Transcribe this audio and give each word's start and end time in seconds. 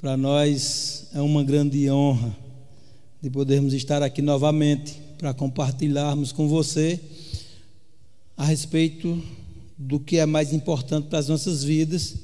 Para 0.00 0.16
nós 0.16 1.08
é 1.12 1.20
uma 1.20 1.42
grande 1.42 1.90
honra 1.90 2.32
de 3.20 3.28
podermos 3.28 3.74
estar 3.74 4.00
aqui 4.00 4.22
novamente 4.22 4.96
para 5.18 5.34
compartilharmos 5.34 6.30
com 6.30 6.46
você 6.46 7.00
a 8.36 8.44
respeito 8.44 9.20
do 9.76 9.98
que 9.98 10.18
é 10.18 10.24
mais 10.24 10.52
importante 10.52 11.08
para 11.08 11.18
as 11.18 11.26
nossas 11.26 11.64
vidas, 11.64 12.14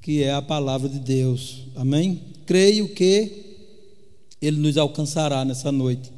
que 0.00 0.22
é 0.22 0.32
a 0.32 0.40
palavra 0.40 0.88
de 0.88 1.00
Deus. 1.00 1.66
Amém? 1.74 2.22
Creio 2.46 2.88
que 2.94 3.32
Ele 4.40 4.58
nos 4.58 4.76
alcançará 4.76 5.44
nessa 5.44 5.72
noite. 5.72 6.12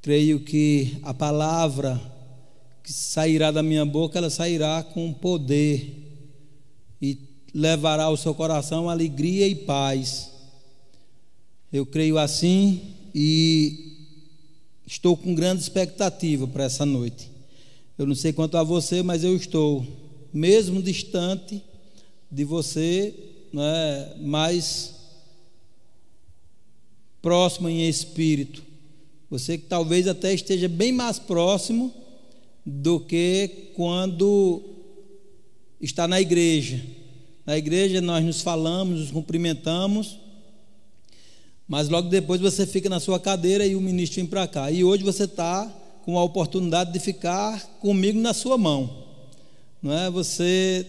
Creio 0.00 0.38
que 0.38 0.98
a 1.02 1.12
palavra 1.12 2.00
que 2.84 2.92
sairá 2.92 3.50
da 3.50 3.64
minha 3.64 3.84
boca, 3.84 4.16
ela 4.16 4.30
sairá 4.30 4.80
com 4.80 5.12
poder 5.12 6.07
levará 7.54 8.04
ao 8.04 8.16
seu 8.16 8.34
coração 8.34 8.88
alegria 8.88 9.46
e 9.46 9.54
paz. 9.54 10.30
Eu 11.72 11.84
creio 11.84 12.18
assim 12.18 12.94
e 13.14 13.96
estou 14.86 15.16
com 15.16 15.34
grande 15.34 15.62
expectativa 15.62 16.46
para 16.46 16.64
essa 16.64 16.86
noite. 16.86 17.30
Eu 17.98 18.06
não 18.06 18.14
sei 18.14 18.32
quanto 18.32 18.56
a 18.56 18.62
você, 18.62 19.02
mas 19.02 19.24
eu 19.24 19.34
estou, 19.36 19.86
mesmo 20.32 20.82
distante 20.82 21.62
de 22.30 22.44
você, 22.44 23.14
né, 23.52 24.14
mais 24.20 24.94
próximo 27.20 27.68
em 27.68 27.88
espírito. 27.88 28.62
Você 29.30 29.58
que 29.58 29.66
talvez 29.66 30.06
até 30.06 30.32
esteja 30.32 30.68
bem 30.68 30.92
mais 30.92 31.18
próximo 31.18 31.92
do 32.64 33.00
que 33.00 33.72
quando 33.74 34.62
está 35.80 36.08
na 36.08 36.20
igreja. 36.20 36.82
Na 37.48 37.56
igreja 37.56 38.02
nós 38.02 38.22
nos 38.22 38.42
falamos, 38.42 39.00
nos 39.00 39.10
cumprimentamos, 39.10 40.18
mas 41.66 41.88
logo 41.88 42.10
depois 42.10 42.42
você 42.42 42.66
fica 42.66 42.90
na 42.90 43.00
sua 43.00 43.18
cadeira 43.18 43.64
e 43.64 43.74
o 43.74 43.80
ministro 43.80 44.16
vem 44.16 44.26
para 44.26 44.46
cá. 44.46 44.70
E 44.70 44.84
hoje 44.84 45.02
você 45.02 45.24
está 45.24 45.64
com 46.04 46.18
a 46.18 46.22
oportunidade 46.22 46.92
de 46.92 47.00
ficar 47.00 47.58
comigo 47.80 48.20
na 48.20 48.34
sua 48.34 48.58
mão. 48.58 49.06
Não 49.82 49.96
é? 49.96 50.10
Você 50.10 50.84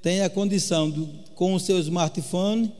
tem 0.00 0.22
a 0.22 0.30
condição 0.30 0.90
com 1.34 1.52
o 1.52 1.60
seu 1.60 1.78
smartphone 1.78 2.72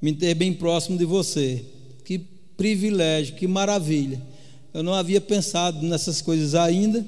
me 0.00 0.14
ter 0.14 0.32
bem 0.32 0.54
próximo 0.54 0.96
de 0.96 1.04
você. 1.04 1.62
Que 2.06 2.18
privilégio, 2.56 3.34
que 3.34 3.46
maravilha. 3.46 4.18
Eu 4.72 4.82
não 4.82 4.94
havia 4.94 5.20
pensado 5.20 5.86
nessas 5.86 6.22
coisas 6.22 6.54
ainda, 6.54 7.04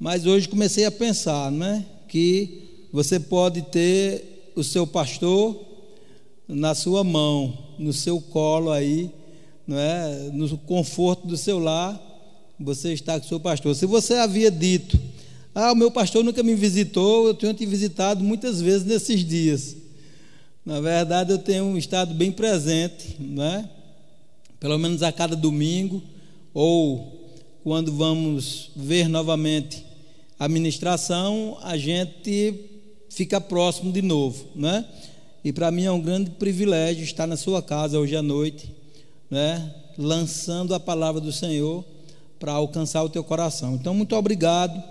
mas 0.00 0.24
hoje 0.24 0.48
comecei 0.48 0.86
a 0.86 0.90
pensar, 0.90 1.52
né? 1.52 1.84
Que 2.08 2.86
você 2.90 3.20
pode 3.20 3.60
ter 3.60 4.31
o 4.54 4.62
seu 4.62 4.86
pastor 4.86 5.58
na 6.48 6.74
sua 6.74 7.02
mão, 7.02 7.56
no 7.78 7.92
seu 7.92 8.20
colo 8.20 8.70
aí, 8.70 9.10
não 9.66 9.78
é? 9.78 10.30
no 10.32 10.58
conforto 10.58 11.26
do 11.26 11.36
seu 11.36 11.58
lar, 11.58 12.00
você 12.58 12.92
está 12.92 13.18
com 13.18 13.24
o 13.24 13.28
seu 13.28 13.40
pastor. 13.40 13.74
Se 13.74 13.86
você 13.86 14.14
havia 14.14 14.50
dito, 14.50 14.98
ah, 15.54 15.72
o 15.72 15.76
meu 15.76 15.90
pastor 15.90 16.22
nunca 16.24 16.42
me 16.42 16.54
visitou, 16.54 17.26
eu 17.26 17.34
tenho 17.34 17.54
te 17.54 17.66
visitado 17.66 18.22
muitas 18.22 18.60
vezes 18.60 18.84
nesses 18.86 19.24
dias. 19.24 19.76
Na 20.64 20.80
verdade, 20.80 21.32
eu 21.32 21.38
tenho 21.38 21.76
estado 21.76 22.14
bem 22.14 22.30
presente, 22.30 23.16
né? 23.18 23.68
pelo 24.60 24.78
menos 24.78 25.02
a 25.02 25.10
cada 25.10 25.34
domingo, 25.34 26.00
ou 26.54 27.20
quando 27.64 27.92
vamos 27.92 28.70
ver 28.76 29.08
novamente 29.08 29.84
a 30.38 30.48
ministração, 30.48 31.58
a 31.62 31.76
gente 31.76 32.71
fica 33.12 33.40
próximo 33.40 33.92
de 33.92 34.00
novo, 34.00 34.46
né? 34.54 34.86
E 35.44 35.52
para 35.52 35.70
mim 35.70 35.84
é 35.84 35.92
um 35.92 36.00
grande 36.00 36.30
privilégio 36.30 37.04
estar 37.04 37.26
na 37.26 37.36
sua 37.36 37.62
casa 37.62 37.98
hoje 37.98 38.16
à 38.16 38.22
noite, 38.22 38.72
né? 39.30 39.74
Lançando 39.98 40.74
a 40.74 40.80
palavra 40.80 41.20
do 41.20 41.32
Senhor 41.32 41.84
para 42.38 42.52
alcançar 42.52 43.02
o 43.02 43.08
teu 43.08 43.22
coração. 43.22 43.74
Então, 43.74 43.92
muito 43.94 44.16
obrigado 44.16 44.82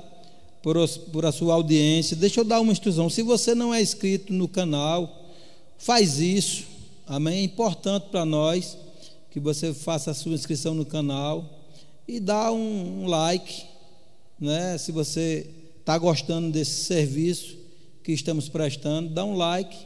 por, 0.61 0.75
por 1.11 1.25
a 1.25 1.31
sua 1.31 1.55
audiência. 1.55 2.15
Deixa 2.15 2.41
eu 2.41 2.45
dar 2.45 2.61
uma 2.61 2.71
instrução. 2.71 3.09
Se 3.09 3.23
você 3.23 3.55
não 3.55 3.73
é 3.73 3.81
inscrito 3.81 4.31
no 4.31 4.47
canal, 4.47 5.25
faz 5.77 6.19
isso. 6.19 6.65
Amém? 7.07 7.39
É 7.39 7.43
importante 7.43 8.07
para 8.11 8.23
nós 8.23 8.77
que 9.31 9.39
você 9.39 9.73
faça 9.73 10.11
a 10.11 10.13
sua 10.13 10.33
inscrição 10.33 10.75
no 10.75 10.85
canal 10.85 11.59
e 12.07 12.19
dá 12.19 12.51
um, 12.51 13.03
um 13.03 13.07
like, 13.07 13.63
né? 14.39 14.77
Se 14.77 14.91
você 14.91 15.49
está 15.79 15.97
gostando 15.97 16.51
desse 16.51 16.83
serviço, 16.83 17.60
que 18.03 18.11
estamos 18.11 18.49
prestando, 18.49 19.09
dá 19.09 19.23
um 19.23 19.35
like, 19.35 19.77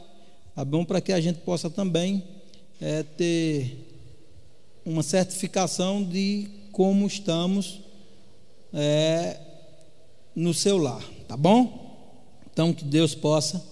tá 0.54 0.64
bom? 0.64 0.84
Para 0.84 1.00
que 1.00 1.12
a 1.12 1.20
gente 1.20 1.38
possa 1.40 1.68
também 1.68 2.22
é, 2.80 3.02
ter 3.02 3.86
uma 4.84 5.02
certificação 5.02 6.02
de 6.02 6.48
como 6.72 7.06
estamos 7.06 7.80
é, 8.72 9.38
no 10.34 10.52
seu 10.52 10.78
lar, 10.78 11.02
tá 11.26 11.36
bom? 11.36 11.86
Então 12.52 12.72
que 12.72 12.84
Deus 12.84 13.14
possa 13.14 13.62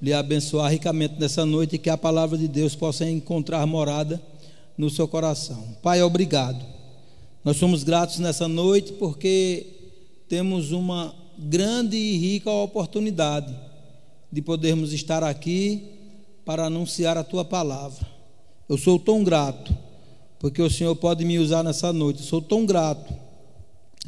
lhe 0.00 0.12
abençoar 0.12 0.70
ricamente 0.70 1.14
nessa 1.18 1.44
noite 1.44 1.76
e 1.76 1.78
que 1.78 1.90
a 1.90 1.96
palavra 1.96 2.38
de 2.38 2.48
Deus 2.48 2.74
possa 2.74 3.08
encontrar 3.08 3.66
morada 3.66 4.20
no 4.76 4.88
seu 4.88 5.06
coração. 5.06 5.76
Pai, 5.82 6.02
obrigado. 6.02 6.64
Nós 7.44 7.58
somos 7.58 7.84
gratos 7.84 8.18
nessa 8.18 8.48
noite 8.48 8.92
porque 8.94 9.66
temos 10.28 10.72
uma 10.72 11.14
grande 11.40 11.96
e 11.96 12.18
rica 12.18 12.50
oportunidade 12.50 13.54
de 14.30 14.42
podermos 14.42 14.92
estar 14.92 15.24
aqui 15.24 15.88
para 16.44 16.66
anunciar 16.66 17.16
a 17.16 17.24
tua 17.24 17.44
palavra. 17.44 18.06
Eu 18.68 18.76
sou 18.76 18.98
tão 18.98 19.24
grato, 19.24 19.76
porque 20.38 20.60
o 20.60 20.70
Senhor 20.70 20.94
pode 20.96 21.24
me 21.24 21.38
usar 21.38 21.62
nessa 21.62 21.92
noite. 21.92 22.20
Eu 22.20 22.26
sou 22.26 22.42
tão 22.42 22.66
grato 22.66 23.12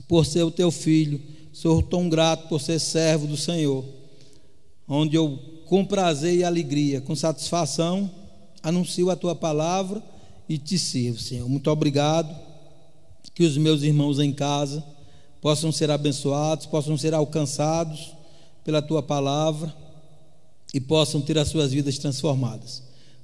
por 0.06 0.26
ser 0.26 0.42
o 0.42 0.50
teu 0.50 0.70
filho. 0.70 1.20
Sou 1.52 1.82
tão 1.82 2.08
grato 2.08 2.48
por 2.48 2.60
ser 2.60 2.78
servo 2.78 3.26
do 3.26 3.36
Senhor, 3.36 3.84
onde 4.88 5.16
eu, 5.16 5.38
com 5.66 5.84
prazer 5.84 6.34
e 6.34 6.44
alegria, 6.44 7.00
com 7.00 7.14
satisfação, 7.14 8.10
anuncio 8.62 9.10
a 9.10 9.16
tua 9.16 9.34
palavra 9.34 10.02
e 10.48 10.56
te 10.56 10.78
sirvo, 10.78 11.18
Senhor. 11.18 11.48
Muito 11.48 11.70
obrigado. 11.70 12.34
Que 13.34 13.44
os 13.44 13.56
meus 13.56 13.82
irmãos 13.82 14.18
em 14.18 14.32
casa 14.32 14.84
possam 15.42 15.72
ser 15.72 15.90
abençoados, 15.90 16.66
possam 16.66 16.96
ser 16.96 17.12
alcançados 17.12 18.14
pela 18.64 18.80
tua 18.80 19.02
palavra 19.02 19.74
e 20.72 20.80
possam 20.80 21.20
ter 21.20 21.36
as 21.36 21.48
suas 21.48 21.72
vidas 21.72 21.98
transformadas. 21.98 22.80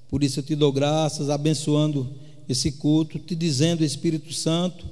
Por 0.08 0.24
isso 0.24 0.40
eu 0.40 0.42
te 0.42 0.56
dou 0.56 0.72
graças, 0.72 1.30
abençoando 1.30 2.12
esse 2.48 2.72
culto, 2.72 3.20
te 3.20 3.36
dizendo, 3.36 3.84
Espírito 3.84 4.32
Santo, 4.32 4.84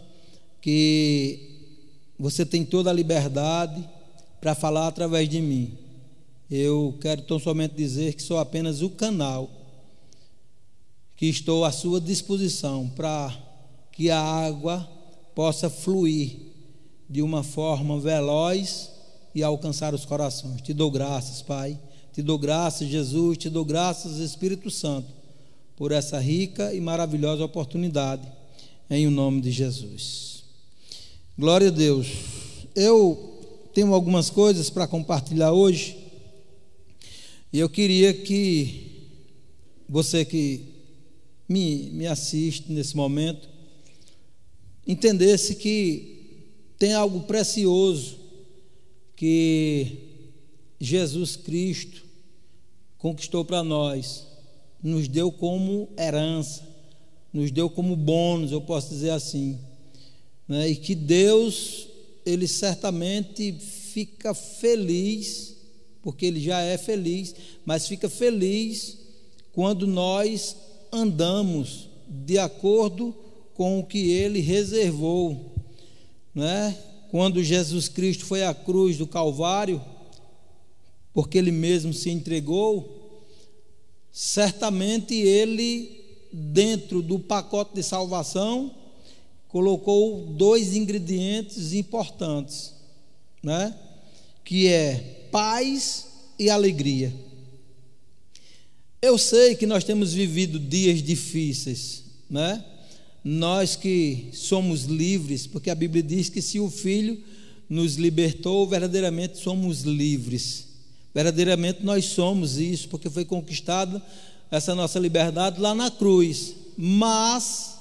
que 0.61 1.67
você 2.17 2.47
tem 2.47 2.65
toda 2.65 2.91
a 2.91 2.93
liberdade 2.93 3.85
para 4.41 4.55
falar 4.55 4.87
através 4.87 5.29
de 5.29 5.41
mim. 5.41 5.77
Eu 6.49 6.97
quero 7.01 7.23
tão 7.23 7.41
somente 7.41 7.75
dizer 7.75 8.15
que 8.15 8.23
sou 8.23 8.39
apenas 8.39 8.83
o 8.83 8.91
canal 8.91 9.51
que 11.17 11.27
estou 11.27 11.65
à 11.65 11.73
sua 11.73 12.01
disposição 12.01 12.89
para 12.95 13.37
que 13.91 14.11
a 14.11 14.21
água 14.21 14.89
possa 15.35 15.69
fluir 15.69 16.55
de 17.09 17.23
uma 17.23 17.43
forma 17.43 17.99
veloz 18.01 18.91
e 19.35 19.43
alcançar 19.43 19.95
os 19.95 20.05
corações. 20.05 20.61
Te 20.63 20.73
dou 20.73 20.91
graças, 20.91 21.43
Pai. 21.43 21.79
Te 22.13 22.23
dou 22.23 22.39
graças, 22.39 22.89
Jesus. 22.89 23.39
Te 23.39 23.51
dou 23.51 23.65
graças, 23.65 24.19
Espírito 24.19 24.71
Santo, 24.71 25.09
por 25.77 25.93
essa 25.93 26.19
rica 26.19 26.73
e 26.73 26.81
maravilhosa 26.81 27.45
oportunidade, 27.45 28.27
em 28.89 29.07
o 29.07 29.11
nome 29.11 29.41
de 29.41 29.51
Jesus. 29.51 30.45
Glória 31.39 31.69
a 31.69 31.71
Deus. 31.71 32.09
Eu 32.75 33.43
tenho 33.75 33.93
algumas 33.93 34.31
coisas 34.31 34.71
para 34.71 34.87
compartilhar 34.87 35.53
hoje. 35.53 35.99
E 37.53 37.59
eu 37.59 37.69
queria 37.69 38.15
que 38.15 39.11
você 39.89 40.25
que 40.25 40.63
me, 41.49 41.91
me 41.93 42.07
assiste 42.07 42.73
nesse 42.73 42.97
momento 42.97 43.49
entendesse 44.87 45.57
que 45.57 46.16
tem 46.79 46.93
algo 46.93 47.21
precioso 47.21 48.19
que 49.15 49.99
Jesus 50.79 51.37
Cristo 51.37 52.05
conquistou 52.99 53.45
para 53.45 53.63
nós, 53.63 54.27
nos 54.83 55.09
deu 55.09 55.33
como 55.33 55.89
herança, 55.99 56.67
nos 57.33 57.51
deu 57.51 57.71
como 57.71 57.97
bônus, 57.97 58.53
eu 58.53 58.61
posso 58.61 58.91
dizer 58.91 59.11
assim, 59.11 59.59
né? 60.47 60.69
e 60.69 60.77
que 60.77 60.95
Deus, 60.95 61.89
Ele 62.25 62.47
certamente 62.47 63.53
fica 63.53 64.35
feliz, 64.35 65.57
porque 66.03 66.27
Ele 66.27 66.41
já 66.41 66.61
é 66.61 66.77
feliz, 66.77 67.35
mas 67.65 67.89
fica 67.89 68.09
feliz 68.09 68.99
quando 69.53 69.87
nós 69.87 70.57
andamos 70.93 71.89
de 72.07 72.39
acordo 72.39 73.15
com 73.55 73.81
o 73.81 73.85
que 73.85 74.11
Ele 74.11 74.41
reservou 74.41 75.56
né? 76.37 76.77
quando 77.11 77.43
Jesus 77.43 77.89
Cristo 77.89 78.27
foi 78.27 78.45
à 78.45 78.55
cruz 78.55 78.99
do 78.99 79.07
Calvário, 79.07 79.83
porque 81.15 81.39
ele 81.39 81.51
mesmo 81.51 81.95
se 81.95 82.11
entregou, 82.11 83.25
certamente 84.13 85.15
ele 85.15 86.05
dentro 86.31 87.01
do 87.01 87.19
pacote 87.19 87.75
de 87.75 87.83
salvação, 87.83 88.75
colocou 89.49 90.27
dois 90.27 90.77
ingredientes 90.77 91.73
importantes, 91.73 92.75
né? 93.43 93.75
Que 94.45 94.69
é 94.69 95.29
paz 95.31 96.07
e 96.39 96.51
alegria. 96.51 97.15
Eu 99.01 99.17
sei 99.17 99.55
que 99.55 99.67
nós 99.67 99.85
temos 99.85 100.13
vivido 100.13 100.59
dias 100.59 101.03
difíceis, 101.03 102.05
né? 102.29 102.63
Nós 103.29 103.75
que 103.75 104.29
somos 104.33 104.85
livres, 104.85 105.49
porque 105.49 105.69
a 105.69 105.75
Bíblia 105.75 106.01
diz 106.01 106.29
que 106.29 106.41
se 106.41 106.61
o 106.61 106.71
Filho 106.71 107.21
nos 107.69 107.97
libertou, 107.97 108.65
verdadeiramente 108.69 109.39
somos 109.39 109.81
livres. 109.81 110.69
Verdadeiramente 111.13 111.83
nós 111.83 112.05
somos 112.05 112.57
isso, 112.57 112.89
porque 112.89 113.11
foi 113.11 113.25
conquistada 113.25 114.01
essa 114.49 114.77
nossa 114.77 115.01
liberdade 115.01 115.61
lá 115.61 115.75
na 115.75 115.91
cruz. 115.91 116.55
Mas 116.79 117.79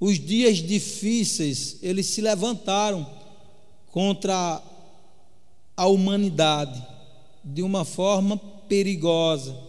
os 0.00 0.18
dias 0.18 0.56
difíceis, 0.56 1.76
eles 1.80 2.06
se 2.06 2.20
levantaram 2.20 3.08
contra 3.92 4.60
a 5.76 5.86
humanidade 5.86 6.84
de 7.44 7.62
uma 7.62 7.84
forma 7.84 8.36
perigosa. 8.68 9.67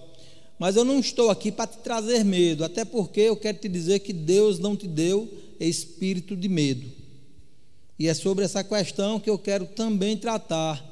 Mas 0.59 0.75
eu 0.75 0.83
não 0.83 0.99
estou 0.99 1.29
aqui 1.29 1.51
para 1.51 1.67
te 1.67 1.77
trazer 1.77 2.25
medo, 2.25 2.65
até 2.65 2.83
porque 2.83 3.21
eu 3.21 3.37
quero 3.37 3.57
te 3.57 3.69
dizer 3.69 3.99
que 3.99 4.11
Deus 4.11 4.59
não 4.59 4.75
te 4.75 4.85
deu 4.85 5.27
espírito 5.57 6.35
de 6.35 6.49
medo. 6.49 6.85
E 7.97 8.07
é 8.07 8.13
sobre 8.13 8.43
essa 8.43 8.63
questão 8.63 9.19
que 9.19 9.29
eu 9.29 9.39
quero 9.39 9.65
também 9.65 10.17
tratar 10.17 10.85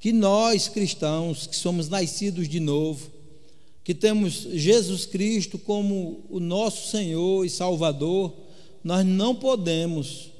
que 0.00 0.12
nós 0.12 0.68
cristãos, 0.68 1.46
que 1.46 1.56
somos 1.56 1.88
nascidos 1.88 2.48
de 2.48 2.60
novo, 2.60 3.10
que 3.82 3.94
temos 3.94 4.46
Jesus 4.52 5.06
Cristo 5.06 5.58
como 5.58 6.24
o 6.28 6.38
nosso 6.38 6.90
Senhor 6.90 7.44
e 7.44 7.50
Salvador, 7.50 8.32
nós 8.84 9.04
não 9.04 9.34
podemos 9.34 10.30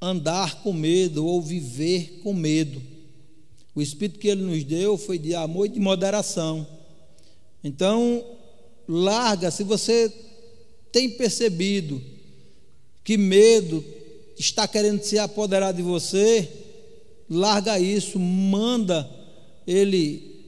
andar 0.00 0.62
com 0.62 0.72
medo 0.72 1.26
ou 1.26 1.42
viver 1.42 2.20
com 2.22 2.32
medo. 2.32 2.80
O 3.74 3.82
Espírito 3.82 4.18
que 4.18 4.28
Ele 4.28 4.42
nos 4.42 4.64
deu 4.64 4.96
foi 4.96 5.18
de 5.18 5.34
amor 5.34 5.66
e 5.66 5.70
de 5.70 5.80
moderação. 5.80 6.66
Então, 7.66 8.24
larga, 8.86 9.50
se 9.50 9.64
você 9.64 10.08
tem 10.92 11.10
percebido 11.10 12.00
que 13.02 13.18
medo 13.18 13.84
está 14.38 14.68
querendo 14.68 15.02
se 15.02 15.18
apoderar 15.18 15.72
de 15.72 15.82
você, 15.82 16.48
larga 17.28 17.76
isso, 17.76 18.20
manda 18.20 19.10
ele 19.66 20.44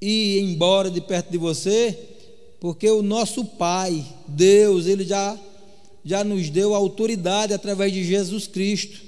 ir 0.00 0.38
embora 0.38 0.88
de 0.88 1.00
perto 1.00 1.28
de 1.28 1.38
você, 1.38 1.98
porque 2.60 2.88
o 2.88 3.02
nosso 3.02 3.44
Pai, 3.44 4.06
Deus, 4.28 4.86
ele 4.86 5.04
já 5.04 5.36
já 6.04 6.22
nos 6.22 6.48
deu 6.50 6.72
autoridade 6.72 7.52
através 7.52 7.92
de 7.92 8.04
Jesus 8.04 8.46
Cristo. 8.46 9.00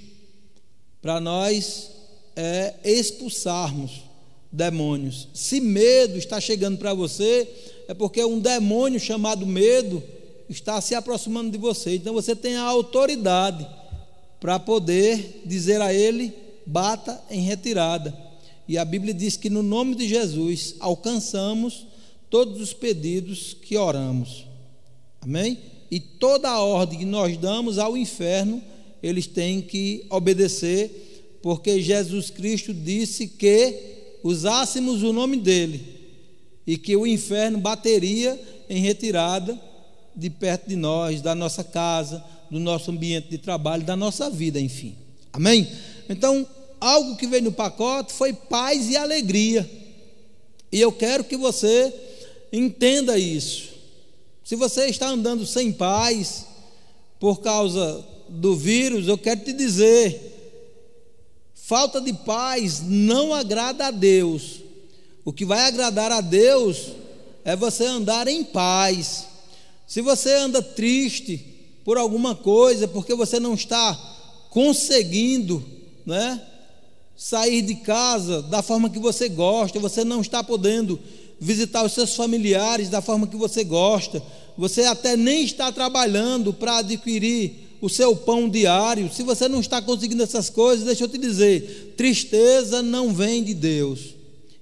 Para 1.00 1.20
nós 1.20 1.92
é, 2.34 2.74
expulsarmos 2.84 4.09
demônios. 4.52 5.28
Se 5.32 5.60
medo 5.60 6.18
está 6.18 6.40
chegando 6.40 6.78
para 6.78 6.94
você, 6.94 7.48
é 7.88 7.94
porque 7.94 8.24
um 8.24 8.38
demônio 8.38 8.98
chamado 8.98 9.46
medo 9.46 10.02
está 10.48 10.80
se 10.80 10.94
aproximando 10.94 11.50
de 11.50 11.58
você. 11.58 11.94
Então 11.94 12.14
você 12.14 12.34
tem 12.34 12.56
a 12.56 12.62
autoridade 12.62 13.66
para 14.40 14.58
poder 14.58 15.42
dizer 15.44 15.80
a 15.80 15.92
ele 15.92 16.32
bata 16.66 17.22
em 17.30 17.42
retirada. 17.42 18.16
E 18.66 18.78
a 18.78 18.84
Bíblia 18.84 19.12
diz 19.12 19.36
que 19.36 19.50
no 19.50 19.62
nome 19.62 19.94
de 19.94 20.08
Jesus 20.08 20.76
alcançamos 20.80 21.86
todos 22.28 22.60
os 22.60 22.72
pedidos 22.72 23.54
que 23.54 23.76
oramos. 23.76 24.46
Amém? 25.20 25.58
E 25.90 25.98
toda 25.98 26.48
a 26.48 26.62
ordem 26.62 27.00
que 27.00 27.04
nós 27.04 27.36
damos 27.36 27.78
ao 27.78 27.96
inferno, 27.96 28.62
eles 29.02 29.26
têm 29.26 29.60
que 29.60 30.06
obedecer, 30.08 31.38
porque 31.42 31.82
Jesus 31.82 32.30
Cristo 32.30 32.72
disse 32.72 33.26
que 33.26 33.89
usássemos 34.22 35.02
o 35.02 35.12
nome 35.12 35.36
dele 35.36 36.00
e 36.66 36.76
que 36.76 36.96
o 36.96 37.06
inferno 37.06 37.58
bateria 37.58 38.40
em 38.68 38.80
retirada 38.80 39.60
de 40.14 40.28
perto 40.30 40.68
de 40.68 40.76
nós, 40.76 41.22
da 41.22 41.34
nossa 41.34 41.64
casa, 41.64 42.24
do 42.50 42.58
nosso 42.58 42.90
ambiente 42.90 43.28
de 43.28 43.38
trabalho, 43.38 43.84
da 43.84 43.96
nossa 43.96 44.28
vida, 44.28 44.60
enfim. 44.60 44.94
Amém? 45.32 45.68
Então, 46.08 46.46
algo 46.80 47.16
que 47.16 47.26
veio 47.26 47.44
no 47.44 47.52
pacote 47.52 48.12
foi 48.12 48.32
paz 48.32 48.90
e 48.90 48.96
alegria. 48.96 49.68
E 50.72 50.80
eu 50.80 50.92
quero 50.92 51.24
que 51.24 51.36
você 51.36 51.92
entenda 52.52 53.18
isso. 53.18 53.70
Se 54.44 54.56
você 54.56 54.86
está 54.86 55.08
andando 55.08 55.46
sem 55.46 55.72
paz 55.72 56.46
por 57.18 57.40
causa 57.40 58.04
do 58.28 58.56
vírus, 58.56 59.06
eu 59.08 59.18
quero 59.18 59.40
te 59.40 59.52
dizer: 59.52 60.39
falta 61.70 62.00
de 62.00 62.12
paz 62.12 62.82
não 62.84 63.32
agrada 63.32 63.86
a 63.86 63.90
Deus. 63.92 64.56
O 65.24 65.32
que 65.32 65.44
vai 65.44 65.68
agradar 65.68 66.10
a 66.10 66.20
Deus 66.20 66.88
é 67.44 67.54
você 67.54 67.84
andar 67.84 68.26
em 68.26 68.42
paz. 68.42 69.26
Se 69.86 70.02
você 70.02 70.34
anda 70.34 70.60
triste 70.60 71.36
por 71.84 71.96
alguma 71.96 72.34
coisa, 72.34 72.88
porque 72.88 73.14
você 73.14 73.38
não 73.38 73.54
está 73.54 73.96
conseguindo, 74.50 75.64
né? 76.04 76.42
sair 77.16 77.62
de 77.62 77.76
casa 77.76 78.42
da 78.42 78.62
forma 78.62 78.90
que 78.90 78.98
você 78.98 79.28
gosta, 79.28 79.78
você 79.78 80.02
não 80.02 80.22
está 80.22 80.42
podendo 80.42 80.98
visitar 81.38 81.84
os 81.84 81.92
seus 81.92 82.16
familiares 82.16 82.88
da 82.88 83.00
forma 83.00 83.28
que 83.28 83.36
você 83.36 83.62
gosta, 83.62 84.20
você 84.58 84.86
até 84.86 85.16
nem 85.16 85.44
está 85.44 85.70
trabalhando 85.70 86.52
para 86.52 86.78
adquirir 86.78 87.69
o 87.80 87.88
seu 87.88 88.14
pão 88.14 88.48
diário. 88.48 89.12
Se 89.12 89.22
você 89.22 89.48
não 89.48 89.60
está 89.60 89.80
conseguindo 89.80 90.22
essas 90.22 90.50
coisas, 90.50 90.86
deixa 90.86 91.04
eu 91.04 91.08
te 91.08 91.18
dizer: 91.18 91.94
tristeza 91.96 92.82
não 92.82 93.12
vem 93.12 93.42
de 93.42 93.54
Deus. 93.54 94.14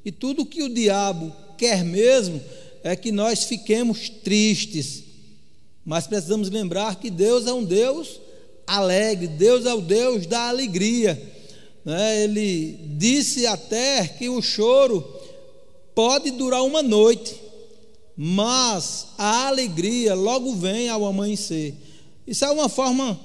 E 0.05 0.13
tudo 0.13 0.47
que 0.47 0.63
o 0.63 0.73
diabo 0.73 1.33
quer 1.57 1.85
mesmo 1.85 2.41
é 2.83 2.95
que 2.95 3.13
nós 3.13 3.45
fiquemos 3.45 4.09
tristes. 4.09 5.05
Mas 5.85 6.07
precisamos 6.07 6.51
lembrar 6.51 6.97
que 6.97 7.11
Deus 7.11 7.47
é 7.47 7.53
um 7.53 7.65
Deus 7.65 8.21
alegre, 8.67 9.27
Deus 9.27 9.65
é 9.65 9.73
o 9.73 9.81
Deus 9.81 10.27
da 10.27 10.49
alegria 10.49 11.37
né, 11.89 12.23
ele 12.23 12.79
disse 12.99 13.47
até 13.47 14.07
que 14.07 14.29
o 14.29 14.43
choro 14.43 15.03
pode 15.95 16.31
durar 16.33 16.63
uma 16.63 16.83
noite, 16.83 17.35
mas 18.15 19.07
a 19.17 19.47
alegria 19.47 20.15
logo 20.15 20.55
vem 20.55 20.91
ao 20.91 21.07
amanhecer. 21.07 21.75
Isso 22.29 22.45
é 22.45 22.51
uma 22.51 22.69
forma 22.69 23.19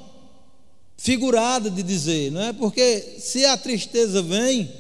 figurada 0.98 1.70
de 1.70 1.84
dizer, 1.84 2.32
não 2.32 2.42
é? 2.42 2.54
Porque 2.54 3.18
se 3.20 3.44
a 3.44 3.58
tristeza 3.58 4.22
vem 4.22 4.72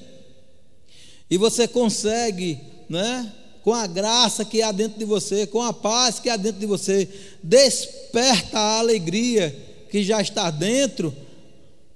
e 1.29 1.37
você 1.37 1.67
consegue, 1.67 2.57
né, 2.89 3.29
com 3.61 3.73
a 3.73 3.85
graça 3.85 4.45
que 4.45 4.61
há 4.61 4.71
dentro 4.71 4.97
de 4.97 5.03
você, 5.03 5.45
com 5.45 5.61
a 5.61 5.73
paz 5.73 6.19
que 6.19 6.29
há 6.29 6.37
dentro 6.37 6.61
de 6.61 6.65
você, 6.65 7.09
desperta 7.43 8.57
a 8.57 8.79
alegria 8.79 9.53
que 9.91 10.01
já 10.01 10.21
está 10.21 10.49
dentro, 10.49 11.13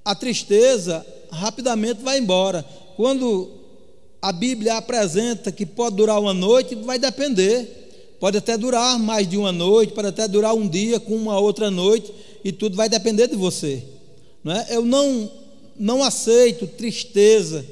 a 0.03 0.13
tristeza 0.13 1.05
rapidamente 1.31 2.03
vai 2.03 2.19
embora. 2.19 2.62
Quando 2.98 3.50
a 4.22 4.34
Bíblia 4.34 4.75
apresenta 4.75 5.50
que 5.50 5.65
pode 5.65 5.96
durar 5.96 6.19
uma 6.19 6.34
noite, 6.34 6.75
vai 6.75 7.00
depender. 7.00 7.87
Pode 8.19 8.38
até 8.38 8.57
durar 8.57 8.97
mais 8.97 9.29
de 9.29 9.38
uma 9.38 9.51
noite, 9.51 9.93
pode 9.93 10.07
até 10.07 10.27
durar 10.27 10.53
um 10.55 10.67
dia 10.67 11.00
com 11.00 11.15
uma 11.15 11.39
outra 11.39 11.69
noite, 11.69 12.12
e 12.43 12.51
tudo 12.51 12.75
vai 12.75 12.89
depender 12.89 13.27
de 13.27 13.36
você. 13.36 13.83
Não 14.43 14.53
é? 14.53 14.67
Eu 14.69 14.83
não, 14.83 15.31
não 15.77 16.03
aceito 16.03 16.65
tristeza, 16.65 17.65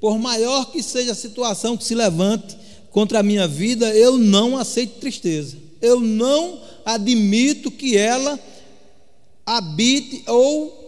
por 0.00 0.18
maior 0.18 0.70
que 0.70 0.82
seja 0.82 1.12
a 1.12 1.14
situação 1.14 1.76
que 1.76 1.84
se 1.84 1.94
levante 1.94 2.56
contra 2.90 3.20
a 3.20 3.22
minha 3.22 3.46
vida, 3.46 3.94
eu 3.94 4.16
não 4.18 4.56
aceito 4.56 4.98
tristeza. 4.98 5.56
Eu 5.80 6.00
não 6.00 6.60
admito 6.84 7.70
que 7.70 7.96
ela 7.96 8.38
habite 9.44 10.22
ou 10.26 10.82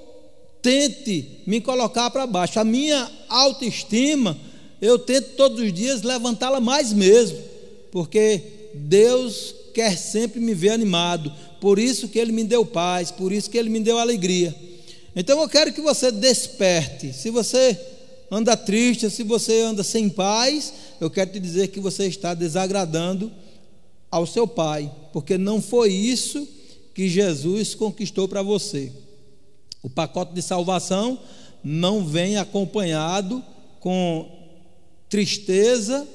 tente 0.62 1.42
me 1.46 1.60
colocar 1.60 2.10
para 2.10 2.26
baixo. 2.26 2.58
A 2.58 2.64
minha 2.64 3.10
autoestima, 3.28 4.36
eu 4.80 4.98
tento 4.98 5.36
todos 5.36 5.60
os 5.60 5.72
dias 5.72 6.02
levantá-la 6.02 6.60
mais 6.60 6.92
mesmo, 6.92 7.38
porque 7.92 8.42
Deus 8.74 9.54
quer 9.72 9.96
sempre 9.96 10.40
me 10.40 10.54
ver 10.54 10.70
animado. 10.70 11.32
Por 11.60 11.78
isso 11.78 12.08
que 12.08 12.18
Ele 12.18 12.32
me 12.32 12.44
deu 12.44 12.64
paz, 12.64 13.10
por 13.10 13.32
isso 13.32 13.50
que 13.50 13.58
Ele 13.58 13.70
me 13.70 13.80
deu 13.80 13.98
alegria. 13.98 14.54
Então 15.16 15.40
eu 15.40 15.48
quero 15.48 15.72
que 15.72 15.80
você 15.80 16.10
desperte. 16.10 17.12
Se 17.12 17.30
você 17.30 17.78
anda 18.30 18.56
triste, 18.56 19.08
se 19.10 19.22
você 19.22 19.60
anda 19.60 19.82
sem 19.82 20.08
paz, 20.08 20.72
eu 21.00 21.10
quero 21.10 21.32
te 21.32 21.40
dizer 21.40 21.68
que 21.68 21.80
você 21.80 22.06
está 22.06 22.34
desagradando 22.34 23.30
ao 24.10 24.26
seu 24.26 24.46
Pai, 24.46 24.90
porque 25.12 25.36
não 25.36 25.60
foi 25.60 25.92
isso 25.92 26.46
que 26.94 27.08
Jesus 27.08 27.74
conquistou 27.74 28.28
para 28.28 28.42
você. 28.42 28.92
O 29.82 29.90
pacote 29.90 30.32
de 30.32 30.40
salvação 30.40 31.18
não 31.62 32.06
vem 32.06 32.36
acompanhado 32.36 33.44
com 33.80 34.30
tristeza, 35.08 36.06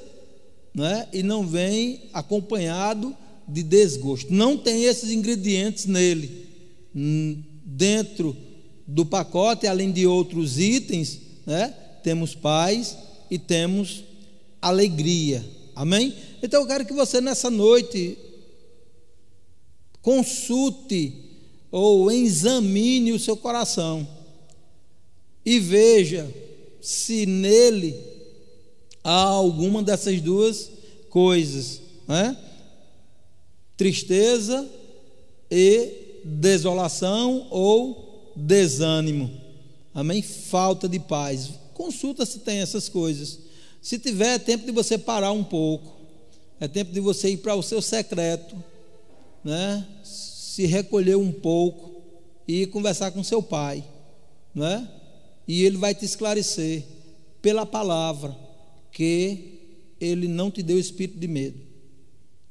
né? 0.74 1.08
e 1.12 1.24
não 1.24 1.46
vem 1.46 2.10
acompanhado 2.14 3.16
de 3.48 3.64
desgosto. 3.64 4.34
Não 4.34 4.58
tem 4.58 4.84
esses 4.84 5.12
ingredientes 5.12 5.86
nele. 5.86 6.48
Dentro 7.64 8.36
do 8.88 9.06
pacote, 9.06 9.68
além 9.68 9.92
de 9.92 10.06
outros 10.06 10.60
itens, 10.60 11.20
né, 11.46 11.74
temos 12.04 12.36
paz 12.36 12.98
e 13.30 13.38
temos 13.38 14.04
alegria. 14.62 15.46
Amém? 15.76 16.14
Então 16.42 16.62
eu 16.62 16.68
quero 16.68 16.86
que 16.86 16.94
você 16.94 17.22
nessa 17.22 17.50
noite 17.50 18.18
consulte 20.02 21.14
ou 21.72 22.12
examine 22.12 23.12
o 23.12 23.20
seu 23.20 23.38
coração 23.38 24.08
e 25.46 25.60
veja 25.60 26.30
se 26.82 27.26
nele 27.26 27.96
há 29.04 29.24
alguma 29.24 29.82
dessas 29.82 30.22
duas 30.22 30.70
coisas, 31.10 31.82
né? 32.08 32.38
tristeza 33.76 34.70
e 35.50 36.22
desolação 36.24 37.48
ou 37.50 38.34
desânimo. 38.36 39.32
Amém? 39.94 40.22
Falta 40.22 40.88
de 40.88 41.00
paz. 41.00 41.50
Consulta 41.74 42.26
se 42.26 42.40
tem 42.40 42.60
essas 42.60 42.90
coisas. 42.90 43.40
Se 43.82 43.98
tiver, 43.98 44.36
é 44.36 44.40
tempo 44.40 44.66
de 44.66 44.72
você 44.72 44.98
parar 44.98 45.32
um 45.32 45.44
pouco. 45.44 45.98
É 46.60 46.68
tempo 46.68 46.92
de 46.92 47.00
você 47.00 47.30
ir 47.30 47.38
para 47.38 47.56
o 47.56 47.64
seu 47.64 47.82
secreto, 47.82 48.54
né? 49.44 49.88
Se 50.04 50.66
recolher 50.66 51.16
um 51.16 51.32
pouco 51.32 52.02
e 52.46 52.68
conversar 52.68 53.12
com 53.12 53.24
seu 53.24 53.42
pai, 53.42 53.82
né? 54.54 54.90
E 55.48 55.64
ele 55.64 55.78
vai 55.78 55.96
te 55.96 56.04
esclarecer 56.04 56.84
pela 57.42 57.66
palavra 57.66 58.36
que 58.92 59.60
ele 60.00 60.28
não 60.28 60.50
te 60.50 60.64
deu 60.64 60.80
espírito 60.80 61.20
de 61.20 61.28
medo, 61.28 61.60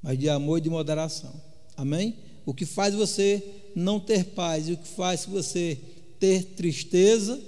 mas 0.02 0.18
de 0.18 0.28
amor 0.28 0.58
e 0.58 0.62
de 0.62 0.70
moderação. 0.70 1.32
Amém? 1.76 2.16
O 2.44 2.54
que 2.54 2.66
faz 2.66 2.94
você 2.94 3.42
não 3.74 4.00
ter 4.00 4.24
paz 4.24 4.68
e 4.68 4.72
o 4.72 4.76
que 4.76 4.88
faz 4.88 5.24
você 5.24 5.78
ter 6.18 6.44
tristeza 6.56 7.40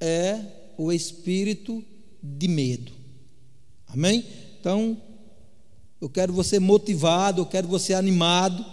é 0.00 0.40
o 0.76 0.92
espírito 0.92 1.82
de 2.22 2.48
medo. 2.48 2.92
Amém? 3.86 4.24
Então, 4.60 5.00
eu 6.00 6.08
quero 6.08 6.32
você 6.32 6.58
motivado, 6.58 7.40
eu 7.40 7.46
quero 7.46 7.66
você 7.66 7.94
animado 7.94 8.64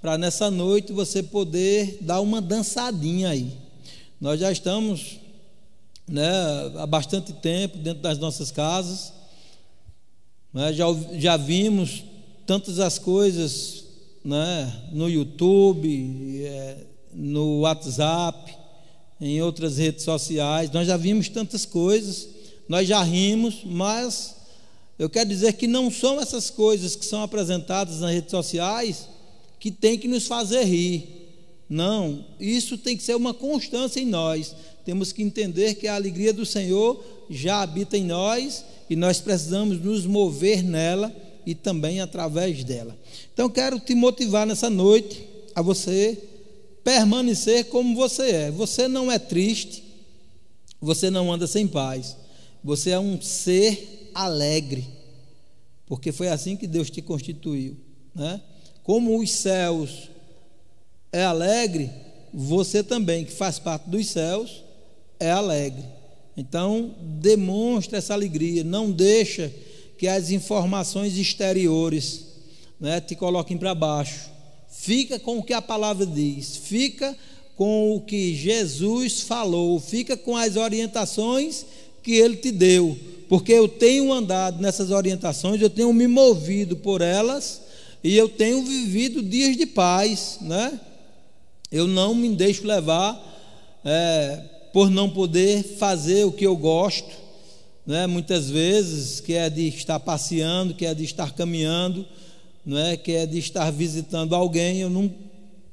para 0.00 0.16
nessa 0.16 0.50
noite 0.50 0.92
você 0.92 1.22
poder 1.22 1.98
dar 2.00 2.20
uma 2.20 2.40
dançadinha 2.40 3.30
aí. 3.30 3.52
Nós 4.20 4.40
já 4.40 4.50
estamos 4.50 5.18
né, 6.06 6.30
há 6.76 6.86
bastante 6.86 7.32
tempo 7.32 7.78
dentro 7.78 8.02
das 8.02 8.18
nossas 8.18 8.50
casas, 8.50 9.12
né, 10.52 10.72
já, 10.72 10.86
já 11.14 11.36
vimos 11.36 12.04
tantas 12.46 12.78
as 12.78 12.98
coisas 12.98 13.84
né, 14.24 14.72
no 14.92 15.08
YouTube, 15.08 16.44
é, 16.44 16.76
no 17.12 17.60
WhatsApp, 17.60 18.54
em 19.20 19.40
outras 19.40 19.78
redes 19.78 20.04
sociais, 20.04 20.70
nós 20.70 20.86
já 20.86 20.96
vimos 20.96 21.28
tantas 21.28 21.64
coisas, 21.64 22.28
nós 22.68 22.86
já 22.86 23.02
rimos, 23.02 23.62
mas 23.64 24.36
eu 24.98 25.08
quero 25.08 25.28
dizer 25.28 25.54
que 25.54 25.66
não 25.66 25.90
são 25.90 26.20
essas 26.20 26.50
coisas 26.50 26.94
que 26.94 27.04
são 27.04 27.22
apresentadas 27.22 28.00
nas 28.00 28.12
redes 28.12 28.30
sociais 28.30 29.08
que 29.58 29.70
tem 29.70 29.98
que 29.98 30.08
nos 30.08 30.26
fazer 30.26 30.64
rir. 30.64 31.08
Não, 31.68 32.24
isso 32.38 32.76
tem 32.76 32.96
que 32.96 33.02
ser 33.02 33.16
uma 33.16 33.32
constância 33.32 33.98
em 33.98 34.06
nós. 34.06 34.54
Temos 34.84 35.12
que 35.12 35.22
entender 35.22 35.74
que 35.74 35.88
a 35.88 35.94
alegria 35.94 36.32
do 36.32 36.44
Senhor 36.44 37.02
já 37.30 37.62
habita 37.62 37.96
em 37.96 38.04
nós 38.04 38.64
e 38.88 38.94
nós 38.94 39.20
precisamos 39.20 39.80
nos 39.82 40.04
mover 40.04 40.62
nela 40.62 41.14
e 41.46 41.54
também 41.54 42.00
através 42.00 42.62
dela. 42.64 42.96
Então, 43.32 43.48
quero 43.48 43.78
te 43.80 43.94
motivar 43.94 44.46
nessa 44.46 44.68
noite 44.68 45.26
a 45.54 45.62
você 45.62 46.18
permanecer 46.82 47.66
como 47.66 47.96
você 47.96 48.30
é. 48.30 48.50
Você 48.50 48.86
não 48.86 49.10
é 49.10 49.18
triste, 49.18 49.82
você 50.80 51.10
não 51.10 51.32
anda 51.32 51.46
sem 51.46 51.66
paz. 51.66 52.16
Você 52.62 52.90
é 52.90 52.98
um 52.98 53.20
ser 53.20 54.10
alegre, 54.14 54.86
porque 55.86 56.12
foi 56.12 56.28
assim 56.28 56.56
que 56.56 56.66
Deus 56.66 56.88
te 56.88 57.02
constituiu, 57.02 57.76
né? 58.14 58.40
Como 58.82 59.18
os 59.18 59.30
céus 59.30 60.08
é 61.12 61.24
alegre, 61.24 61.90
você 62.32 62.82
também, 62.82 63.24
que 63.24 63.32
faz 63.32 63.58
parte 63.58 63.88
dos 63.88 64.08
céus, 64.08 64.63
é 65.24 65.30
alegre. 65.30 65.84
Então, 66.36 66.94
demonstra 67.00 67.98
essa 67.98 68.12
alegria, 68.12 68.64
não 68.64 68.90
deixa 68.90 69.52
que 69.96 70.08
as 70.08 70.30
informações 70.30 71.16
exteriores 71.16 72.26
né, 72.80 73.00
te 73.00 73.14
coloquem 73.14 73.56
para 73.56 73.74
baixo. 73.74 74.30
Fica 74.68 75.18
com 75.18 75.38
o 75.38 75.42
que 75.42 75.52
a 75.52 75.62
palavra 75.62 76.04
diz, 76.04 76.56
fica 76.56 77.16
com 77.56 77.94
o 77.94 78.00
que 78.00 78.34
Jesus 78.34 79.20
falou, 79.20 79.78
fica 79.78 80.16
com 80.16 80.36
as 80.36 80.56
orientações 80.56 81.64
que 82.02 82.12
ele 82.16 82.36
te 82.36 82.50
deu, 82.50 82.98
porque 83.28 83.52
eu 83.52 83.68
tenho 83.68 84.12
andado 84.12 84.60
nessas 84.60 84.90
orientações, 84.90 85.62
eu 85.62 85.70
tenho 85.70 85.92
me 85.92 86.06
movido 86.06 86.76
por 86.76 87.00
elas 87.00 87.62
e 88.02 88.16
eu 88.16 88.28
tenho 88.28 88.62
vivido 88.62 89.22
dias 89.22 89.56
de 89.56 89.64
paz, 89.64 90.38
né? 90.42 90.78
Eu 91.72 91.86
não 91.86 92.14
me 92.14 92.28
deixo 92.28 92.66
levar 92.66 93.80
é, 93.84 94.53
por 94.74 94.90
não 94.90 95.08
poder 95.08 95.62
fazer 95.62 96.24
o 96.24 96.32
que 96.32 96.44
eu 96.44 96.56
gosto, 96.56 97.14
né? 97.86 98.08
Muitas 98.08 98.50
vezes 98.50 99.20
que 99.20 99.32
é 99.32 99.48
de 99.48 99.68
estar 99.68 100.00
passeando, 100.00 100.74
que 100.74 100.84
é 100.84 100.92
de 100.92 101.04
estar 101.04 101.32
caminhando, 101.32 102.04
não 102.66 102.76
é? 102.76 102.96
Que 102.96 103.12
é 103.12 103.24
de 103.24 103.38
estar 103.38 103.70
visitando 103.70 104.34
alguém, 104.34 104.80
eu 104.80 104.90
não 104.90 105.14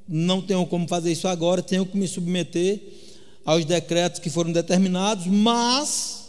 não 0.08 0.40
tenho 0.40 0.66
como 0.68 0.88
fazer 0.88 1.12
isso 1.12 1.28
agora, 1.28 1.64
tenho 1.64 1.86
que 1.86 1.98
me 1.98 2.08
submeter 2.08 2.80
aos 3.44 3.66
decretos 3.66 4.20
que 4.20 4.30
foram 4.30 4.52
determinados, 4.52 5.26
mas 5.26 6.28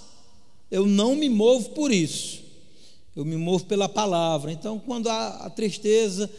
eu 0.71 0.87
não 0.87 1.15
me 1.15 1.29
movo 1.29 1.71
por 1.71 1.93
isso. 1.93 2.41
Eu 3.15 3.25
me 3.25 3.37
movo 3.37 3.67
pela 3.67 3.89
palavra. 3.89 4.51
Então, 4.51 4.79
quando 4.79 5.09
a, 5.09 5.29
a 5.45 5.51
tristeza, 5.51 6.31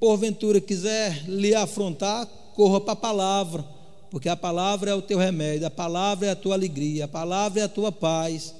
porventura, 0.00 0.58
quiser 0.58 1.24
lhe 1.28 1.54
afrontar, 1.54 2.24
corra 2.54 2.80
para 2.80 2.92
a 2.94 2.96
palavra, 2.96 3.75
porque 4.10 4.28
a 4.28 4.36
palavra 4.36 4.90
é 4.90 4.94
o 4.94 5.02
teu 5.02 5.18
remédio, 5.18 5.66
a 5.66 5.70
palavra 5.70 6.28
é 6.28 6.30
a 6.30 6.36
tua 6.36 6.54
alegria, 6.54 7.04
a 7.04 7.08
palavra 7.08 7.60
é 7.60 7.64
a 7.64 7.68
tua 7.68 7.90
paz. 7.90 8.54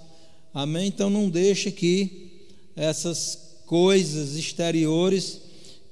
Amém? 0.52 0.88
Então, 0.88 1.10
não 1.10 1.28
deixe 1.28 1.70
que 1.70 2.46
essas 2.74 3.60
coisas 3.66 4.34
exteriores 4.34 5.40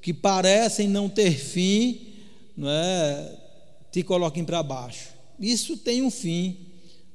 que 0.00 0.12
parecem 0.12 0.88
não 0.88 1.08
ter 1.08 1.38
fim, 1.38 2.12
não 2.56 2.68
é, 2.68 3.38
te 3.90 4.02
coloquem 4.02 4.44
para 4.44 4.62
baixo. 4.62 5.08
Isso 5.38 5.76
tem 5.76 6.02
um 6.02 6.10
fim. 6.10 6.56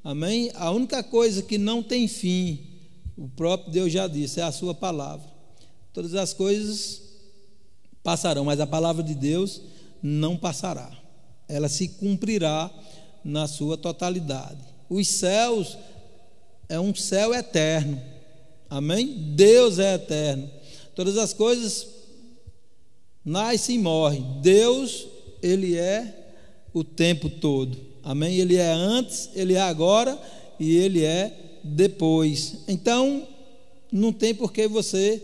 Amém? 0.04 0.52
A 0.56 0.72
única 0.72 1.04
coisa 1.04 1.42
que 1.42 1.58
não 1.58 1.84
tem 1.84 2.08
fim 2.08 2.70
o 3.20 3.28
próprio 3.28 3.70
Deus 3.70 3.92
já 3.92 4.08
disse, 4.08 4.40
é 4.40 4.44
a 4.44 4.52
sua 4.52 4.74
palavra. 4.74 5.30
Todas 5.92 6.16
as 6.16 6.34
coisas 6.34 7.02
passarão, 8.02 8.46
mas 8.46 8.62
a 8.62 8.66
palavra 8.66 9.04
de 9.04 9.14
Deus 9.14 9.62
não 10.02 10.38
passará. 10.38 10.90
Ela 11.50 11.68
se 11.68 11.88
cumprirá 11.88 12.72
na 13.26 13.48
sua 13.48 13.76
totalidade. 13.76 14.62
Os 14.90 15.08
céus 15.08 15.78
é 16.70 16.80
um 16.80 16.94
céu 16.96 17.34
eterno. 17.34 18.00
Amém? 18.70 19.34
Deus 19.36 19.80
é 19.80 19.96
eterno. 19.96 20.50
Todas 20.96 21.18
as 21.18 21.34
coisas 21.34 21.88
nascem 23.26 23.76
e 23.76 23.80
morrem. 23.80 24.26
Deus, 24.42 25.08
ele 25.42 25.76
é 25.76 26.34
o 26.74 26.84
tempo 26.84 27.30
todo. 27.30 27.78
Amém? 28.04 28.38
Ele 28.38 28.56
é 28.56 28.72
antes, 28.72 29.30
ele 29.34 29.56
é 29.56 29.62
agora 29.62 30.18
e 30.60 30.76
ele 30.78 31.04
é 31.04 31.34
depois. 31.64 32.58
Então, 32.68 33.28
não 33.92 34.14
tem 34.14 34.34
por 34.34 34.54
que 34.54 34.68
você 34.68 35.22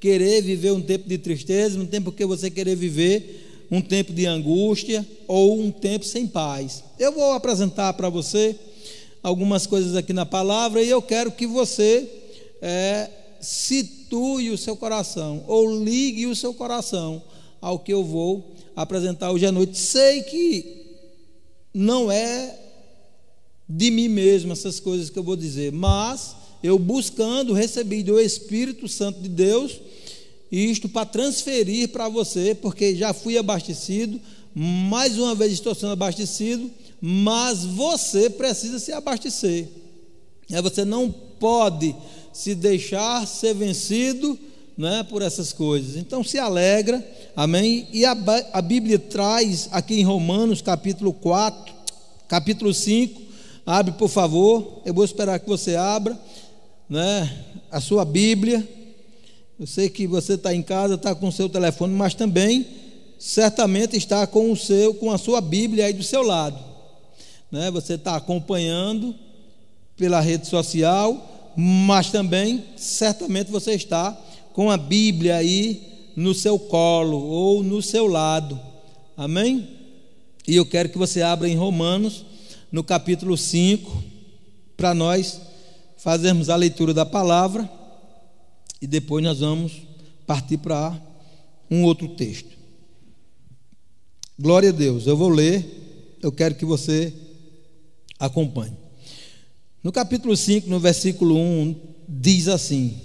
querer 0.00 0.42
viver 0.42 0.72
um 0.72 0.80
tempo 0.80 1.08
de 1.08 1.18
tristeza, 1.18 1.78
não 1.78 1.86
tem 1.86 2.00
por 2.00 2.14
que 2.14 2.24
você 2.24 2.50
querer 2.50 2.76
viver 2.76 3.47
um 3.70 3.80
tempo 3.80 4.12
de 4.12 4.26
angústia 4.26 5.06
ou 5.26 5.60
um 5.60 5.70
tempo 5.70 6.04
sem 6.04 6.26
paz. 6.26 6.82
Eu 6.98 7.12
vou 7.12 7.32
apresentar 7.32 7.92
para 7.94 8.08
você 8.08 8.56
algumas 9.22 9.66
coisas 9.66 9.94
aqui 9.94 10.12
na 10.12 10.24
palavra 10.24 10.82
e 10.82 10.88
eu 10.88 11.02
quero 11.02 11.32
que 11.32 11.46
você 11.46 12.08
é, 12.62 13.10
situe 13.40 14.50
o 14.50 14.58
seu 14.58 14.76
coração 14.76 15.44
ou 15.46 15.82
ligue 15.82 16.26
o 16.26 16.36
seu 16.36 16.54
coração 16.54 17.22
ao 17.60 17.78
que 17.78 17.92
eu 17.92 18.04
vou 18.04 18.54
apresentar 18.74 19.30
hoje 19.30 19.46
à 19.46 19.52
noite. 19.52 19.76
Sei 19.76 20.22
que 20.22 20.86
não 21.74 22.10
é 22.10 22.58
de 23.68 23.90
mim 23.90 24.08
mesmo 24.08 24.52
essas 24.52 24.80
coisas 24.80 25.10
que 25.10 25.18
eu 25.18 25.22
vou 25.22 25.36
dizer, 25.36 25.72
mas 25.72 26.34
eu 26.62 26.78
buscando 26.78 27.52
recebi 27.52 28.02
do 28.02 28.18
Espírito 28.18 28.88
Santo 28.88 29.20
de 29.20 29.28
Deus 29.28 29.78
isto 30.50 30.88
para 30.88 31.06
transferir 31.06 31.88
para 31.88 32.08
você, 32.08 32.54
porque 32.54 32.94
já 32.96 33.12
fui 33.12 33.36
abastecido, 33.36 34.20
mais 34.54 35.18
uma 35.18 35.34
vez 35.34 35.52
estou 35.52 35.74
sendo 35.74 35.92
abastecido, 35.92 36.70
mas 37.00 37.64
você 37.64 38.30
precisa 38.30 38.78
se 38.78 38.92
abastecer. 38.92 39.68
É, 40.50 40.60
você 40.62 40.84
não 40.84 41.10
pode 41.10 41.94
se 42.32 42.54
deixar 42.54 43.26
ser 43.26 43.54
vencido 43.54 44.38
né, 44.76 45.02
por 45.02 45.22
essas 45.22 45.52
coisas. 45.52 45.96
Então 45.96 46.24
se 46.24 46.38
alegra, 46.38 47.04
amém? 47.36 47.86
E 47.92 48.04
a, 48.04 48.16
a 48.52 48.62
Bíblia 48.62 48.98
traz 48.98 49.68
aqui 49.70 50.00
em 50.00 50.04
Romanos, 50.04 50.62
capítulo 50.62 51.12
4, 51.12 51.74
capítulo 52.26 52.72
5, 52.72 53.20
abre 53.66 53.92
por 53.92 54.08
favor, 54.08 54.80
eu 54.84 54.94
vou 54.94 55.04
esperar 55.04 55.38
que 55.40 55.48
você 55.48 55.76
abra, 55.76 56.18
né, 56.88 57.44
a 57.70 57.80
sua 57.80 58.04
Bíblia. 58.04 58.66
Eu 59.58 59.66
sei 59.66 59.88
que 59.88 60.06
você 60.06 60.34
está 60.34 60.54
em 60.54 60.62
casa, 60.62 60.94
está 60.94 61.12
com 61.16 61.26
o 61.26 61.32
seu 61.32 61.48
telefone, 61.48 61.92
mas 61.92 62.14
também 62.14 62.64
certamente 63.18 63.96
está 63.96 64.24
com 64.24 64.52
o 64.52 64.56
seu, 64.56 64.94
com 64.94 65.10
a 65.10 65.18
sua 65.18 65.40
Bíblia 65.40 65.86
aí 65.86 65.92
do 65.92 66.04
seu 66.04 66.22
lado. 66.22 66.56
Né? 67.50 67.68
Você 67.72 67.94
está 67.94 68.14
acompanhando 68.14 69.12
pela 69.96 70.20
rede 70.20 70.46
social, 70.46 71.52
mas 71.56 72.12
também 72.12 72.62
certamente 72.76 73.50
você 73.50 73.72
está 73.72 74.16
com 74.52 74.70
a 74.70 74.76
Bíblia 74.76 75.34
aí 75.34 76.12
no 76.14 76.32
seu 76.34 76.56
colo 76.56 77.18
ou 77.18 77.60
no 77.64 77.82
seu 77.82 78.06
lado. 78.06 78.60
Amém? 79.16 79.68
E 80.46 80.54
eu 80.54 80.64
quero 80.64 80.88
que 80.88 80.98
você 80.98 81.20
abra 81.20 81.48
em 81.48 81.56
Romanos, 81.56 82.24
no 82.70 82.84
capítulo 82.84 83.36
5, 83.36 84.04
para 84.76 84.94
nós 84.94 85.40
fazermos 85.96 86.48
a 86.48 86.54
leitura 86.54 86.94
da 86.94 87.04
palavra 87.04 87.77
e 88.80 88.86
depois 88.86 89.22
nós 89.24 89.40
vamos 89.40 89.82
partir 90.26 90.58
para 90.58 91.00
um 91.70 91.84
outro 91.84 92.08
texto. 92.08 92.56
Glória 94.38 94.68
a 94.68 94.72
Deus, 94.72 95.06
eu 95.06 95.16
vou 95.16 95.28
ler, 95.28 96.16
eu 96.22 96.30
quero 96.30 96.54
que 96.54 96.64
você 96.64 97.12
acompanhe. 98.18 98.76
No 99.82 99.90
capítulo 99.90 100.36
5, 100.36 100.68
no 100.68 100.78
versículo 100.78 101.36
1, 101.36 101.76
diz 102.08 102.46
assim: 102.48 103.00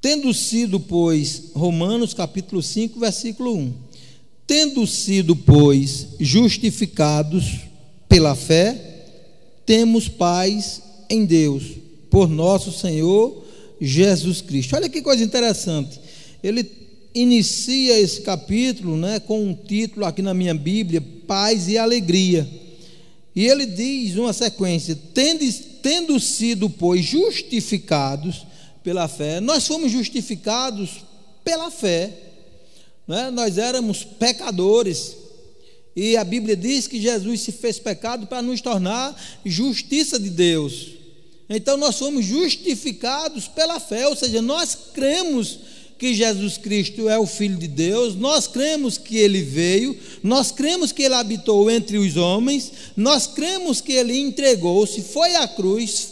Tendo 0.00 0.32
sido, 0.32 0.80
pois, 0.80 1.50
Romanos 1.54 2.14
capítulo 2.14 2.62
5, 2.62 2.98
versículo 2.98 3.54
1. 3.54 3.74
Tendo 4.46 4.86
sido, 4.86 5.36
pois, 5.36 6.08
justificados 6.18 7.60
pela 8.08 8.34
fé, 8.34 9.06
temos 9.66 10.08
paz 10.08 10.82
em 11.08 11.24
Deus, 11.24 11.64
por 12.10 12.28
nosso 12.28 12.72
Senhor 12.72 13.44
Jesus 13.80 14.40
Cristo. 14.40 14.76
Olha 14.76 14.88
que 14.88 15.00
coisa 15.00 15.24
interessante. 15.24 16.00
Ele 16.42 16.70
inicia 17.14 17.98
esse 17.98 18.20
capítulo 18.20 18.96
né, 18.96 19.18
com 19.20 19.42
um 19.42 19.54
título 19.54 20.04
aqui 20.04 20.22
na 20.22 20.34
minha 20.34 20.54
Bíblia, 20.54 21.02
Paz 21.26 21.68
e 21.68 21.78
Alegria. 21.78 22.48
E 23.34 23.46
ele 23.46 23.66
diz 23.66 24.16
uma 24.16 24.32
sequência: 24.32 24.98
tendo, 25.14 25.50
tendo 25.82 26.20
sido, 26.20 26.68
pois, 26.68 27.04
justificados 27.04 28.46
pela 28.82 29.08
fé, 29.08 29.40
nós 29.40 29.66
fomos 29.66 29.90
justificados 29.90 31.04
pela 31.44 31.70
fé. 31.70 32.12
Né? 33.06 33.30
Nós 33.30 33.58
éramos 33.58 34.04
pecadores. 34.04 35.16
E 35.96 36.16
a 36.16 36.22
Bíblia 36.22 36.56
diz 36.56 36.86
que 36.86 37.00
Jesus 37.00 37.40
se 37.40 37.52
fez 37.52 37.78
pecado 37.78 38.26
para 38.26 38.40
nos 38.40 38.60
tornar 38.60 39.20
justiça 39.44 40.18
de 40.18 40.30
Deus. 40.30 40.99
Então 41.52 41.76
nós 41.76 41.98
fomos 41.98 42.24
justificados 42.24 43.48
pela 43.48 43.80
fé, 43.80 44.06
ou 44.06 44.14
seja, 44.14 44.40
nós 44.40 44.78
cremos 44.94 45.58
que 45.98 46.14
Jesus 46.14 46.56
Cristo 46.56 47.08
é 47.08 47.18
o 47.18 47.26
Filho 47.26 47.58
de 47.58 47.66
Deus, 47.66 48.14
nós 48.14 48.46
cremos 48.46 48.96
que 48.96 49.16
ele 49.16 49.42
veio, 49.42 49.98
nós 50.22 50.52
cremos 50.52 50.92
que 50.92 51.02
ele 51.02 51.14
habitou 51.14 51.68
entre 51.68 51.98
os 51.98 52.16
homens, 52.16 52.72
nós 52.96 53.26
cremos 53.26 53.80
que 53.80 53.92
ele 53.92 54.16
entregou-se, 54.16 55.02
foi 55.02 55.34
à 55.34 55.48
cruz, 55.48 56.08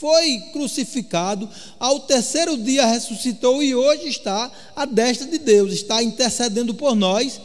foi 0.00 0.38
crucificado, 0.52 1.48
ao 1.78 2.00
terceiro 2.00 2.56
dia 2.56 2.86
ressuscitou 2.86 3.62
e 3.62 3.74
hoje 3.74 4.08
está 4.08 4.50
à 4.74 4.86
destra 4.86 5.26
de 5.26 5.38
Deus, 5.38 5.74
está 5.74 6.02
intercedendo 6.02 6.72
por 6.72 6.96
nós 6.96 7.38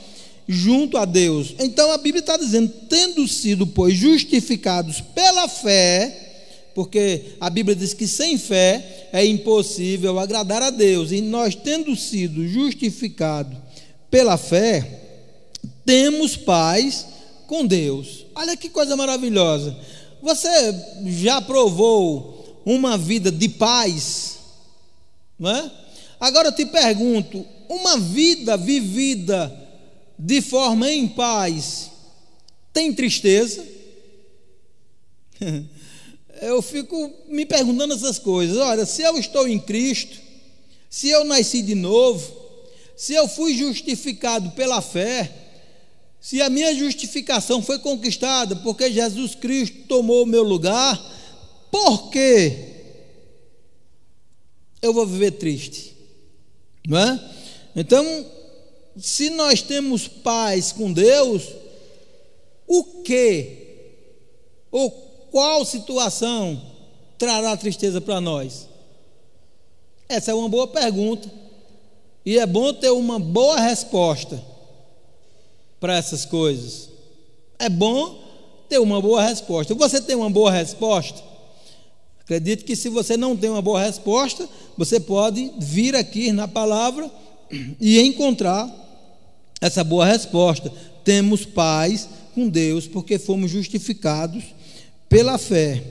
junto 0.47 0.97
a 0.97 1.05
Deus. 1.05 1.53
Então 1.59 1.91
a 1.91 1.97
Bíblia 1.97 2.21
está 2.21 2.37
dizendo: 2.37 2.71
tendo 2.89 3.27
sido, 3.27 3.67
pois, 3.67 3.95
justificados 3.95 5.01
pela 5.13 5.47
fé, 5.47 6.22
porque 6.73 7.35
a 7.39 7.49
Bíblia 7.49 7.75
diz 7.75 7.93
que 7.93 8.07
sem 8.07 8.37
fé 8.37 9.09
é 9.11 9.25
impossível 9.25 10.19
agradar 10.19 10.61
a 10.61 10.69
Deus, 10.69 11.11
e 11.11 11.21
nós, 11.21 11.55
tendo 11.55 11.95
sido 11.95 12.47
justificados 12.47 13.57
pela 14.09 14.37
fé, 14.37 15.01
temos 15.85 16.35
paz 16.35 17.05
com 17.47 17.65
Deus. 17.65 18.25
Olha 18.35 18.57
que 18.57 18.69
coisa 18.69 18.95
maravilhosa. 18.95 19.77
Você 20.21 20.49
já 21.05 21.41
provou 21.41 22.61
uma 22.65 22.97
vida 22.97 23.31
de 23.31 23.49
paz? 23.49 24.37
Não 25.37 25.49
é? 25.49 25.71
Agora 26.19 26.47
eu 26.47 26.55
te 26.55 26.65
pergunto: 26.65 27.45
uma 27.69 27.97
vida 27.97 28.55
vivida 28.55 29.53
de 30.17 30.41
forma 30.41 30.89
em 30.89 31.07
paz 31.07 31.91
tem 32.71 32.93
tristeza? 32.93 33.63
eu 36.41 36.61
fico 36.61 37.11
me 37.27 37.45
perguntando 37.45 37.93
essas 37.93 38.19
coisas. 38.19 38.57
Olha, 38.57 38.85
se 38.85 39.01
eu 39.01 39.17
estou 39.17 39.47
em 39.47 39.59
Cristo, 39.59 40.17
se 40.89 41.09
eu 41.09 41.23
nasci 41.23 41.61
de 41.61 41.75
novo, 41.75 42.35
se 42.95 43.13
eu 43.13 43.27
fui 43.27 43.55
justificado 43.55 44.51
pela 44.51 44.81
fé, 44.81 45.31
se 46.19 46.41
a 46.41 46.49
minha 46.49 46.73
justificação 46.73 47.61
foi 47.61 47.79
conquistada 47.79 48.55
porque 48.57 48.91
Jesus 48.91 49.35
Cristo 49.35 49.87
tomou 49.87 50.23
o 50.23 50.27
meu 50.27 50.43
lugar, 50.43 50.99
por 51.69 52.09
que 52.09 52.73
eu 54.81 54.93
vou 54.93 55.05
viver 55.05 55.31
triste? 55.31 55.95
Não 56.87 56.97
é? 56.97 57.31
Então, 57.75 58.25
se 58.97 59.29
nós 59.31 59.61
temos 59.61 60.07
paz 60.07 60.71
com 60.71 60.93
Deus, 60.93 61.43
o 62.67 62.83
que 63.01 63.63
ou 64.71 64.89
qual 65.33 65.65
situação 65.65 66.61
trará 67.17 67.57
tristeza 67.57 67.99
para 67.99 68.21
nós? 68.21 68.67
Essa 70.07 70.29
é 70.29 70.33
uma 70.35 70.47
boa 70.47 70.67
pergunta. 70.67 71.27
E 72.23 72.37
é 72.37 72.45
bom 72.45 72.71
ter 72.71 72.91
uma 72.91 73.17
boa 73.17 73.59
resposta 73.59 74.39
para 75.79 75.97
essas 75.97 76.23
coisas. 76.23 76.87
É 77.57 77.67
bom 77.67 78.15
ter 78.69 78.77
uma 78.77 79.01
boa 79.01 79.23
resposta. 79.23 79.73
Você 79.73 79.99
tem 79.99 80.15
uma 80.15 80.29
boa 80.29 80.51
resposta? 80.51 81.19
Acredito 82.19 82.63
que 82.63 82.75
se 82.75 82.87
você 82.87 83.17
não 83.17 83.35
tem 83.35 83.49
uma 83.49 83.61
boa 83.61 83.81
resposta, 83.81 84.47
você 84.77 84.99
pode 84.99 85.51
vir 85.57 85.95
aqui 85.95 86.31
na 86.31 86.47
palavra 86.47 87.09
e 87.81 87.99
encontrar 87.99 88.71
essa 89.59 89.83
boa 89.83 90.05
resposta. 90.05 90.71
Temos 91.03 91.43
paz 91.43 92.07
com 92.35 92.47
Deus 92.47 92.85
porque 92.85 93.17
fomos 93.17 93.49
justificados 93.49 94.43
pela 95.13 95.37
fé, 95.37 95.83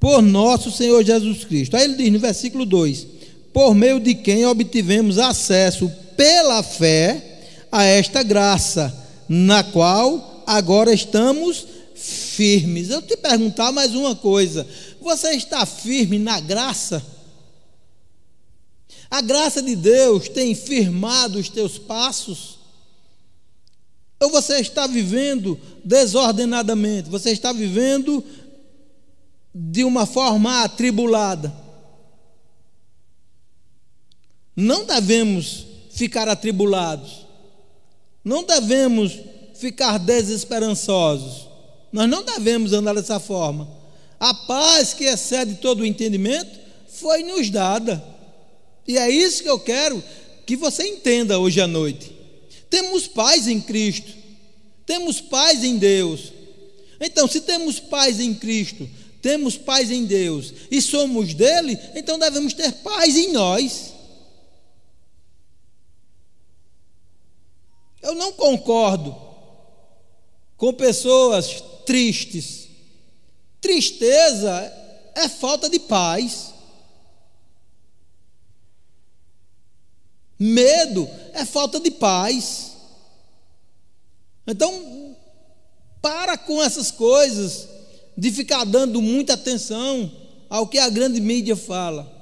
por 0.00 0.22
nosso 0.22 0.70
Senhor 0.70 1.04
Jesus 1.04 1.44
Cristo. 1.44 1.76
Aí 1.76 1.84
ele 1.84 1.96
diz 1.96 2.10
no 2.10 2.18
versículo 2.18 2.64
2: 2.64 3.06
por 3.52 3.74
meio 3.74 4.00
de 4.00 4.14
quem 4.14 4.46
obtivemos 4.46 5.18
acesso 5.18 5.92
pela 6.16 6.62
fé 6.62 7.42
a 7.70 7.84
esta 7.84 8.22
graça, 8.22 9.06
na 9.28 9.62
qual 9.62 10.42
agora 10.46 10.94
estamos 10.94 11.66
firmes. 11.94 12.88
Eu 12.88 13.02
te 13.02 13.18
perguntar 13.18 13.70
mais 13.70 13.94
uma 13.94 14.16
coisa: 14.16 14.66
você 14.98 15.32
está 15.32 15.66
firme 15.66 16.18
na 16.18 16.40
graça? 16.40 17.04
A 19.10 19.20
graça 19.20 19.60
de 19.60 19.76
Deus 19.76 20.26
tem 20.26 20.54
firmado 20.54 21.38
os 21.38 21.50
teus 21.50 21.76
passos? 21.76 22.58
Ou 24.20 24.30
você 24.30 24.58
está 24.58 24.86
vivendo 24.86 25.58
desordenadamente? 25.84 27.08
Você 27.08 27.30
está 27.30 27.52
vivendo 27.52 28.24
de 29.54 29.84
uma 29.84 30.06
forma 30.06 30.62
atribulada? 30.62 31.54
Não 34.54 34.84
devemos 34.84 35.66
ficar 35.90 36.28
atribulados. 36.28 37.26
Não 38.24 38.44
devemos 38.44 39.18
ficar 39.54 39.98
desesperançosos. 39.98 41.48
Nós 41.92 42.08
não 42.08 42.24
devemos 42.24 42.72
andar 42.72 42.94
dessa 42.94 43.18
forma. 43.18 43.68
A 44.20 44.34
paz 44.34 44.92
que 44.92 45.04
excede 45.04 45.56
todo 45.56 45.80
o 45.80 45.86
entendimento 45.86 46.58
foi 46.88 47.22
nos 47.22 47.50
dada. 47.50 48.02
E 48.86 48.98
é 48.98 49.08
isso 49.08 49.42
que 49.42 49.48
eu 49.48 49.58
quero 49.58 50.02
que 50.46 50.56
você 50.56 50.86
entenda 50.86 51.38
hoje 51.38 51.60
à 51.60 51.66
noite. 51.66 52.10
Temos 52.70 53.06
paz 53.06 53.46
em 53.46 53.60
Cristo, 53.60 54.12
temos 54.84 55.20
paz 55.20 55.62
em 55.62 55.76
Deus. 55.76 56.32
Então, 57.00 57.28
se 57.28 57.42
temos 57.42 57.78
paz 57.78 58.18
em 58.18 58.34
Cristo, 58.34 58.88
temos 59.20 59.56
paz 59.56 59.90
em 59.90 60.04
Deus 60.04 60.52
e 60.70 60.80
somos 60.80 61.34
dele, 61.34 61.78
então 61.94 62.18
devemos 62.18 62.52
ter 62.52 62.72
paz 62.72 63.16
em 63.16 63.32
nós. 63.32 63.94
Eu 68.00 68.14
não 68.14 68.32
concordo 68.32 69.16
com 70.56 70.72
pessoas 70.72 71.62
tristes. 71.84 72.68
Tristeza 73.60 74.72
é 75.14 75.28
falta 75.28 75.68
de 75.68 75.80
paz. 75.80 76.54
Medo 80.38 81.08
é 81.32 81.44
falta 81.44 81.80
de 81.80 81.90
paz. 81.90 82.72
Então, 84.46 85.16
para 86.00 86.38
com 86.38 86.62
essas 86.62 86.90
coisas 86.90 87.68
de 88.18 88.32
ficar 88.32 88.64
dando 88.64 89.00
muita 89.00 89.34
atenção 89.34 90.10
ao 90.50 90.66
que 90.66 90.76
a 90.76 90.90
grande 90.90 91.20
mídia 91.20 91.54
fala. 91.54 92.12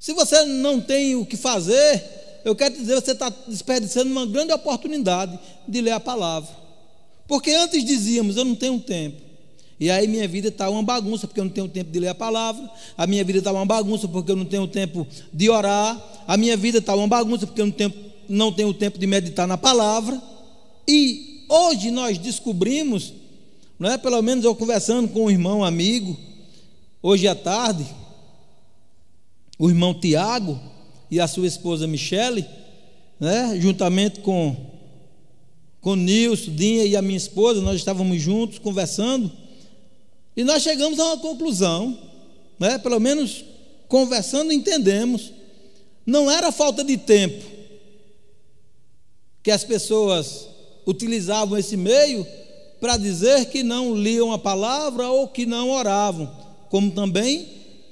Se 0.00 0.12
você 0.12 0.44
não 0.44 0.80
tem 0.80 1.14
o 1.14 1.24
que 1.24 1.36
fazer, 1.36 2.02
eu 2.44 2.56
quero 2.56 2.76
dizer, 2.76 2.96
você 2.96 3.12
está 3.12 3.32
desperdiçando 3.46 4.10
uma 4.10 4.26
grande 4.26 4.52
oportunidade 4.52 5.38
de 5.68 5.80
ler 5.80 5.92
a 5.92 6.00
palavra. 6.00 6.50
Porque 7.28 7.52
antes 7.52 7.84
dizíamos, 7.84 8.36
eu 8.36 8.44
não 8.44 8.56
tenho 8.56 8.80
tempo. 8.80 9.22
E 9.78 9.88
aí 9.88 10.08
minha 10.08 10.26
vida 10.26 10.48
está 10.48 10.68
uma 10.68 10.82
bagunça, 10.82 11.28
porque 11.28 11.38
eu 11.38 11.44
não 11.44 11.52
tenho 11.52 11.68
tempo 11.68 11.92
de 11.92 12.00
ler 12.00 12.08
a 12.08 12.14
palavra. 12.16 12.68
A 12.98 13.06
minha 13.06 13.22
vida 13.22 13.38
está 13.38 13.52
uma 13.52 13.64
bagunça, 13.64 14.08
porque 14.08 14.32
eu 14.32 14.36
não 14.36 14.44
tenho 14.44 14.66
tempo 14.66 15.06
de 15.32 15.48
orar. 15.48 16.02
A 16.26 16.36
minha 16.36 16.56
vida 16.56 16.78
está 16.78 16.96
uma 16.96 17.06
bagunça, 17.06 17.46
porque 17.46 17.60
eu 17.60 17.66
não 17.66 17.72
tenho, 17.72 17.94
não 18.28 18.52
tenho 18.52 18.74
tempo 18.74 18.98
de 18.98 19.06
meditar 19.06 19.46
na 19.46 19.56
palavra. 19.56 20.20
E 20.86 21.44
hoje 21.48 21.92
nós 21.92 22.18
descobrimos, 22.18 23.12
não 23.84 23.92
é? 23.92 23.98
pelo 23.98 24.22
menos 24.22 24.46
eu 24.46 24.54
conversando 24.54 25.08
com 25.08 25.26
um 25.26 25.30
irmão 25.30 25.62
amigo, 25.62 26.16
hoje 27.02 27.28
à 27.28 27.34
tarde, 27.34 27.84
o 29.58 29.68
irmão 29.68 29.92
Tiago 29.92 30.58
e 31.10 31.20
a 31.20 31.28
sua 31.28 31.46
esposa 31.46 31.86
Michele, 31.86 32.46
né? 33.20 33.60
juntamente 33.60 34.20
com, 34.20 34.56
com 35.82 35.96
Nilson, 35.96 36.52
Dinha 36.52 36.86
e 36.86 36.96
a 36.96 37.02
minha 37.02 37.18
esposa, 37.18 37.60
nós 37.60 37.76
estávamos 37.76 38.22
juntos 38.22 38.58
conversando. 38.58 39.30
E 40.34 40.44
nós 40.44 40.62
chegamos 40.62 40.98
a 40.98 41.04
uma 41.04 41.18
conclusão, 41.18 41.98
né? 42.58 42.78
pelo 42.78 42.98
menos 42.98 43.44
conversando 43.86 44.50
entendemos, 44.50 45.30
não 46.06 46.30
era 46.30 46.50
falta 46.50 46.82
de 46.82 46.96
tempo 46.96 47.44
que 49.42 49.50
as 49.50 49.62
pessoas 49.62 50.48
utilizavam 50.86 51.58
esse 51.58 51.76
meio 51.76 52.26
para 52.84 52.98
dizer 52.98 53.46
que 53.46 53.62
não 53.62 53.96
liam 53.96 54.30
a 54.30 54.38
palavra 54.38 55.08
ou 55.08 55.26
que 55.26 55.46
não 55.46 55.70
oravam, 55.70 56.30
como 56.68 56.90
também 56.90 57.48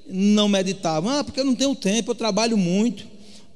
não 0.07 0.51
meditavam. 0.51 1.11
Ah, 1.11 1.25
porque 1.25 1.41
eu 1.41 1.47
não 1.47 1.55
tenho 1.55 1.75
tempo, 1.75 2.11
eu 2.11 2.15
trabalho 2.15 2.59
muito, 2.59 3.07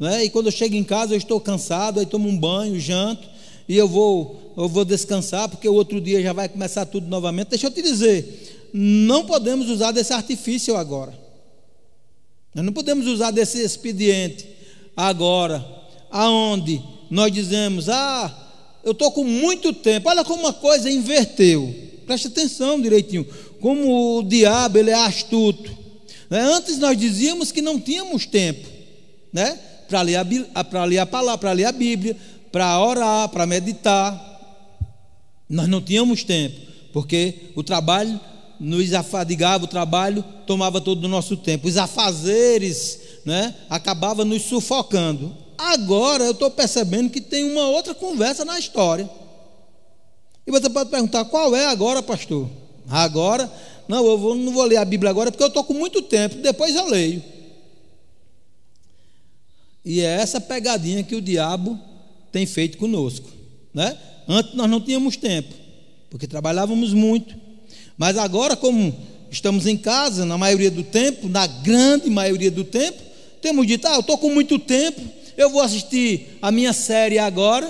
né? 0.00 0.24
e 0.24 0.30
quando 0.30 0.46
eu 0.46 0.52
chego 0.52 0.74
em 0.74 0.82
casa 0.82 1.12
eu 1.12 1.18
estou 1.18 1.38
cansado, 1.38 2.00
aí 2.00 2.06
tomo 2.06 2.26
um 2.26 2.38
banho, 2.38 2.80
janto, 2.80 3.28
e 3.68 3.76
eu 3.76 3.86
vou, 3.86 4.54
eu 4.56 4.66
vou 4.66 4.82
descansar, 4.82 5.46
porque 5.46 5.68
o 5.68 5.74
outro 5.74 6.00
dia 6.00 6.22
já 6.22 6.32
vai 6.32 6.48
começar 6.48 6.86
tudo 6.86 7.06
novamente. 7.06 7.48
Deixa 7.48 7.66
eu 7.66 7.70
te 7.70 7.82
dizer, 7.82 8.70
não 8.72 9.26
podemos 9.26 9.68
usar 9.68 9.92
desse 9.92 10.14
artifício 10.14 10.74
agora. 10.74 11.12
Nós 12.54 12.64
não 12.64 12.72
podemos 12.72 13.06
usar 13.06 13.30
desse 13.30 13.60
expediente 13.60 14.48
agora, 14.96 15.62
aonde 16.10 16.82
nós 17.10 17.30
dizemos: 17.30 17.90
"Ah, 17.90 18.45
eu 18.86 18.92
estou 18.92 19.12
com 19.12 19.24
muito 19.24 19.74
tempo". 19.74 20.08
Olha 20.08 20.24
como 20.24 20.40
uma 20.40 20.52
coisa 20.54 20.90
inverteu. 20.90 21.74
Preste 22.06 22.28
atenção 22.28 22.80
direitinho. 22.80 23.26
Como 23.60 24.18
o 24.18 24.22
diabo 24.22 24.78
ele 24.78 24.90
é 24.90 24.94
astuto. 24.94 25.76
Né? 26.30 26.40
Antes 26.40 26.78
nós 26.78 26.96
dizíamos 26.96 27.52
que 27.52 27.60
não 27.60 27.80
tínhamos 27.80 28.26
tempo, 28.26 28.66
né? 29.32 29.58
Para 29.88 30.02
ler, 30.02 30.16
a, 30.16 30.84
ler 30.84 30.98
a 30.98 31.06
palavra, 31.06 31.38
para 31.38 31.52
ler 31.52 31.64
a 31.64 31.72
Bíblia, 31.72 32.16
para 32.50 32.80
orar, 32.80 33.28
para 33.28 33.46
meditar. 33.46 34.24
Nós 35.48 35.68
não 35.68 35.80
tínhamos 35.80 36.24
tempo, 36.24 36.60
porque 36.92 37.52
o 37.54 37.62
trabalho 37.62 38.20
nos 38.58 38.92
afadigava 38.92 39.64
o 39.64 39.68
trabalho, 39.68 40.24
tomava 40.46 40.80
todo 40.80 41.04
o 41.04 41.08
nosso 41.08 41.36
tempo. 41.36 41.68
Os 41.68 41.76
afazeres 41.76 42.98
né, 43.24 43.54
acabava 43.68 44.24
nos 44.24 44.42
sufocando. 44.42 45.36
Agora 45.58 46.24
eu 46.24 46.32
estou 46.32 46.50
percebendo 46.50 47.10
que 47.10 47.20
tem 47.20 47.44
uma 47.44 47.68
outra 47.68 47.94
conversa 47.94 48.44
na 48.44 48.58
história. 48.58 49.08
E 50.46 50.50
você 50.50 50.68
pode 50.70 50.90
perguntar, 50.90 51.24
qual 51.24 51.54
é 51.56 51.66
agora, 51.66 52.02
pastor? 52.02 52.48
Agora, 52.88 53.50
não, 53.88 54.06
eu 54.06 54.18
vou, 54.18 54.34
não 54.34 54.52
vou 54.52 54.64
ler 54.64 54.76
a 54.76 54.84
Bíblia 54.84 55.10
agora 55.10 55.30
porque 55.30 55.42
eu 55.42 55.48
estou 55.48 55.64
com 55.64 55.74
muito 55.74 56.02
tempo, 56.02 56.36
depois 56.36 56.74
eu 56.74 56.86
leio. 56.86 57.22
E 59.84 60.00
é 60.00 60.20
essa 60.20 60.40
pegadinha 60.40 61.02
que 61.02 61.14
o 61.14 61.22
diabo 61.22 61.78
tem 62.30 62.46
feito 62.46 62.78
conosco. 62.78 63.28
Né? 63.74 63.96
Antes 64.28 64.54
nós 64.54 64.68
não 64.68 64.80
tínhamos 64.80 65.16
tempo, 65.16 65.54
porque 66.10 66.26
trabalhávamos 66.26 66.92
muito 66.92 67.46
mas 67.96 68.18
agora, 68.18 68.54
como 68.54 68.94
estamos 69.30 69.66
em 69.66 69.76
casa, 69.76 70.24
na 70.26 70.36
maioria 70.36 70.70
do 70.70 70.82
tempo, 70.82 71.28
na 71.28 71.46
grande 71.46 72.10
maioria 72.10 72.50
do 72.50 72.62
tempo, 72.64 73.02
temos 73.40 73.66
dito: 73.66 73.86
ah, 73.86 73.94
eu 73.94 74.00
estou 74.00 74.18
com 74.18 74.30
muito 74.30 74.58
tempo, 74.58 75.00
eu 75.36 75.50
vou 75.50 75.60
assistir 75.60 76.38
a 76.40 76.50
minha 76.50 76.72
série 76.72 77.18
agora, 77.18 77.68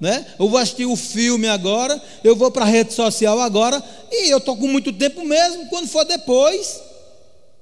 né? 0.00 0.26
eu 0.38 0.48
vou 0.48 0.58
assistir 0.58 0.86
o 0.86 0.96
filme 0.96 1.48
agora, 1.48 2.00
eu 2.22 2.34
vou 2.34 2.50
para 2.50 2.64
a 2.64 2.68
rede 2.68 2.92
social 2.92 3.40
agora, 3.40 3.82
e 4.10 4.30
eu 4.30 4.38
estou 4.38 4.56
com 4.56 4.66
muito 4.66 4.92
tempo 4.92 5.24
mesmo, 5.24 5.68
quando 5.68 5.88
for 5.88 6.04
depois, 6.04 6.80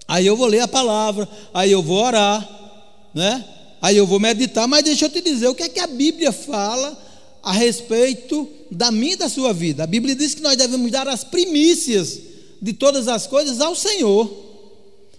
aí 0.09 0.27
eu 0.27 0.37
vou 0.37 0.47
ler 0.47 0.61
a 0.61 0.69
palavra, 0.69 1.29
aí 1.53 1.71
eu 1.71 1.83
vou 1.83 2.03
orar, 2.03 2.49
né? 3.15 3.45
aí 3.81 3.97
eu 3.97 4.07
vou 4.07 4.21
meditar, 4.21 4.67
mas 4.69 4.85
deixa 4.85 5.07
eu 5.07 5.11
te 5.11 5.21
dizer, 5.21 5.49
o 5.49 5.55
que 5.55 5.65
é 5.65 5.69
que 5.69 5.81
a 5.81 5.87
Bíblia 5.87 6.33
fala 6.33 6.97
a 7.43 7.53
respeito 7.53 8.49
da 8.71 8.93
minha 8.93 9.15
e 9.15 9.17
da 9.17 9.29
sua 9.29 9.53
vida. 9.53 9.83
A 9.83 9.87
Bíblia 9.87 10.15
diz 10.15 10.35
que 10.35 10.41
nós 10.41 10.57
devemos 10.57 10.91
dar 10.91 11.09
as 11.09 11.25
primícias 11.25 12.21
de 12.61 12.73
todas 12.73 13.09
as 13.09 13.27
coisas 13.27 13.61
ao 13.61 13.75
Senhor. 13.75 14.52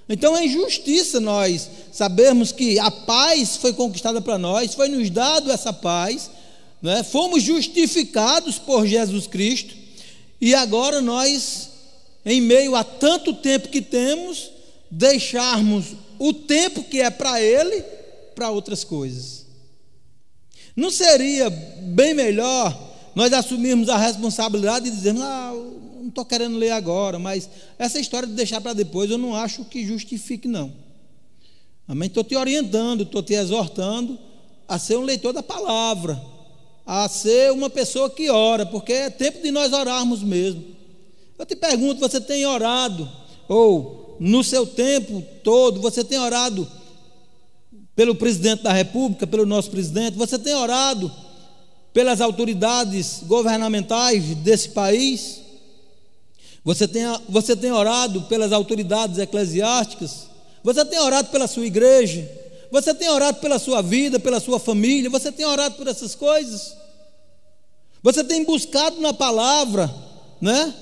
Então 0.07 0.35
é 0.35 0.45
injustiça 0.45 1.19
nós 1.19 1.69
sabermos 1.91 2.51
que 2.51 2.77
a 2.77 2.91
paz 2.91 3.55
foi 3.55 3.73
conquistada 3.73 4.21
para 4.21 4.37
nós, 4.37 4.73
foi 4.73 4.89
nos 4.89 5.09
dado 5.09 5.51
essa 5.51 5.71
paz, 5.71 6.29
né? 6.81 7.03
fomos 7.03 7.41
justificados 7.41 8.59
por 8.59 8.85
Jesus 8.85 9.27
Cristo, 9.27 9.73
e 10.41 10.53
agora 10.53 11.01
nós, 11.01 11.69
em 12.25 12.41
meio 12.41 12.75
a 12.75 12.83
tanto 12.83 13.33
tempo 13.33 13.69
que 13.69 13.81
temos, 13.81 14.51
deixarmos 14.91 15.85
o 16.19 16.33
tempo 16.33 16.83
que 16.83 16.99
é 16.99 17.09
para 17.09 17.41
Ele 17.41 17.81
para 18.35 18.49
outras 18.49 18.83
coisas. 18.83 19.45
Não 20.75 20.91
seria 20.91 21.49
bem 21.49 22.13
melhor 22.13 22.91
nós 23.15 23.31
assumirmos 23.31 23.89
a 23.89 23.97
responsabilidade 23.97 24.87
e 24.87 24.91
dizermos, 24.91 25.21
ah, 25.21 25.53
não 26.03 26.09
estou 26.09 26.25
querendo 26.25 26.57
ler 26.57 26.71
agora, 26.71 27.17
mas 27.17 27.49
essa 27.79 27.99
história 27.99 28.27
de 28.27 28.33
deixar 28.33 28.61
para 28.61 28.73
depois 28.73 29.09
eu 29.09 29.17
não 29.17 29.35
acho 29.35 29.65
que 29.65 29.85
justifique, 29.85 30.47
não. 30.47 30.73
Amém? 31.87 32.07
Estou 32.07 32.23
te 32.23 32.35
orientando, 32.35 33.03
estou 33.03 33.23
te 33.23 33.33
exortando 33.33 34.17
a 34.67 34.77
ser 34.77 34.97
um 34.97 35.03
leitor 35.03 35.33
da 35.33 35.43
palavra, 35.43 36.21
a 36.85 37.07
ser 37.07 37.51
uma 37.51 37.69
pessoa 37.69 38.09
que 38.09 38.29
ora, 38.29 38.65
porque 38.65 38.93
é 38.93 39.09
tempo 39.09 39.41
de 39.41 39.51
nós 39.51 39.73
orarmos 39.73 40.21
mesmo. 40.21 40.63
Eu 41.37 41.45
te 41.45 41.55
pergunto, 41.55 41.99
você 41.99 42.21
tem 42.21 42.45
orado, 42.45 43.09
ou 43.47 44.17
no 44.19 44.43
seu 44.43 44.65
tempo 44.65 45.23
todo, 45.43 45.81
você 45.81 46.03
tem 46.03 46.19
orado 46.19 46.69
pelo 47.95 48.15
presidente 48.15 48.63
da 48.63 48.73
República, 48.73 49.27
pelo 49.27 49.45
nosso 49.45 49.69
presidente, 49.69 50.17
você 50.17 50.39
tem 50.39 50.53
orado 50.53 51.11
pelas 51.93 52.21
autoridades 52.21 53.21
governamentais 53.23 54.23
desse 54.37 54.69
país? 54.69 55.41
Você 56.63 56.88
tem, 56.88 57.04
você 57.28 57.56
tem 57.56 57.71
orado 57.71 58.21
pelas 58.23 58.52
autoridades 58.52 59.17
eclesiásticas? 59.17 60.28
Você 60.63 60.86
tem 60.86 60.99
orado 60.99 61.30
pela 61.30 61.45
sua 61.45 61.65
igreja? 61.65 62.30
Você 62.71 62.93
tem 62.93 63.10
orado 63.10 63.39
pela 63.39 63.60
sua 63.60 63.82
vida, 63.82 64.19
pela 64.19 64.39
sua 64.39 64.60
família? 64.60 65.10
Você 65.10 65.32
tem 65.32 65.45
orado 65.45 65.76
por 65.76 65.88
essas 65.88 66.15
coisas? 66.15 66.76
Você 68.02 68.23
tem 68.23 68.43
buscado 68.43 68.99
na 69.02 69.13
palavra, 69.13 69.93
né? 70.39 70.73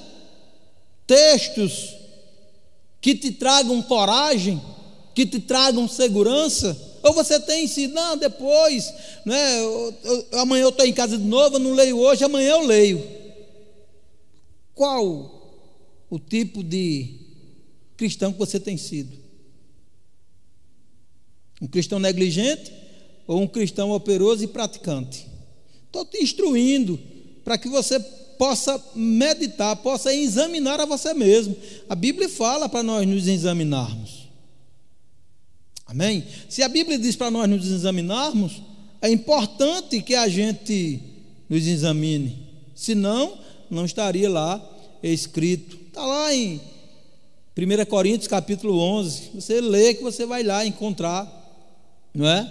Textos 1.08 1.96
que 3.02 3.16
te 3.16 3.32
tragam 3.32 3.82
coragem, 3.82 4.62
que 5.16 5.26
te 5.26 5.40
tragam 5.40 5.88
segurança? 5.88 6.78
Ou 7.04 7.14
você 7.14 7.40
tem 7.40 7.68
sido, 7.68 7.96
não, 7.96 8.16
depois, 8.16 8.94
né, 9.26 9.60
eu, 9.60 9.94
eu, 10.04 10.28
amanhã 10.40 10.64
eu 10.64 10.70
estou 10.70 10.86
em 10.86 10.94
casa 10.94 11.18
de 11.18 11.24
novo, 11.24 11.56
eu 11.56 11.60
não 11.60 11.74
leio 11.74 11.98
hoje, 11.98 12.24
amanhã 12.24 12.52
eu 12.52 12.62
leio. 12.62 13.04
Qual 14.76 15.41
o 16.12 16.20
tipo 16.20 16.62
de 16.62 17.16
cristão 17.96 18.34
que 18.34 18.38
você 18.38 18.60
tem 18.60 18.76
sido? 18.76 19.18
Um 21.62 21.68
cristão 21.68 22.00
negligente 22.00 22.72
ou 23.26 23.42
um 23.42 23.48
cristão 23.48 23.92
operoso 23.92 24.44
e 24.44 24.48
praticante? 24.48 25.26
Estou 25.86 26.06
te 26.06 26.22
instruindo 26.22 27.00
para 27.46 27.58
que 27.58 27.70
você 27.70 27.98
possa 28.38 28.84
meditar, 28.94 29.76
possa 29.78 30.14
examinar 30.14 30.82
a 30.82 30.86
você 30.86 31.14
mesmo. 31.14 31.56
A 31.88 31.96
Bíblia 31.96 32.28
fala 32.28 32.68
para 32.68 32.84
nós 32.84 33.08
nos 33.08 33.28
examinarmos. 33.28 34.28
Amém? 35.86 36.26
Se 36.50 36.62
a 36.62 36.68
Bíblia 36.68 37.00
diz 37.00 37.16
para 37.16 37.32
nós 37.32 37.50
nos 37.50 37.70
examinarmos, 37.72 38.62
é 39.02 39.10
importante 39.10 40.02
que 40.02 40.16
a 40.16 40.28
gente 40.28 41.00
nos 41.50 41.66
examine. 41.68 42.48
Senão, 42.76 43.38
não 43.70 43.86
estaria 43.86 44.30
lá 44.30 44.62
escrito. 45.02 45.81
Está 45.92 46.06
lá 46.06 46.34
em 46.34 46.62
1 47.58 47.86
Coríntios 47.90 48.30
capítulo 48.30 48.80
11. 48.80 49.32
Você 49.36 49.60
lê 49.60 49.94
que 49.94 50.02
você 50.02 50.26
vai 50.26 50.42
lá 50.42 50.66
encontrar 50.66 51.30
não 52.14 52.26
é? 52.26 52.50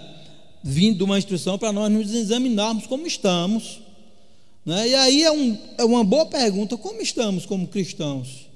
Vindo 0.63 1.01
uma 1.01 1.17
instrução 1.17 1.57
para 1.57 1.71
nós 1.71 1.91
nos 1.91 2.13
examinarmos 2.13 2.85
como 2.85 3.07
estamos. 3.07 3.81
Né? 4.63 4.89
E 4.89 4.93
aí 4.93 5.23
é, 5.23 5.31
um, 5.31 5.57
é 5.75 5.83
uma 5.83 6.03
boa 6.03 6.27
pergunta: 6.27 6.77
como 6.77 7.01
estamos 7.01 7.47
como 7.47 7.67
cristãos? 7.67 8.47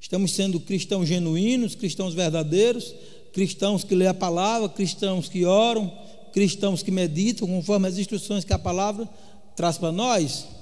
Estamos 0.00 0.32
sendo 0.32 0.58
cristãos 0.58 1.06
genuínos, 1.06 1.76
cristãos 1.76 2.14
verdadeiros, 2.14 2.92
cristãos 3.32 3.84
que 3.84 3.94
lê 3.94 4.08
a 4.08 4.14
palavra, 4.14 4.68
cristãos 4.68 5.28
que 5.28 5.44
oram, 5.44 5.88
cristãos 6.32 6.82
que 6.82 6.90
meditam 6.90 7.46
conforme 7.46 7.86
as 7.86 7.96
instruções 7.96 8.42
que 8.42 8.52
a 8.52 8.58
palavra 8.58 9.08
traz 9.54 9.78
para 9.78 9.92
nós? 9.92 10.57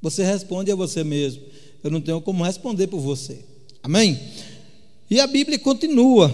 Você 0.00 0.24
responde 0.24 0.70
a 0.70 0.74
você 0.74 1.04
mesmo. 1.04 1.42
Eu 1.82 1.90
não 1.90 2.00
tenho 2.00 2.20
como 2.20 2.44
responder 2.44 2.86
por 2.86 3.00
você. 3.00 3.44
Amém? 3.82 4.18
E 5.10 5.20
a 5.20 5.26
Bíblia 5.26 5.58
continua. 5.58 6.30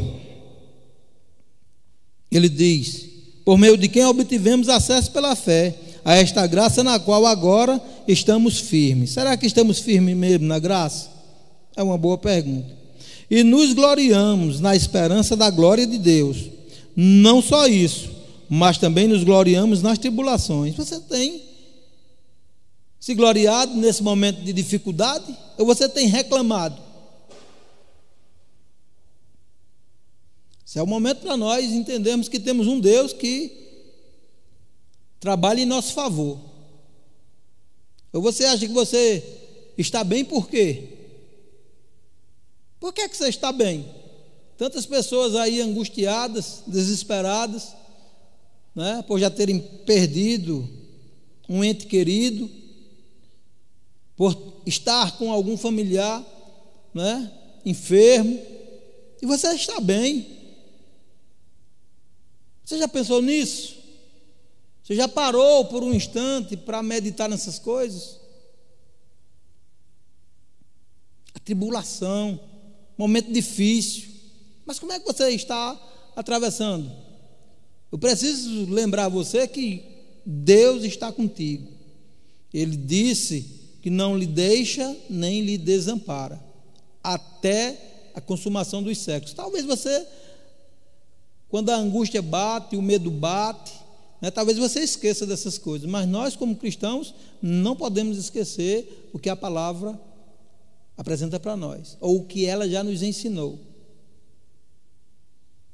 Ele 2.30 2.48
diz: 2.48 3.08
por 3.44 3.56
meio 3.56 3.76
de 3.76 3.88
quem 3.88 4.04
obtivemos 4.04 4.68
acesso 4.68 5.10
pela 5.12 5.36
fé 5.36 5.74
a 6.04 6.14
esta 6.16 6.46
graça 6.46 6.84
na 6.84 6.98
qual 6.98 7.26
agora 7.26 7.80
estamos 8.06 8.58
firmes. 8.58 9.10
Será 9.10 9.36
que 9.36 9.46
estamos 9.46 9.78
firmes 9.78 10.16
mesmo 10.16 10.46
na 10.46 10.58
graça? 10.58 11.10
É 11.76 11.82
uma 11.82 11.98
boa 11.98 12.18
pergunta. 12.18 12.76
E 13.30 13.42
nos 13.42 13.72
gloriamos 13.72 14.60
na 14.60 14.76
esperança 14.76 15.36
da 15.36 15.50
glória 15.50 15.86
de 15.86 15.98
Deus. 15.98 16.44
Não 16.94 17.42
só 17.42 17.66
isso, 17.66 18.10
mas 18.48 18.78
também 18.78 19.08
nos 19.08 19.24
gloriamos 19.24 19.82
nas 19.82 19.98
tribulações. 19.98 20.74
Você 20.76 21.00
tem 21.00 21.42
se 22.98 23.14
gloriado 23.14 23.74
nesse 23.74 24.02
momento 24.02 24.42
de 24.42 24.52
dificuldade? 24.52 25.36
Ou 25.58 25.66
você 25.66 25.88
tem 25.88 26.06
reclamado? 26.06 26.82
Esse 30.66 30.78
é 30.78 30.82
o 30.82 30.86
momento 30.86 31.20
para 31.20 31.36
nós 31.36 31.64
entendermos 31.70 32.28
que 32.28 32.40
temos 32.40 32.66
um 32.66 32.80
Deus 32.80 33.12
que 33.12 33.66
trabalha 35.20 35.60
em 35.60 35.66
nosso 35.66 35.92
favor. 35.92 36.38
Ou 38.12 38.20
você 38.20 38.44
acha 38.44 38.66
que 38.66 38.72
você 38.72 39.22
está 39.78 40.02
bem 40.02 40.24
por 40.24 40.48
quê? 40.48 40.96
Por 42.80 42.92
que, 42.92 43.02
é 43.02 43.08
que 43.08 43.16
você 43.16 43.28
está 43.28 43.52
bem? 43.52 43.88
Tantas 44.56 44.86
pessoas 44.86 45.34
aí 45.34 45.60
angustiadas, 45.60 46.62
desesperadas, 46.66 47.74
né, 48.74 49.04
por 49.06 49.18
já 49.18 49.30
terem 49.30 49.60
perdido 49.86 50.68
um 51.48 51.62
ente 51.62 51.86
querido, 51.86 52.50
por 54.16 54.62
estar 54.64 55.18
com 55.18 55.30
algum 55.30 55.56
familiar 55.56 56.24
né, 56.94 57.30
enfermo, 57.64 58.40
e 59.20 59.26
você 59.26 59.48
está 59.48 59.80
bem. 59.80 60.26
Você 62.64 62.78
já 62.78 62.88
pensou 62.88 63.20
nisso? 63.20 63.76
Você 64.82 64.94
já 64.94 65.06
parou 65.06 65.66
por 65.66 65.82
um 65.82 65.92
instante 65.92 66.56
para 66.56 66.82
meditar 66.82 67.28
nessas 67.28 67.58
coisas? 67.58 68.18
A 71.34 71.38
tribulação, 71.38 72.40
momento 72.96 73.32
difícil. 73.32 74.08
Mas 74.64 74.78
como 74.78 74.92
é 74.92 74.98
que 74.98 75.06
você 75.06 75.30
está 75.30 75.78
atravessando? 76.14 76.90
Eu 77.90 77.98
preciso 77.98 78.66
lembrar 78.72 79.08
você 79.08 79.46
que 79.46 79.84
Deus 80.24 80.82
está 80.82 81.12
contigo. 81.12 81.68
Ele 82.52 82.76
disse 82.76 83.55
que 83.86 83.90
não 83.90 84.18
lhe 84.18 84.26
deixa 84.26 84.96
nem 85.08 85.42
lhe 85.42 85.56
desampara 85.56 86.42
até 87.04 88.10
a 88.12 88.20
consumação 88.20 88.82
dos 88.82 88.98
séculos. 88.98 89.32
Talvez 89.32 89.64
você, 89.64 90.04
quando 91.48 91.70
a 91.70 91.76
angústia 91.76 92.20
bate, 92.20 92.76
o 92.76 92.82
medo 92.82 93.12
bate, 93.12 93.72
né, 94.20 94.28
talvez 94.32 94.58
você 94.58 94.80
esqueça 94.80 95.24
dessas 95.24 95.56
coisas, 95.56 95.88
mas 95.88 96.08
nós, 96.08 96.34
como 96.34 96.56
cristãos, 96.56 97.14
não 97.40 97.76
podemos 97.76 98.18
esquecer 98.18 99.08
o 99.12 99.20
que 99.20 99.28
a 99.28 99.36
palavra 99.36 99.96
apresenta 100.96 101.38
para 101.38 101.56
nós, 101.56 101.96
ou 102.00 102.16
o 102.16 102.24
que 102.24 102.44
ela 102.44 102.68
já 102.68 102.82
nos 102.82 103.04
ensinou. 103.04 103.56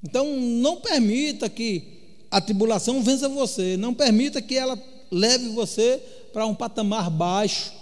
Então, 0.04 0.38
não 0.38 0.82
permita 0.82 1.48
que 1.48 2.26
a 2.30 2.42
tribulação 2.42 3.02
vença 3.02 3.26
você, 3.26 3.78
não 3.78 3.94
permita 3.94 4.42
que 4.42 4.54
ela 4.54 4.78
leve 5.10 5.48
você 5.48 5.96
para 6.30 6.44
um 6.44 6.54
patamar 6.54 7.08
baixo. 7.08 7.80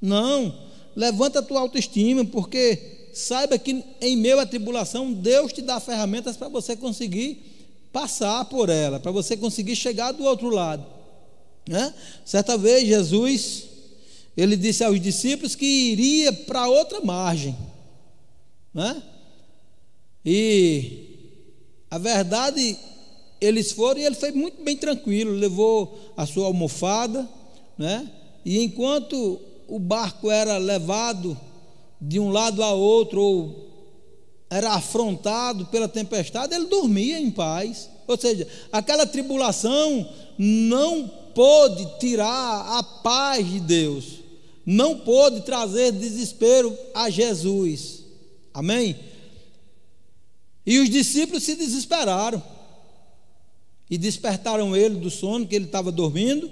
Não, 0.00 0.54
levanta 0.96 1.40
a 1.40 1.42
tua 1.42 1.60
autoestima, 1.60 2.24
porque 2.24 3.08
saiba 3.12 3.58
que 3.58 3.84
em 4.00 4.16
meio 4.16 4.40
à 4.40 4.46
tribulação, 4.46 5.12
Deus 5.12 5.52
te 5.52 5.62
dá 5.62 5.78
ferramentas 5.80 6.36
para 6.36 6.48
você 6.48 6.76
conseguir 6.76 7.88
passar 7.92 8.44
por 8.46 8.68
ela, 8.68 9.00
para 9.00 9.10
você 9.10 9.36
conseguir 9.36 9.76
chegar 9.76 10.12
do 10.12 10.24
outro 10.24 10.48
lado. 10.48 10.86
Né? 11.68 11.92
Certa 12.24 12.56
vez, 12.56 12.86
Jesus 12.86 13.70
ele 14.36 14.56
disse 14.56 14.84
aos 14.84 15.00
discípulos 15.00 15.54
que 15.54 15.66
iria 15.66 16.32
para 16.32 16.68
outra 16.68 17.00
margem. 17.00 17.56
Né? 18.72 19.02
E 20.24 21.08
a 21.90 21.98
verdade, 21.98 22.78
eles 23.40 23.72
foram 23.72 24.00
e 24.00 24.04
ele 24.06 24.14
foi 24.14 24.30
muito 24.30 24.62
bem 24.62 24.76
tranquilo, 24.76 25.32
levou 25.32 26.12
a 26.16 26.24
sua 26.26 26.46
almofada, 26.46 27.28
né? 27.76 28.10
e 28.44 28.62
enquanto 28.62 29.40
o 29.70 29.78
barco 29.78 30.30
era 30.30 30.58
levado 30.58 31.38
de 32.00 32.18
um 32.18 32.30
lado 32.30 32.62
a 32.62 32.72
outro, 32.72 33.20
ou 33.20 33.70
era 34.50 34.72
afrontado 34.72 35.66
pela 35.66 35.88
tempestade, 35.88 36.54
ele 36.54 36.66
dormia 36.66 37.18
em 37.18 37.30
paz. 37.30 37.88
Ou 38.06 38.18
seja, 38.18 38.46
aquela 38.72 39.06
tribulação 39.06 40.08
não 40.36 41.08
pôde 41.34 41.98
tirar 41.98 42.78
a 42.78 42.82
paz 42.82 43.48
de 43.48 43.60
Deus 43.60 44.20
não 44.64 44.98
pôde 44.98 45.40
trazer 45.42 45.90
desespero 45.90 46.76
a 46.94 47.10
Jesus. 47.10 48.04
Amém? 48.52 48.96
E 50.64 50.78
os 50.78 50.88
discípulos 50.88 51.42
se 51.42 51.56
desesperaram 51.56 52.42
e 53.90 53.98
despertaram 53.98 54.76
ele 54.76 54.96
do 54.96 55.10
sono 55.10 55.46
que 55.46 55.56
ele 55.56 55.64
estava 55.64 55.90
dormindo 55.90 56.48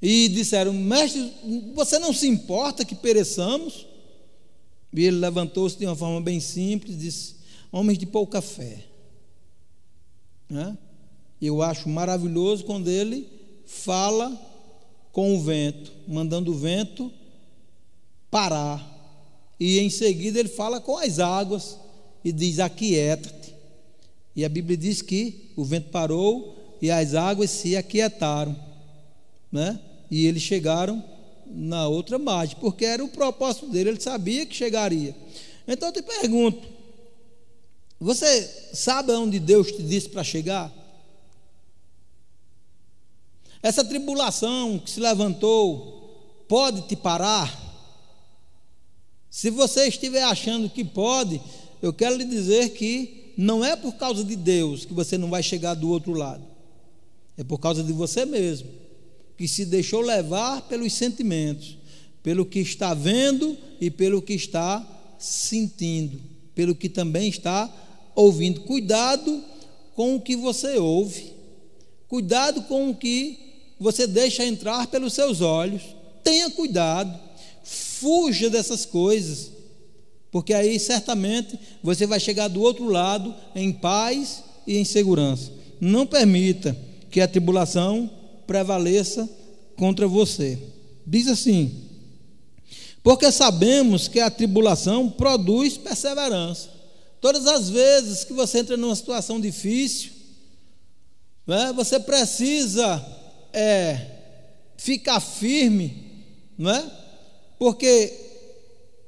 e 0.00 0.28
disseram: 0.28 0.72
Mestre, 0.72 1.32
você 1.74 1.98
não 1.98 2.12
se 2.12 2.26
importa 2.26 2.84
que 2.84 2.94
pereçamos? 2.94 3.86
E 4.92 5.04
ele 5.04 5.18
levantou-se 5.18 5.76
de 5.76 5.86
uma 5.86 5.96
forma 5.96 6.20
bem 6.20 6.40
simples 6.40 6.94
e 6.94 6.98
disse: 6.98 7.36
Homens 7.70 7.98
de 7.98 8.06
pouca 8.06 8.40
fé. 8.40 8.84
Né? 10.48 10.76
Eu 11.40 11.62
acho 11.62 11.88
maravilhoso 11.88 12.64
quando 12.64 12.88
ele 12.88 13.28
fala 13.66 14.36
com 15.12 15.34
o 15.34 15.40
vento, 15.40 15.92
mandando 16.06 16.52
o 16.52 16.54
vento 16.54 17.12
parar. 18.30 18.96
E 19.60 19.80
em 19.80 19.90
seguida 19.90 20.38
ele 20.38 20.48
fala 20.48 20.80
com 20.80 20.96
as 20.96 21.18
águas 21.18 21.78
e 22.24 22.32
diz: 22.32 22.58
Aquieta-te. 22.58 23.54
E 24.34 24.44
a 24.44 24.48
Bíblia 24.48 24.76
diz 24.76 25.02
que 25.02 25.50
o 25.56 25.64
vento 25.64 25.90
parou 25.90 26.56
e 26.80 26.90
as 26.90 27.14
águas 27.14 27.50
se 27.50 27.76
aquietaram. 27.76 28.56
Né? 29.50 29.80
E 30.10 30.26
eles 30.26 30.42
chegaram 30.42 31.02
na 31.46 31.88
outra 31.88 32.18
margem, 32.18 32.56
porque 32.60 32.84
era 32.84 33.04
o 33.04 33.08
propósito 33.08 33.66
dele, 33.68 33.90
ele 33.90 34.00
sabia 34.00 34.44
que 34.46 34.54
chegaria. 34.54 35.14
Então 35.66 35.88
eu 35.88 35.92
te 35.92 36.02
pergunto: 36.02 36.66
você 38.00 38.42
sabe 38.72 39.12
aonde 39.12 39.38
Deus 39.38 39.72
te 39.72 39.82
disse 39.82 40.08
para 40.08 40.22
chegar? 40.22 40.72
Essa 43.62 43.84
tribulação 43.84 44.78
que 44.78 44.90
se 44.90 45.00
levantou 45.00 46.44
pode 46.48 46.82
te 46.82 46.94
parar? 46.94 47.66
Se 49.28 49.50
você 49.50 49.88
estiver 49.88 50.22
achando 50.22 50.70
que 50.70 50.84
pode, 50.84 51.40
eu 51.82 51.92
quero 51.92 52.16
lhe 52.16 52.24
dizer 52.24 52.70
que 52.70 53.32
não 53.36 53.64
é 53.64 53.76
por 53.76 53.94
causa 53.94 54.24
de 54.24 54.34
Deus 54.34 54.84
que 54.84 54.94
você 54.94 55.18
não 55.18 55.28
vai 55.28 55.42
chegar 55.42 55.74
do 55.74 55.90
outro 55.90 56.12
lado. 56.12 56.44
É 57.36 57.44
por 57.44 57.58
causa 57.58 57.84
de 57.84 57.92
você 57.92 58.24
mesmo, 58.24 58.68
que 59.38 59.46
se 59.46 59.64
deixou 59.64 60.00
levar 60.00 60.62
pelos 60.62 60.92
sentimentos, 60.92 61.78
pelo 62.24 62.44
que 62.44 62.58
está 62.58 62.92
vendo 62.92 63.56
e 63.80 63.88
pelo 63.88 64.20
que 64.20 64.34
está 64.34 64.84
sentindo, 65.16 66.20
pelo 66.56 66.74
que 66.74 66.88
também 66.88 67.28
está 67.28 67.72
ouvindo. 68.16 68.62
Cuidado 68.62 69.44
com 69.94 70.16
o 70.16 70.20
que 70.20 70.34
você 70.34 70.76
ouve. 70.76 71.32
Cuidado 72.08 72.62
com 72.62 72.90
o 72.90 72.94
que 72.96 73.38
você 73.78 74.08
deixa 74.08 74.44
entrar 74.44 74.88
pelos 74.88 75.12
seus 75.12 75.40
olhos. 75.40 75.82
Tenha 76.24 76.50
cuidado, 76.50 77.16
fuja 77.62 78.50
dessas 78.50 78.84
coisas, 78.84 79.52
porque 80.32 80.52
aí 80.52 80.80
certamente 80.80 81.56
você 81.80 82.06
vai 82.08 82.18
chegar 82.18 82.48
do 82.48 82.60
outro 82.60 82.86
lado 82.88 83.32
em 83.54 83.72
paz 83.72 84.42
e 84.66 84.76
em 84.76 84.84
segurança. 84.84 85.52
Não 85.80 86.04
permita 86.04 86.76
que 87.08 87.20
a 87.20 87.28
tribulação 87.28 88.17
prevaleça 88.48 89.28
contra 89.76 90.08
você. 90.08 90.58
Diz 91.06 91.28
assim: 91.28 91.88
porque 93.02 93.30
sabemos 93.30 94.08
que 94.08 94.18
a 94.18 94.30
tribulação 94.30 95.08
produz 95.08 95.78
perseverança. 95.78 96.68
Todas 97.20 97.46
as 97.46 97.68
vezes 97.68 98.24
que 98.24 98.32
você 98.32 98.58
entra 98.58 98.76
numa 98.76 98.94
situação 98.94 99.40
difícil, 99.40 100.12
né, 101.46 101.72
você 101.74 101.98
precisa 101.98 103.04
é, 103.52 104.06
ficar 104.76 105.20
firme, 105.20 106.24
não 106.56 106.70
é? 106.70 106.84
Porque 107.58 108.12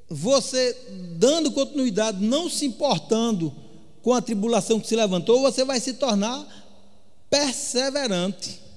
você 0.09 0.77
dando 1.17 1.53
continuidade, 1.53 2.25
não 2.25 2.49
se 2.49 2.67
importando 2.67 3.55
com 4.03 4.15
a 4.15 4.23
tribulação 4.23 4.81
que 4.81 4.89
se 4.89 4.97
levantou, 4.97 5.41
você 5.41 5.65
vai 5.65 5.79
se 5.79 5.95
tornar 5.95 6.47
perseverante. 7.29 8.70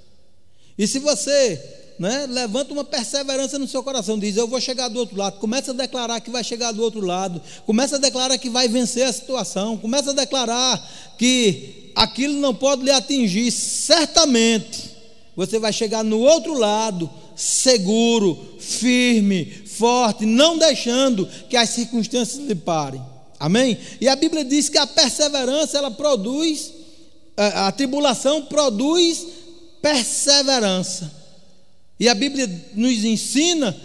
E 0.78 0.88
se 0.88 1.00
você 1.00 1.62
né, 2.00 2.26
levanta 2.28 2.74
uma 2.74 2.84
perseverança 2.84 3.60
no 3.60 3.68
seu 3.68 3.84
coração, 3.84 4.18
diz: 4.18 4.36
Eu 4.36 4.48
vou 4.48 4.60
chegar 4.60 4.88
do 4.88 5.00
outro 5.00 5.18
lado. 5.18 5.40
Começa 5.40 5.72
a 5.72 5.74
declarar 5.74 6.20
que 6.20 6.30
vai 6.30 6.44
chegar 6.44 6.72
do 6.72 6.82
outro 6.82 7.02
lado. 7.02 7.42
Começa 7.66 7.98
a 7.98 8.00
declarar 8.00 8.38
que 8.38 8.50
vai 8.50 8.68
vencer 8.68 9.04
a 9.04 9.14
situação. 9.14 9.78
Começa 9.78 10.12
a 10.12 10.14
declarar 10.14 11.14
que 11.18 11.92
aquilo 11.96 12.40
não 12.40 12.54
pode 12.54 12.84
lhe 12.84 12.92
atingir. 12.92 13.52
Certamente 13.52 14.92
você 15.36 15.60
vai 15.60 15.74
chegar 15.74 16.04
no 16.04 16.20
outro 16.20 16.54
lado, 16.54 17.10
seguro, 17.36 18.56
firme, 18.60 19.46
forte, 19.46 20.26
não 20.26 20.58
deixando 20.58 21.28
que 21.50 21.58
as 21.58 21.70
circunstâncias 21.70 22.46
lhe 22.46 22.56
parem. 22.56 23.02
Amém? 23.40 23.78
E 24.00 24.08
a 24.08 24.16
Bíblia 24.16 24.44
diz 24.46 24.70
que 24.70 24.78
a 24.78 24.88
perseverança 24.88 25.78
ela 25.78 25.92
produz, 25.92 26.72
a, 27.36 27.68
a 27.68 27.72
tribulação 27.72 28.44
produz 28.44 29.26
perseverança. 29.84 31.12
E 32.00 32.08
a 32.08 32.16
Bíblia 32.16 32.50
nos 32.74 33.04
ensina 33.04 33.76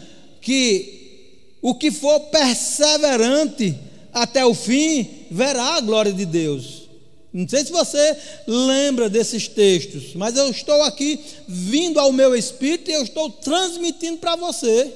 que 0.40 1.58
o 1.60 1.74
que 1.74 1.90
for 1.90 2.20
perseverante 2.20 3.76
até 4.12 4.46
o 4.46 4.54
fim 4.54 5.26
verá 5.28 5.74
a 5.74 5.80
glória 5.80 6.12
de 6.12 6.24
Deus. 6.24 6.88
Não 7.32 7.46
sei 7.48 7.64
se 7.64 7.72
você 7.72 8.16
lembra 8.46 9.10
desses 9.10 9.48
textos, 9.48 10.14
mas 10.14 10.36
eu 10.36 10.48
estou 10.48 10.80
aqui 10.82 11.18
vindo 11.48 11.98
ao 11.98 12.12
meu 12.12 12.34
espírito 12.34 12.90
e 12.90 12.94
eu 12.94 13.02
estou 13.02 13.28
transmitindo 13.28 14.18
para 14.18 14.36
você. 14.36 14.90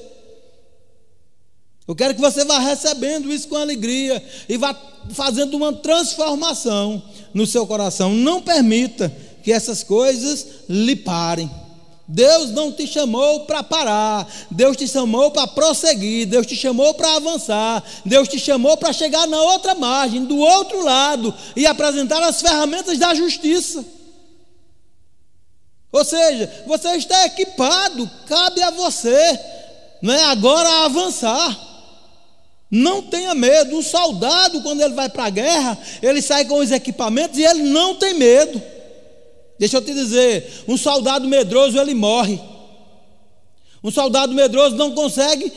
Eu 1.85 1.95
quero 1.95 2.15
que 2.15 2.21
você 2.21 2.45
vá 2.45 2.59
recebendo 2.59 3.31
isso 3.31 3.49
com 3.49 3.57
alegria 3.57 4.23
e 4.47 4.55
vá 4.55 4.73
fazendo 5.11 5.57
uma 5.57 5.73
transformação 5.73 7.03
no 7.33 7.45
seu 7.45 7.67
coração. 7.67 8.13
Não 8.13 8.41
permita 8.41 9.13
que 9.43 9.51
essas 9.51 9.83
coisas 9.83 10.45
lhe 10.69 10.95
parem. 10.95 11.51
Deus 12.07 12.49
não 12.51 12.71
te 12.71 12.85
chamou 12.85 13.41
para 13.41 13.63
parar, 13.63 14.27
Deus 14.51 14.75
te 14.75 14.87
chamou 14.87 15.31
para 15.31 15.47
prosseguir, 15.47 16.27
Deus 16.27 16.45
te 16.45 16.55
chamou 16.55 16.93
para 16.93 17.15
avançar, 17.15 17.83
Deus 18.05 18.27
te 18.27 18.37
chamou 18.39 18.75
para 18.75 18.91
chegar 18.91 19.25
na 19.27 19.41
outra 19.41 19.73
margem, 19.73 20.25
do 20.25 20.37
outro 20.37 20.83
lado 20.83 21.33
e 21.55 21.65
apresentar 21.65 22.21
as 22.23 22.41
ferramentas 22.41 22.97
da 22.97 23.13
justiça. 23.13 23.85
Ou 25.91 26.03
seja, 26.03 26.63
você 26.67 26.89
está 26.95 27.25
equipado, 27.25 28.09
cabe 28.27 28.61
a 28.61 28.71
você, 28.71 29.39
não 30.01 30.13
é 30.13 30.23
agora 30.25 30.85
avançar. 30.85 31.71
Não 32.69 33.03
tenha 33.03 33.35
medo. 33.35 33.77
Um 33.77 33.83
soldado, 33.83 34.63
quando 34.63 34.81
ele 34.81 34.95
vai 34.95 35.07
para 35.07 35.25
a 35.25 35.29
guerra, 35.29 35.77
ele 36.01 36.23
sai 36.23 36.43
com 36.45 36.57
os 36.57 36.71
equipamentos 36.71 37.37
e 37.37 37.43
ele 37.43 37.61
não 37.61 37.93
tem 37.93 38.15
medo. 38.15 38.59
Deixa 39.63 39.77
eu 39.77 39.81
te 39.81 39.93
dizer, 39.93 40.65
um 40.67 40.75
soldado 40.75 41.25
medroso 41.25 41.79
ele 41.79 41.93
morre. 41.93 42.37
Um 43.81 43.89
soldado 43.89 44.33
medroso 44.33 44.75
não 44.75 44.91
consegue 44.91 45.49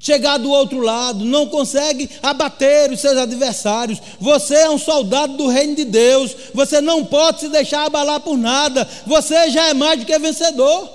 chegar 0.00 0.38
do 0.38 0.50
outro 0.50 0.80
lado, 0.80 1.22
não 1.22 1.46
consegue 1.46 2.08
abater 2.22 2.90
os 2.90 2.98
seus 2.98 3.18
adversários. 3.18 4.00
Você 4.18 4.54
é 4.54 4.70
um 4.70 4.78
soldado 4.78 5.36
do 5.36 5.46
reino 5.46 5.76
de 5.76 5.84
Deus. 5.84 6.34
Você 6.54 6.80
não 6.80 7.04
pode 7.04 7.40
se 7.40 7.48
deixar 7.50 7.84
abalar 7.84 8.20
por 8.20 8.38
nada. 8.38 8.88
Você 9.06 9.50
já 9.50 9.68
é 9.68 9.74
mais 9.74 10.00
do 10.00 10.06
que 10.06 10.18
vencedor. 10.18 10.88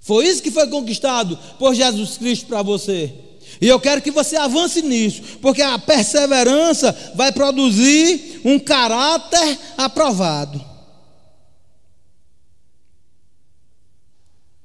Foi 0.00 0.26
isso 0.26 0.42
que 0.42 0.50
foi 0.50 0.66
conquistado 0.68 1.38
por 1.58 1.74
Jesus 1.74 2.16
Cristo 2.16 2.46
para 2.46 2.62
você. 2.62 3.12
E 3.62 3.68
eu 3.68 3.78
quero 3.78 4.02
que 4.02 4.10
você 4.10 4.34
avance 4.34 4.82
nisso, 4.82 5.22
porque 5.40 5.62
a 5.62 5.78
perseverança 5.78 7.12
vai 7.14 7.30
produzir 7.30 8.40
um 8.44 8.58
caráter 8.58 9.56
aprovado. 9.78 10.60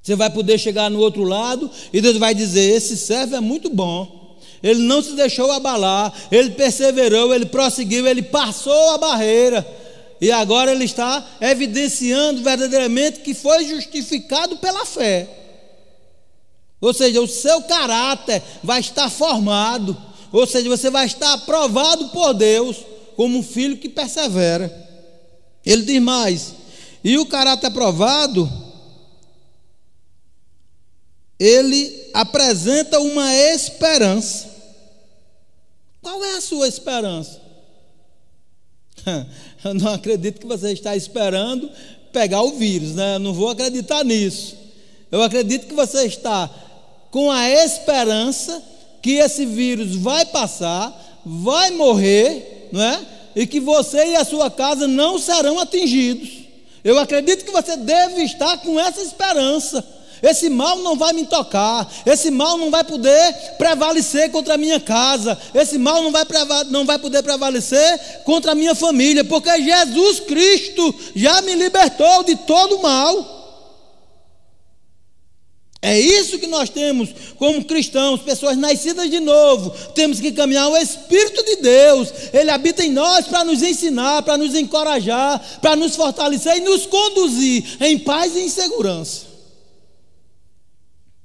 Você 0.01 0.15
vai 0.15 0.31
poder 0.31 0.57
chegar 0.57 0.89
no 0.89 0.97
outro 0.97 1.21
lado 1.21 1.69
e 1.93 2.01
Deus 2.01 2.17
vai 2.17 2.33
dizer: 2.33 2.75
Esse 2.75 2.97
servo 2.97 3.35
é 3.35 3.39
muito 3.39 3.69
bom. 3.69 4.39
Ele 4.63 4.81
não 4.81 5.03
se 5.03 5.13
deixou 5.13 5.51
abalar, 5.51 6.11
ele 6.31 6.49
perseverou, 6.51 7.35
ele 7.35 7.45
prosseguiu, 7.45 8.07
ele 8.07 8.23
passou 8.23 8.95
a 8.95 8.97
barreira. 8.97 9.63
E 10.19 10.31
agora 10.31 10.71
ele 10.71 10.85
está 10.85 11.23
evidenciando 11.39 12.41
verdadeiramente 12.41 13.19
que 13.19 13.35
foi 13.35 13.63
justificado 13.67 14.57
pela 14.57 14.83
fé. 14.87 15.36
Ou 16.79 16.93
seja, 16.93 17.21
o 17.21 17.27
seu 17.27 17.61
caráter 17.63 18.41
vai 18.63 18.79
estar 18.79 19.09
formado, 19.09 19.97
ou 20.31 20.45
seja, 20.45 20.69
você 20.69 20.89
vai 20.89 21.05
estar 21.05 21.33
aprovado 21.33 22.09
por 22.09 22.33
Deus 22.33 22.77
como 23.15 23.39
um 23.39 23.43
filho 23.43 23.77
que 23.77 23.89
persevera. 23.89 24.71
Ele 25.65 25.83
diz 25.83 26.01
mais: 26.01 26.53
e 27.03 27.17
o 27.17 27.25
caráter 27.25 27.67
aprovado, 27.67 28.49
ele 31.39 32.09
apresenta 32.13 32.99
uma 32.99 33.33
esperança. 33.33 34.55
Qual 36.01 36.23
é 36.23 36.37
a 36.37 36.41
sua 36.41 36.67
esperança? 36.67 37.41
Eu 39.63 39.73
não 39.73 39.93
acredito 39.93 40.39
que 40.39 40.47
você 40.47 40.71
está 40.71 40.95
esperando 40.95 41.69
pegar 42.13 42.41
o 42.41 42.57
vírus, 42.57 42.95
né? 42.95 43.15
Eu 43.15 43.19
não 43.19 43.33
vou 43.33 43.49
acreditar 43.49 44.03
nisso. 44.03 44.55
Eu 45.11 45.21
acredito 45.21 45.67
que 45.67 45.73
você 45.73 46.05
está 46.05 46.49
com 47.11 47.31
a 47.31 47.49
esperança 47.49 48.61
que 49.01 49.13
esse 49.13 49.45
vírus 49.45 49.95
vai 49.95 50.25
passar, 50.25 51.21
vai 51.25 51.71
morrer, 51.71 52.69
não 52.71 52.81
é? 52.81 52.99
E 53.35 53.45
que 53.45 53.59
você 53.59 54.07
e 54.07 54.15
a 54.15 54.25
sua 54.25 54.49
casa 54.49 54.87
não 54.87 55.19
serão 55.19 55.59
atingidos. 55.59 56.29
Eu 56.83 56.97
acredito 56.97 57.45
que 57.45 57.51
você 57.51 57.75
deve 57.75 58.23
estar 58.23 58.57
com 58.57 58.79
essa 58.79 59.01
esperança. 59.01 59.85
Esse 60.21 60.49
mal 60.49 60.77
não 60.79 60.95
vai 60.95 61.13
me 61.13 61.25
tocar, 61.25 61.87
esse 62.05 62.31
mal 62.31 62.57
não 62.57 62.71
vai 62.71 62.83
poder 62.83 63.33
prevalecer 63.57 64.31
contra 64.31 64.55
a 64.55 64.57
minha 64.57 64.79
casa, 64.79 65.37
esse 65.53 65.77
mal 65.77 66.01
não 66.01 66.11
vai, 66.11 66.23
não 66.69 66.85
vai 66.85 66.97
poder 66.97 67.21
prevalecer 67.21 68.23
contra 68.23 68.53
a 68.53 68.55
minha 68.55 68.73
família, 68.73 69.23
porque 69.23 69.61
Jesus 69.61 70.21
Cristo 70.21 70.95
já 71.15 71.41
me 71.43 71.53
libertou 71.53 72.23
de 72.23 72.35
todo 72.35 72.81
mal. 72.81 73.36
É 75.81 75.99
isso 75.99 76.39
que 76.39 76.47
nós 76.47 76.69
temos 76.69 77.09
como 77.37 77.63
cristãos, 77.63 78.21
pessoas 78.21 78.57
nascidas 78.57 79.09
de 79.09 79.19
novo. 79.19 79.69
Temos 79.93 80.19
que 80.19 80.31
caminhar 80.31 80.69
o 80.69 80.77
Espírito 80.77 81.43
de 81.43 81.57
Deus. 81.57 82.11
Ele 82.33 82.49
habita 82.49 82.83
em 82.83 82.91
nós 82.91 83.27
para 83.27 83.43
nos 83.43 83.61
ensinar, 83.61 84.23
para 84.23 84.37
nos 84.37 84.55
encorajar, 84.55 85.59
para 85.61 85.75
nos 85.75 85.95
fortalecer 85.95 86.57
e 86.57 86.61
nos 86.61 86.85
conduzir 86.87 87.77
em 87.79 87.99
paz 87.99 88.35
e 88.35 88.39
em 88.39 88.49
segurança. 88.49 89.27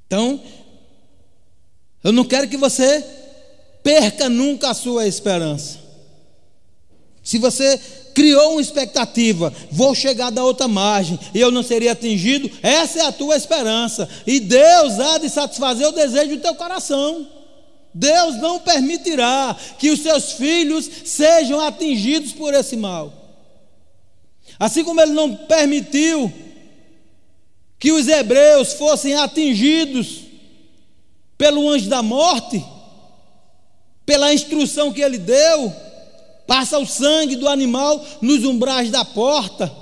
Então, 0.06 0.40
eu 2.04 2.12
não 2.12 2.24
quero 2.24 2.48
que 2.48 2.58
você 2.58 3.02
perca 3.82 4.28
nunca 4.28 4.70
a 4.70 4.74
sua 4.74 5.06
esperança. 5.06 5.78
Se 7.22 7.38
você 7.38 7.80
criou 8.14 8.52
uma 8.52 8.60
expectativa, 8.60 9.52
vou 9.70 9.94
chegar 9.94 10.30
da 10.30 10.44
outra 10.44 10.68
margem 10.68 11.18
e 11.34 11.40
eu 11.40 11.50
não 11.50 11.62
seria 11.62 11.92
atingido, 11.92 12.50
essa 12.62 13.00
é 13.00 13.06
a 13.06 13.12
tua 13.12 13.36
esperança, 13.36 14.08
e 14.26 14.40
Deus 14.40 14.98
há 15.00 15.18
de 15.18 15.28
satisfazer 15.28 15.86
o 15.86 15.92
desejo 15.92 16.36
do 16.36 16.42
teu 16.42 16.54
coração. 16.54 17.26
Deus 17.94 18.36
não 18.36 18.58
permitirá 18.58 19.54
que 19.78 19.90
os 19.90 20.00
seus 20.00 20.32
filhos 20.32 20.88
sejam 21.04 21.60
atingidos 21.60 22.32
por 22.32 22.54
esse 22.54 22.76
mal. 22.76 23.12
Assim 24.58 24.82
como 24.82 25.00
ele 25.00 25.12
não 25.12 25.34
permitiu 25.34 26.32
que 27.78 27.92
os 27.92 28.08
hebreus 28.08 28.74
fossem 28.74 29.14
atingidos 29.14 30.20
pelo 31.36 31.68
anjo 31.68 31.88
da 31.88 32.02
morte, 32.02 32.64
pela 34.06 34.32
instrução 34.32 34.92
que 34.92 35.00
ele 35.00 35.18
deu, 35.18 35.72
passa 36.46 36.78
o 36.78 36.86
sangue 36.86 37.36
do 37.36 37.48
animal 37.48 38.04
nos 38.20 38.44
umbrais 38.44 38.90
da 38.90 39.04
porta. 39.04 39.72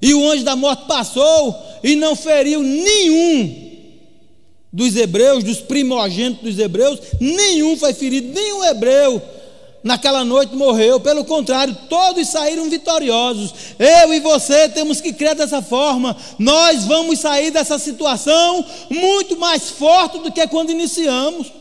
E 0.00 0.12
o 0.14 0.28
anjo 0.28 0.44
da 0.44 0.56
morte 0.56 0.84
passou 0.86 1.56
e 1.82 1.96
não 1.96 2.14
feriu 2.14 2.62
nenhum 2.62 3.64
dos 4.72 4.96
hebreus, 4.96 5.44
dos 5.44 5.60
primogênitos 5.60 6.42
dos 6.42 6.58
hebreus, 6.58 6.98
nenhum 7.20 7.76
foi 7.76 7.94
ferido, 7.94 8.34
nenhum 8.34 8.64
hebreu 8.64 9.22
naquela 9.84 10.24
noite 10.24 10.56
morreu, 10.56 10.98
pelo 10.98 11.26
contrário, 11.26 11.76
todos 11.90 12.26
saíram 12.28 12.70
vitoriosos. 12.70 13.52
Eu 13.78 14.14
e 14.14 14.18
você 14.18 14.66
temos 14.70 14.98
que 14.98 15.12
crer 15.12 15.34
dessa 15.34 15.60
forma. 15.60 16.16
Nós 16.38 16.84
vamos 16.86 17.18
sair 17.18 17.50
dessa 17.50 17.78
situação 17.78 18.64
muito 18.88 19.36
mais 19.36 19.68
forte 19.68 20.18
do 20.18 20.32
que 20.32 20.48
quando 20.48 20.70
iniciamos. 20.70 21.52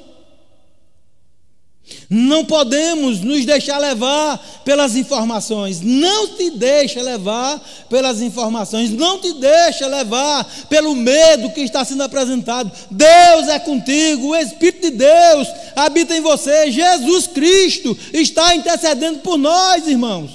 Não 2.10 2.46
podemos 2.46 3.20
nos 3.20 3.46
deixar 3.46 3.78
levar 3.78 4.38
pelas 4.64 4.96
informações. 4.96 5.82
Não 5.82 6.30
te 6.36 6.52
deixa 6.52 7.02
levar 7.02 7.62
pelas 7.90 8.22
informações. 8.22 8.90
Não 8.92 9.20
te 9.20 9.34
deixa 9.34 9.88
levar 9.88 10.46
pelo 10.70 10.96
medo 10.96 11.50
que 11.52 11.62
está 11.62 11.84
sendo 11.84 12.04
apresentado. 12.04 12.72
Deus 12.90 13.48
é 13.48 13.60
contigo. 13.60 14.28
O 14.28 14.36
Espírito 14.36 14.82
de 14.84 14.92
Deus 14.92 15.48
habita 15.76 16.16
em 16.16 16.22
você. 16.22 16.72
Jesus 16.72 17.28
Cristo 17.28 17.98
está 18.14 18.56
intercedendo 18.56 19.20
por 19.20 19.38
nós, 19.38 19.86
irmãos. 19.88 20.32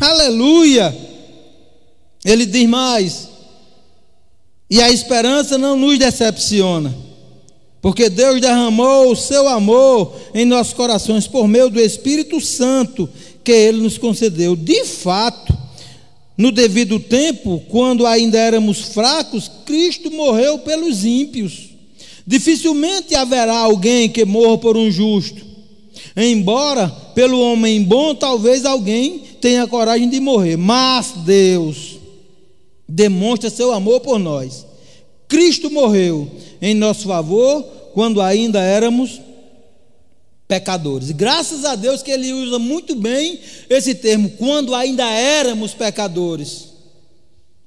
Aleluia. 0.00 0.94
Ele 2.24 2.44
diz 2.44 2.68
mais. 2.68 3.28
E 4.68 4.82
a 4.82 4.90
esperança 4.90 5.56
não 5.56 5.76
nos 5.76 5.98
decepciona 5.98 7.09
porque 7.80 8.10
Deus 8.10 8.40
derramou 8.40 9.10
o 9.10 9.16
seu 9.16 9.48
amor 9.48 10.14
em 10.34 10.44
nossos 10.44 10.74
corações 10.74 11.26
por 11.26 11.48
meio 11.48 11.70
do 11.70 11.80
Espírito 11.80 12.40
Santo 12.40 13.08
que 13.42 13.52
ele 13.52 13.80
nos 13.80 13.96
concedeu. 13.96 14.54
De 14.54 14.84
fato, 14.84 15.56
no 16.36 16.52
devido 16.52 17.00
tempo, 17.00 17.62
quando 17.68 18.06
ainda 18.06 18.38
éramos 18.38 18.80
fracos, 18.80 19.50
Cristo 19.64 20.10
morreu 20.10 20.58
pelos 20.58 21.04
ímpios. 21.04 21.70
Dificilmente 22.26 23.14
haverá 23.14 23.56
alguém 23.56 24.08
que 24.08 24.24
morra 24.24 24.58
por 24.58 24.76
um 24.76 24.90
justo. 24.90 25.50
Embora 26.14 26.88
pelo 27.14 27.40
homem 27.40 27.82
bom, 27.82 28.14
talvez 28.14 28.64
alguém 28.66 29.22
tenha 29.40 29.66
coragem 29.66 30.08
de 30.08 30.20
morrer, 30.20 30.56
mas 30.56 31.12
Deus 31.24 31.98
demonstra 32.86 33.48
seu 33.48 33.72
amor 33.72 34.00
por 34.00 34.18
nós. 34.18 34.66
Cristo 35.28 35.70
morreu 35.70 36.30
em 36.60 36.74
nosso 36.74 37.08
favor 37.08 37.62
quando 37.94 38.20
ainda 38.20 38.60
éramos 38.60 39.20
pecadores. 40.46 41.10
Graças 41.12 41.64
a 41.64 41.76
Deus 41.76 42.02
que 42.02 42.10
ele 42.10 42.32
usa 42.32 42.58
muito 42.58 42.94
bem 42.96 43.38
esse 43.68 43.94
termo, 43.94 44.30
quando 44.30 44.74
ainda 44.74 45.08
éramos 45.08 45.72
pecadores. 45.72 46.70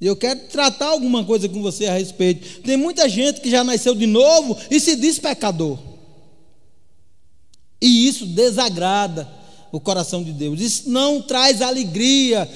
E 0.02 0.06
eu 0.06 0.18
quero 0.18 0.42
tratar 0.52 0.88
alguma 0.88 1.24
coisa 1.24 1.48
com 1.48 1.62
você 1.62 1.86
a 1.86 1.98
respeito. 1.98 2.62
Tem 2.62 2.76
muita 2.76 3.08
gente 3.08 3.40
que 3.40 3.50
já 3.50 3.64
nasceu 3.64 3.96
de 3.96 4.06
novo 4.06 4.58
e 4.70 4.80
se 4.80 4.98
diz 4.98 5.18
pecador. 5.18 5.80
E 7.82 8.08
isso 8.08 8.26
desagrada 8.26 9.30
o 9.72 9.80
coração 9.80 10.22
de 10.22 10.34
Deus. 10.34 10.60
Isso 10.60 10.90
não 10.90 11.22
traz 11.22 11.62
alegria 11.62 12.50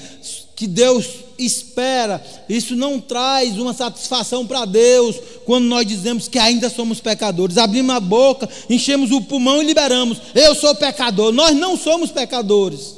que 0.54 0.66
Deus 0.66 1.06
espera. 1.38 2.22
Isso 2.48 2.74
não 2.74 3.00
traz 3.00 3.56
uma 3.58 3.72
satisfação 3.72 4.46
para 4.46 4.64
Deus 4.64 5.16
quando 5.44 5.64
nós 5.64 5.86
dizemos 5.86 6.28
que 6.28 6.38
ainda 6.38 6.68
somos 6.68 7.00
pecadores. 7.00 7.56
Abrimos 7.56 7.94
a 7.94 8.00
boca, 8.00 8.48
enchemos 8.68 9.10
o 9.10 9.20
pulmão 9.22 9.62
e 9.62 9.66
liberamos. 9.66 10.18
Eu 10.34 10.54
sou 10.54 10.74
pecador. 10.74 11.32
Nós 11.32 11.56
não 11.56 11.76
somos 11.76 12.10
pecadores. 12.10 12.96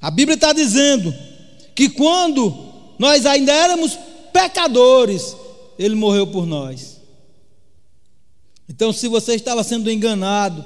A 0.00 0.10
Bíblia 0.10 0.34
está 0.34 0.52
dizendo 0.52 1.14
que 1.74 1.88
quando 1.88 2.72
nós 2.98 3.26
ainda 3.26 3.52
éramos 3.52 3.98
pecadores, 4.32 5.36
Ele 5.78 5.94
morreu 5.94 6.26
por 6.26 6.46
nós. 6.46 7.00
Então, 8.68 8.92
se 8.92 9.06
você 9.06 9.34
estava 9.34 9.62
sendo 9.62 9.90
enganado 9.90 10.64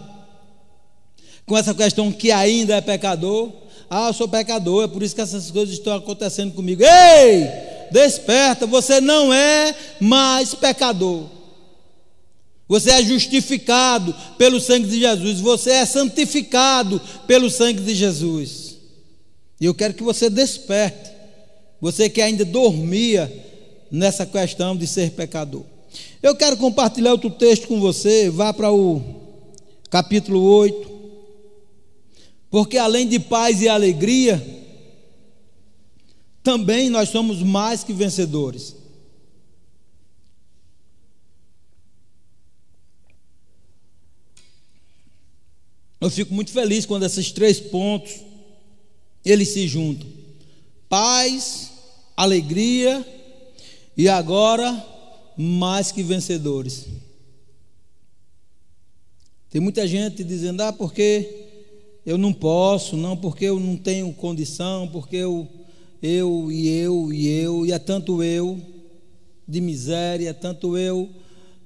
com 1.45 1.57
essa 1.57 1.75
questão 1.75 2.13
que 2.13 2.31
ainda 2.31 2.77
é 2.77 2.81
pecador, 2.81 3.53
ah, 3.89 4.09
eu 4.09 4.13
sou 4.13 4.29
pecador, 4.29 4.85
é 4.85 4.89
por 4.89 5.03
isso 5.03 5.15
que 5.15 5.21
essas 5.21 5.51
coisas 5.51 5.75
estão 5.75 5.95
acontecendo 5.95 6.53
comigo. 6.53 6.83
Ei, 6.83 7.49
desperta, 7.91 8.67
você 8.67 9.01
não 9.01 9.33
é 9.33 9.75
mais 10.01 10.55
pecador. 10.55 11.25
Você 12.69 12.91
é 12.91 13.03
justificado 13.03 14.15
pelo 14.37 14.61
sangue 14.61 14.89
de 14.89 14.99
Jesus, 14.99 15.41
você 15.41 15.71
é 15.71 15.87
santificado 15.87 17.01
pelo 17.27 17.49
sangue 17.49 17.81
de 17.81 17.95
Jesus. 17.95 18.77
E 19.61 19.65
eu 19.65 19.75
quero 19.75 19.95
que 19.95 20.03
você 20.03 20.29
desperte, 20.29 21.11
você 21.81 22.11
que 22.11 22.21
ainda 22.21 22.45
dormia 22.45 23.33
nessa 23.91 24.27
questão 24.27 24.77
de 24.77 24.87
ser 24.87 25.13
pecador. 25.13 25.63
Eu 26.21 26.35
quero 26.35 26.57
compartilhar 26.57 27.13
outro 27.13 27.31
texto 27.31 27.69
com 27.69 27.81
você, 27.81 28.29
vá 28.29 28.53
para 28.53 28.73
o 28.73 29.01
capítulo 29.89 30.43
8. 30.43 30.96
Porque 32.51 32.79
além 32.79 33.09
de 33.09 33.19
paz 33.19 33.61
e 33.61 33.69
alegria, 33.69 34.43
também 36.43 36.89
nós 36.89 37.09
somos 37.09 37.43
mais 37.43 37.83
que 37.83 37.93
vencedores. 37.93 38.77
Eu 46.01 46.11
fico 46.11 46.33
muito 46.33 46.53
feliz 46.53 46.87
quando 46.87 47.05
esses 47.05 47.33
três 47.33 47.59
pontos 47.59 48.21
eles 49.25 49.49
se 49.49 49.67
juntam. 49.67 50.09
Paz, 50.89 51.73
alegria 52.17 53.05
e 53.97 54.09
agora 54.09 54.71
mais 55.37 55.91
que 55.91 56.03
vencedores. 56.03 56.87
Tem 59.51 59.61
muita 59.61 59.87
gente 59.89 60.23
dizendo: 60.23 60.61
"Ah, 60.61 60.73
porque 60.73 61.46
eu 62.07 62.17
não 62.17 62.33
posso, 62.33 62.97
não 62.97 63.17
porque 63.17 63.47
eu 63.47 63.59
não 63.59 63.77
tenho 63.77 64.13
condição, 64.13 64.87
porque 64.87 65.17
eu, 65.17 65.49
eu 66.01 66.53
e 66.53 66.69
eu 66.69 67.13
e 67.13 67.27
eu, 67.27 67.67
e 67.67 67.73
é 67.73 67.79
tanto 67.81 68.23
eu 68.23 68.61
de 69.47 69.61
miséria, 69.61 70.29
é 70.29 70.33
tanto 70.33 70.79
eu 70.79 71.11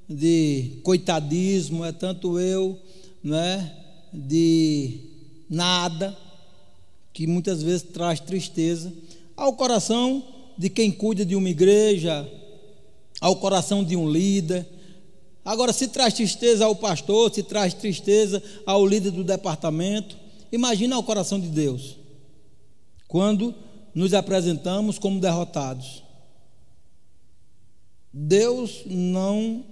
de 0.09 0.81
coitadismo, 0.83 1.85
é 1.85 1.93
tanto 1.93 2.41
eu 2.41 2.79
né, 3.23 3.71
de 4.11 4.99
nada, 5.49 6.17
que 7.13 7.27
muitas 7.27 7.63
vezes 7.63 7.83
traz 7.83 8.19
tristeza 8.19 8.91
ao 9.37 9.53
coração 9.53 10.25
de 10.57 10.71
quem 10.71 10.91
cuida 10.91 11.25
de 11.25 11.37
uma 11.37 11.51
igreja, 11.51 12.27
ao 13.21 13.37
coração 13.37 13.85
de 13.85 13.95
um 13.95 14.11
líder. 14.11 14.67
Agora, 15.45 15.73
se 15.73 15.89
traz 15.89 16.15
tristeza 16.15 16.65
ao 16.65 16.75
pastor, 16.75 17.33
se 17.33 17.43
traz 17.43 17.75
tristeza 17.75 18.43
ao 18.65 18.87
líder 18.87 19.11
do 19.11 19.25
departamento, 19.25 20.20
Imagina 20.53 20.99
o 20.99 21.03
coração 21.03 21.39
de 21.39 21.49
Deus 21.49 21.97
quando 23.07 23.55
nos 23.95 24.15
apresentamos 24.15 24.99
como 24.99 25.21
derrotados. 25.21 26.03
Deus 28.13 28.83
não 28.87 29.65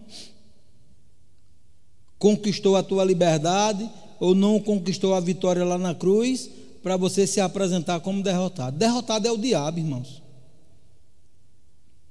conquistou 2.18 2.76
a 2.76 2.82
tua 2.82 3.04
liberdade 3.04 3.88
ou 4.18 4.34
não 4.34 4.60
conquistou 4.60 5.14
a 5.14 5.20
vitória 5.20 5.64
lá 5.64 5.78
na 5.78 5.94
cruz 5.94 6.50
para 6.82 6.96
você 6.96 7.26
se 7.26 7.40
apresentar 7.40 8.00
como 8.00 8.22
derrotado. 8.22 8.76
Derrotado 8.76 9.26
é 9.26 9.32
o 9.32 9.38
diabo, 9.38 9.78
irmãos. 9.78 10.22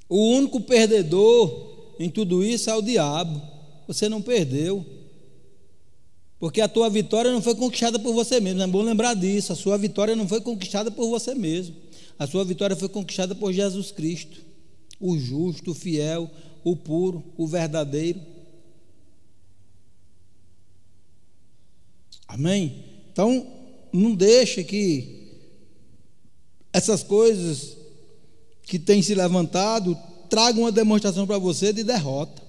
O 0.10 0.18
único 0.36 0.62
perdedor 0.62 1.96
em 2.00 2.10
tudo 2.10 2.44
isso 2.44 2.70
é 2.70 2.76
o 2.76 2.82
diabo. 2.82 3.42
Você 3.88 4.08
não 4.08 4.22
perdeu. 4.22 4.86
Porque 6.40 6.62
a 6.62 6.68
tua 6.68 6.90
vitória 6.90 7.32
não 7.32 7.42
foi 7.42 7.56
conquistada 7.56 7.98
por 7.98 8.14
você 8.14 8.40
mesmo. 8.40 8.62
É 8.62 8.68
bom 8.68 8.82
lembrar 8.82 9.16
disso. 9.16 9.54
A 9.54 9.56
sua 9.56 9.78
vitória 9.78 10.16
não 10.16 10.28
foi 10.28 10.40
conquistada 10.40 10.92
por 10.92 11.10
você 11.10 11.34
mesmo. 11.34 11.76
A 12.20 12.28
sua 12.28 12.46
vitória 12.46 12.76
foi 12.76 12.90
conquistada 12.90 13.34
por 13.34 13.52
Jesus 13.52 13.92
Cristo. 13.92 14.42
O 15.00 15.18
justo, 15.18 15.72
o 15.72 15.76
fiel, 15.76 16.30
o 16.64 16.76
puro, 16.76 17.24
o 17.36 17.48
verdadeiro. 17.48 18.22
Amém? 22.28 22.84
Então, 23.12 23.48
não 23.92 24.14
deixe 24.14 24.64
que 24.64 25.40
essas 26.72 27.02
coisas 27.02 27.78
que 28.64 28.78
têm 28.78 29.02
se 29.02 29.16
levantado 29.16 29.98
tragam 30.30 30.64
uma 30.64 30.72
demonstração 30.72 31.26
para 31.26 31.38
você 31.38 31.72
de 31.72 31.84
derrota. 31.84 32.47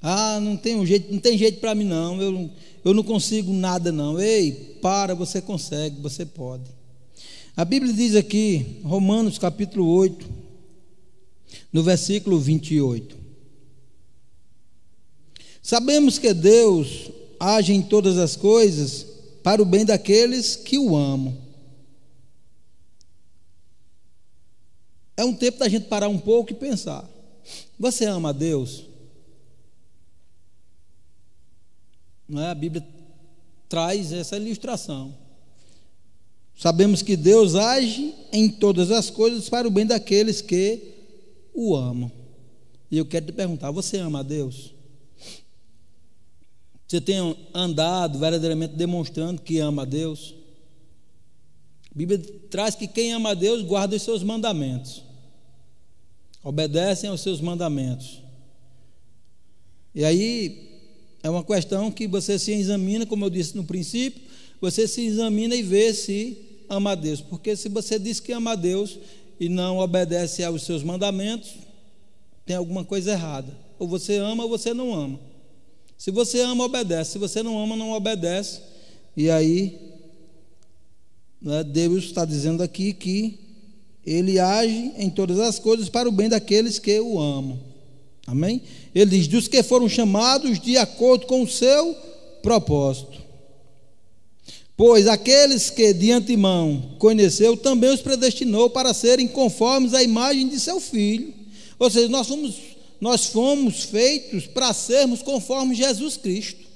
Ah, 0.00 0.38
não 0.40 0.56
tem 0.56 0.76
um 0.76 0.86
jeito, 0.86 1.12
não 1.12 1.18
tem 1.18 1.36
jeito 1.36 1.60
para 1.60 1.74
mim 1.74 1.84
não. 1.84 2.20
Eu, 2.20 2.50
eu 2.84 2.94
não 2.94 3.02
consigo 3.02 3.52
nada 3.52 3.90
não. 3.90 4.20
Ei, 4.20 4.78
para, 4.80 5.14
você 5.14 5.40
consegue, 5.40 6.00
você 6.00 6.24
pode. 6.24 6.70
A 7.56 7.64
Bíblia 7.64 7.92
diz 7.92 8.14
aqui, 8.14 8.80
Romanos 8.84 9.36
capítulo 9.38 9.88
8, 9.88 10.26
no 11.72 11.82
versículo 11.82 12.38
28. 12.38 13.16
Sabemos 15.60 16.18
que 16.18 16.32
Deus 16.32 17.10
age 17.38 17.72
em 17.72 17.82
todas 17.82 18.16
as 18.16 18.36
coisas 18.36 19.06
para 19.42 19.60
o 19.60 19.64
bem 19.64 19.84
daqueles 19.84 20.56
que 20.56 20.78
o 20.78 20.96
amam. 20.96 21.36
É 25.16 25.24
um 25.24 25.34
tempo 25.34 25.58
da 25.58 25.68
gente 25.68 25.86
parar 25.86 26.08
um 26.08 26.18
pouco 26.18 26.52
e 26.52 26.54
pensar. 26.54 27.04
Você 27.76 28.04
ama 28.04 28.28
a 28.28 28.32
Deus? 28.32 28.87
Não 32.28 32.42
é? 32.42 32.50
A 32.50 32.54
Bíblia 32.54 32.86
traz 33.68 34.12
essa 34.12 34.36
ilustração. 34.36 35.14
Sabemos 36.56 37.02
que 37.02 37.16
Deus 37.16 37.54
age 37.54 38.14
em 38.32 38.48
todas 38.50 38.90
as 38.90 39.10
coisas 39.10 39.48
para 39.48 39.66
o 39.66 39.70
bem 39.70 39.86
daqueles 39.86 40.40
que 40.42 40.94
o 41.54 41.74
amam. 41.74 42.10
E 42.90 42.98
eu 42.98 43.06
quero 43.06 43.26
te 43.26 43.32
perguntar: 43.32 43.70
você 43.70 43.98
ama 43.98 44.20
a 44.20 44.22
Deus? 44.22 44.74
Você 46.86 47.00
tem 47.00 47.36
andado 47.54 48.18
verdadeiramente 48.18 48.74
demonstrando 48.74 49.42
que 49.42 49.58
ama 49.58 49.82
a 49.82 49.84
Deus? 49.84 50.34
A 51.90 51.94
Bíblia 51.94 52.18
traz 52.50 52.74
que 52.74 52.88
quem 52.88 53.12
ama 53.12 53.30
a 53.30 53.34
Deus 53.34 53.62
guarda 53.62 53.94
os 53.94 54.02
seus 54.02 54.22
mandamentos, 54.22 55.02
obedecem 56.42 57.08
aos 57.08 57.20
seus 57.20 57.40
mandamentos. 57.40 58.22
E 59.94 60.04
aí 60.04 60.67
é 61.28 61.30
uma 61.30 61.44
questão 61.44 61.90
que 61.90 62.06
você 62.06 62.38
se 62.38 62.52
examina, 62.52 63.04
como 63.04 63.24
eu 63.24 63.30
disse 63.30 63.54
no 63.54 63.62
princípio, 63.62 64.22
você 64.60 64.88
se 64.88 65.02
examina 65.02 65.54
e 65.54 65.62
vê 65.62 65.92
se 65.92 66.38
ama 66.68 66.92
a 66.92 66.94
Deus, 66.94 67.20
porque 67.20 67.54
se 67.54 67.68
você 67.68 67.98
diz 67.98 68.18
que 68.18 68.32
ama 68.32 68.52
a 68.52 68.54
Deus 68.54 68.98
e 69.38 69.48
não 69.48 69.78
obedece 69.78 70.42
aos 70.42 70.62
seus 70.62 70.82
mandamentos, 70.82 71.50
tem 72.46 72.56
alguma 72.56 72.82
coisa 72.82 73.12
errada. 73.12 73.54
Ou 73.78 73.86
você 73.86 74.16
ama 74.16 74.44
ou 74.44 74.48
você 74.48 74.72
não 74.72 74.94
ama. 74.94 75.20
Se 75.98 76.10
você 76.10 76.40
ama, 76.40 76.64
obedece. 76.64 77.12
Se 77.12 77.18
você 77.18 77.42
não 77.42 77.62
ama, 77.62 77.76
não 77.76 77.92
obedece. 77.92 78.60
E 79.16 79.28
aí, 79.28 79.78
né, 81.42 81.62
Deus 81.62 82.04
está 82.04 82.24
dizendo 82.24 82.62
aqui 82.62 82.92
que 82.92 83.38
Ele 84.04 84.38
age 84.38 84.92
em 84.96 85.10
todas 85.10 85.38
as 85.38 85.58
coisas 85.58 85.88
para 85.88 86.08
o 86.08 86.12
bem 86.12 86.28
daqueles 86.28 86.78
que 86.78 86.98
o 86.98 87.20
amam. 87.20 87.67
Amém? 88.28 88.60
Ele 88.94 89.16
diz: 89.16 89.26
dos 89.26 89.48
que 89.48 89.62
foram 89.62 89.88
chamados 89.88 90.60
de 90.60 90.76
acordo 90.76 91.24
com 91.24 91.42
o 91.42 91.48
seu 91.48 91.96
propósito. 92.42 93.18
Pois 94.76 95.08
aqueles 95.08 95.70
que 95.70 95.94
de 95.94 96.12
antemão 96.12 96.94
conheceu, 96.98 97.56
também 97.56 97.90
os 97.90 98.02
predestinou 98.02 98.68
para 98.68 98.92
serem 98.92 99.26
conformes 99.26 99.94
à 99.94 100.02
imagem 100.02 100.46
de 100.46 100.60
seu 100.60 100.78
filho. 100.78 101.32
Ou 101.78 101.90
seja, 101.90 102.08
nós 102.08 102.28
fomos, 102.28 102.56
nós 103.00 103.26
fomos 103.26 103.84
feitos 103.84 104.46
para 104.46 104.74
sermos 104.74 105.22
conformes 105.22 105.78
Jesus 105.78 106.18
Cristo. 106.18 106.68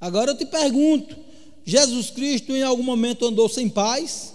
Agora 0.00 0.30
eu 0.30 0.36
te 0.36 0.46
pergunto: 0.46 1.16
Jesus 1.64 2.10
Cristo 2.10 2.52
em 2.52 2.62
algum 2.62 2.84
momento 2.84 3.26
andou 3.26 3.48
sem 3.48 3.68
paz? 3.68 4.34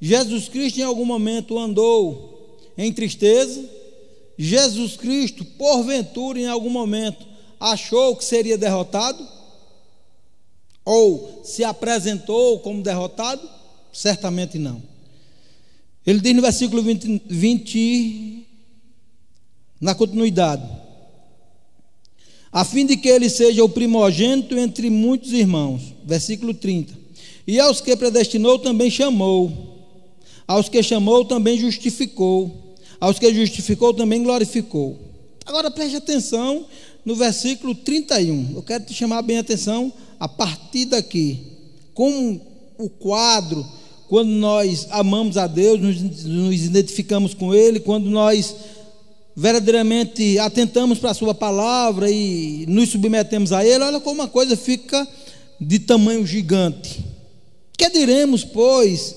Jesus 0.00 0.48
Cristo 0.48 0.78
em 0.78 0.84
algum 0.84 1.04
momento 1.04 1.58
andou 1.58 2.37
em 2.78 2.92
tristeza? 2.92 3.68
Jesus 4.38 4.96
Cristo, 4.96 5.44
porventura, 5.44 6.38
em 6.38 6.46
algum 6.46 6.70
momento, 6.70 7.26
achou 7.58 8.14
que 8.14 8.24
seria 8.24 8.56
derrotado? 8.56 9.26
Ou 10.84 11.42
se 11.44 11.64
apresentou 11.64 12.60
como 12.60 12.82
derrotado? 12.82 13.42
Certamente 13.92 14.58
não. 14.58 14.80
Ele 16.06 16.20
diz 16.20 16.34
no 16.34 16.40
versículo 16.40 16.80
20, 16.82 17.22
20 17.26 18.46
na 19.80 19.94
continuidade: 19.94 20.66
a 22.50 22.64
fim 22.64 22.86
de 22.86 22.96
que 22.96 23.08
ele 23.08 23.28
seja 23.28 23.62
o 23.62 23.68
primogênito 23.68 24.56
entre 24.56 24.88
muitos 24.88 25.32
irmãos. 25.32 25.82
Versículo 26.04 26.54
30. 26.54 26.94
E 27.46 27.60
aos 27.60 27.80
que 27.80 27.94
predestinou 27.96 28.58
também 28.58 28.90
chamou, 28.90 29.86
aos 30.46 30.68
que 30.68 30.82
chamou 30.82 31.24
também 31.24 31.58
justificou, 31.58 32.67
aos 33.00 33.18
que 33.18 33.32
justificou 33.32 33.94
também 33.94 34.22
glorificou. 34.22 34.98
Agora 35.46 35.70
preste 35.70 35.96
atenção 35.96 36.66
no 37.04 37.14
versículo 37.14 37.74
31. 37.74 38.52
Eu 38.54 38.62
quero 38.62 38.84
te 38.84 38.92
chamar 38.92 39.22
bem 39.22 39.38
a 39.38 39.40
atenção 39.40 39.92
a 40.20 40.28
partir 40.28 40.86
daqui. 40.86 41.40
Como 41.94 42.40
o 42.76 42.88
quadro, 42.88 43.66
quando 44.08 44.28
nós 44.28 44.86
amamos 44.90 45.36
a 45.36 45.46
Deus, 45.46 45.80
nos, 45.80 46.64
identificamos 46.64 47.34
com 47.34 47.54
Ele, 47.54 47.80
quando 47.80 48.10
nós 48.10 48.54
verdadeiramente 49.34 50.38
atentamos 50.38 50.98
para 50.98 51.12
a 51.12 51.14
Sua 51.14 51.32
palavra 51.32 52.10
e 52.10 52.66
nos 52.68 52.90
submetemos 52.90 53.52
a 53.52 53.64
Ele, 53.64 53.84
olha 53.84 54.00
como 54.00 54.20
uma 54.20 54.28
coisa 54.28 54.56
fica 54.56 55.06
de 55.60 55.78
tamanho 55.78 56.26
gigante. 56.26 57.04
Que 57.76 57.88
diremos, 57.88 58.44
pois, 58.44 59.14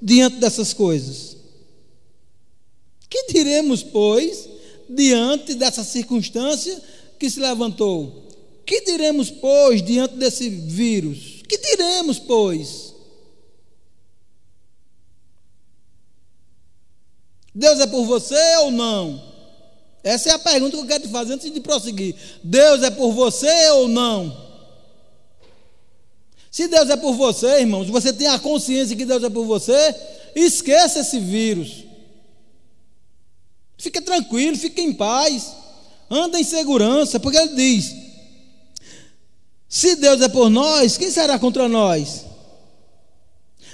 diante 0.00 0.36
dessas 0.36 0.72
coisas? 0.72 1.27
Que 3.08 3.32
diremos, 3.32 3.82
pois, 3.82 4.48
diante 4.88 5.54
dessa 5.54 5.82
circunstância 5.84 6.80
que 7.18 7.28
se 7.28 7.40
levantou. 7.40 8.26
Que 8.64 8.82
diremos, 8.82 9.30
pois, 9.30 9.82
diante 9.82 10.16
desse 10.16 10.48
vírus? 10.48 11.42
Que 11.48 11.56
diremos, 11.58 12.18
pois? 12.18 12.94
Deus 17.54 17.80
é 17.80 17.86
por 17.86 18.04
você 18.04 18.56
ou 18.58 18.70
não? 18.70 19.28
Essa 20.04 20.30
é 20.30 20.32
a 20.32 20.38
pergunta 20.38 20.76
que 20.76 20.82
eu 20.82 20.86
quero 20.86 21.02
te 21.02 21.08
fazer 21.08 21.34
antes 21.34 21.52
de 21.52 21.60
prosseguir. 21.60 22.14
Deus 22.44 22.82
é 22.82 22.90
por 22.90 23.12
você 23.12 23.70
ou 23.70 23.88
não? 23.88 24.46
Se 26.50 26.68
Deus 26.68 26.88
é 26.88 26.96
por 26.96 27.14
você, 27.14 27.60
irmãos, 27.60 27.88
você 27.88 28.12
tem 28.12 28.26
a 28.28 28.38
consciência 28.38 28.96
que 28.96 29.04
Deus 29.04 29.22
é 29.22 29.30
por 29.30 29.44
você, 29.44 29.94
esqueça 30.34 31.00
esse 31.00 31.18
vírus. 31.18 31.87
Fique 33.78 34.00
tranquilo, 34.00 34.58
fique 34.58 34.82
em 34.82 34.92
paz 34.92 35.52
anda 36.10 36.40
em 36.40 36.44
segurança, 36.44 37.20
porque 37.20 37.38
ele 37.38 37.54
diz: 37.54 37.94
se 39.68 39.96
Deus 39.96 40.20
é 40.20 40.28
por 40.28 40.48
nós, 40.48 40.96
quem 40.96 41.10
será 41.10 41.38
contra 41.38 41.68
nós? 41.68 42.26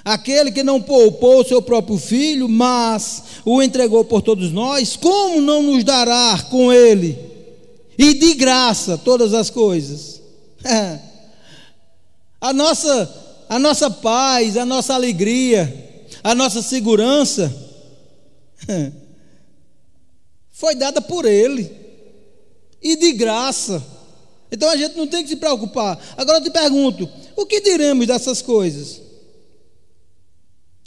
Aquele 0.05 0.53
que 0.53 0.63
não 0.63 0.83
poupou 0.83 1.41
o 1.41 1.45
seu 1.45 1.63
próprio 1.63 1.97
filho, 1.97 2.47
mas 2.47 3.23
o 3.45 3.63
entregou 3.63 4.05
por 4.05 4.21
todos 4.21 4.53
nós, 4.53 4.97
como 4.97 5.41
não 5.41 5.63
nos 5.63 5.83
dará 5.83 6.39
com 6.51 6.71
ele 6.71 7.19
e 7.97 8.13
de 8.13 8.35
graça 8.35 8.99
todas 8.99 9.33
as 9.33 9.49
coisas? 9.49 10.21
a 12.41 12.53
nossa 12.53 13.23
a 13.49 13.59
nossa 13.59 13.91
paz, 13.91 14.57
a 14.57 14.65
nossa 14.67 14.95
alegria, 14.95 16.07
a 16.23 16.35
nossa 16.35 16.61
segurança 16.61 17.55
foi 20.55 20.77
dada 20.77 21.03
por 21.03 21.25
ele 21.25 21.69
e 22.81 22.95
de 22.95 23.13
graça. 23.13 23.85
Então 24.53 24.71
a 24.71 24.77
gente 24.77 24.97
não 24.97 25.07
tem 25.07 25.25
que 25.25 25.31
se 25.31 25.37
preocupar. 25.37 26.01
Agora 26.17 26.39
eu 26.39 26.45
te 26.45 26.51
pergunto: 26.51 27.11
o 27.35 27.45
que 27.45 27.61
diremos 27.61 28.07
dessas 28.07 28.41
coisas? 28.41 29.03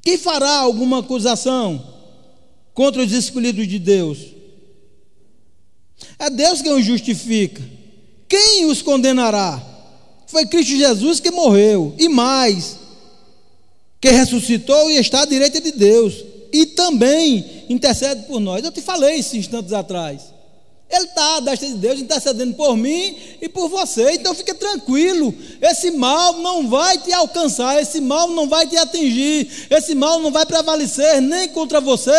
Quem 0.01 0.18
fará 0.18 0.59
alguma 0.59 0.99
acusação 0.99 1.86
contra 2.74 3.03
os 3.03 3.11
escolhidos 3.11 3.68
de 3.68 3.78
Deus? 3.78 4.20
É 6.18 6.30
Deus 6.30 6.61
quem 6.61 6.72
os 6.72 6.86
justifica. 6.86 7.61
Quem 8.30 8.65
os 8.68 8.82
condenará? 8.82 9.61
Foi 10.28 10.45
Cristo 10.45 10.78
Jesus 10.78 11.20
que 11.20 11.32
morreu, 11.32 11.93
e 11.97 12.07
mais, 12.07 12.78
que 13.99 14.09
ressuscitou 14.09 14.89
e 14.89 14.97
está 14.97 15.24
à 15.24 15.26
direita 15.26 15.59
de 15.59 15.72
Deus, 15.72 16.24
e 16.52 16.66
também 16.68 17.66
intercede 17.70 18.24
por 18.24 18.39
nós. 18.39 18.64
Eu 18.64 18.72
te 18.72 18.82
falei 18.82 19.16
isso 19.16 19.38
instantes 19.38 19.74
atrás. 19.74 20.37
Ele 20.90 21.04
está, 21.04 21.42
destra 21.42 21.68
de 21.68 21.74
Deus, 21.74 22.00
intercedendo 22.00 22.54
por 22.54 22.78
mim 22.78 23.14
e 23.42 23.50
por 23.50 23.68
você. 23.68 24.14
Então 24.14 24.34
fique 24.34 24.54
tranquilo. 24.54 25.34
Esse 25.62 25.92
mal 25.92 26.34
não 26.40 26.70
vai 26.70 26.98
te 26.98 27.12
alcançar, 27.12 27.82
esse 27.82 28.00
mal 28.00 28.30
não 28.30 28.48
vai 28.48 28.66
te 28.66 28.78
atingir, 28.78 29.68
esse 29.70 29.94
mal 29.94 30.20
não 30.22 30.32
vai 30.32 30.46
prevalecer 30.46 31.22
nem 31.22 31.50
contra 31.50 31.82
você, 31.82 32.14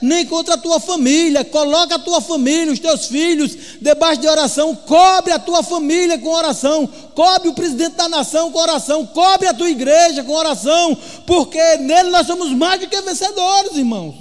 nem 0.00 0.24
contra 0.24 0.54
a 0.54 0.58
tua 0.58 0.78
família. 0.78 1.44
Coloca 1.44 1.96
a 1.96 1.98
tua 1.98 2.20
família, 2.20 2.72
os 2.72 2.78
teus 2.78 3.06
filhos, 3.06 3.56
debaixo 3.80 4.20
de 4.20 4.28
oração. 4.28 4.72
Cobre 4.72 5.32
a 5.32 5.38
tua 5.40 5.64
família 5.64 6.16
com 6.16 6.28
oração. 6.28 6.88
Cobre 7.16 7.48
o 7.48 7.54
presidente 7.54 7.96
da 7.96 8.08
nação 8.08 8.52
com 8.52 8.58
oração. 8.60 9.04
Cobre 9.04 9.48
a 9.48 9.54
tua 9.54 9.68
igreja 9.68 10.22
com 10.22 10.32
oração. 10.32 10.96
Porque 11.26 11.76
nele 11.78 12.10
nós 12.10 12.28
somos 12.28 12.52
mais 12.52 12.80
do 12.80 12.86
que 12.86 13.00
vencedores, 13.00 13.76
irmãos. 13.76 14.14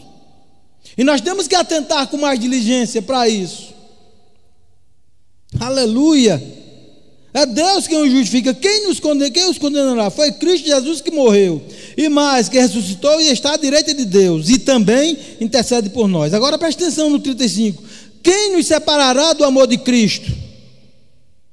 E 0.97 1.04
nós 1.04 1.22
temos 1.22 1.47
que 1.47 1.56
atentar 1.56 2.08
com 2.08 2.18
mais 2.18 2.39
diligência 2.39 2.99
para 2.99 3.30
isso. 3.30 3.80
Aleluia! 5.60 6.41
É 7.34 7.45
Deus 7.45 7.88
quem 7.88 8.02
os 8.02 8.12
justifica. 8.12 8.54
Quem 8.54 8.88
nos 8.88 8.99
condena, 8.99 9.32
quem 9.32 9.49
os 9.49 9.58
condenará? 9.58 10.10
Foi 10.10 10.32
Cristo 10.34 10.68
Jesus 10.68 10.99
que 10.99 11.12
morreu. 11.12 11.62
E 11.95 12.10
mais, 12.10 12.49
que 12.49 12.60
ressuscitou 12.60 13.22
e 13.22 13.30
está 13.30 13.54
à 13.54 13.58
direita 13.58 13.93
de 13.93 14.04
Deus. 14.04 14.49
E 14.49 14.60
também 14.60 15.18
intercede 15.39 15.89
por 15.89 16.08
nós. 16.08 16.34
Agora 16.34 16.58
preste 16.58 16.84
atenção 16.84 17.10
no 17.10 17.20
35. 17.20 17.82
Quem 18.22 18.56
nos 18.56 18.68
separará 18.68 19.34
do 19.34 19.45
amor 19.45 19.66
de 19.66 19.78
Cristo? 19.78 20.30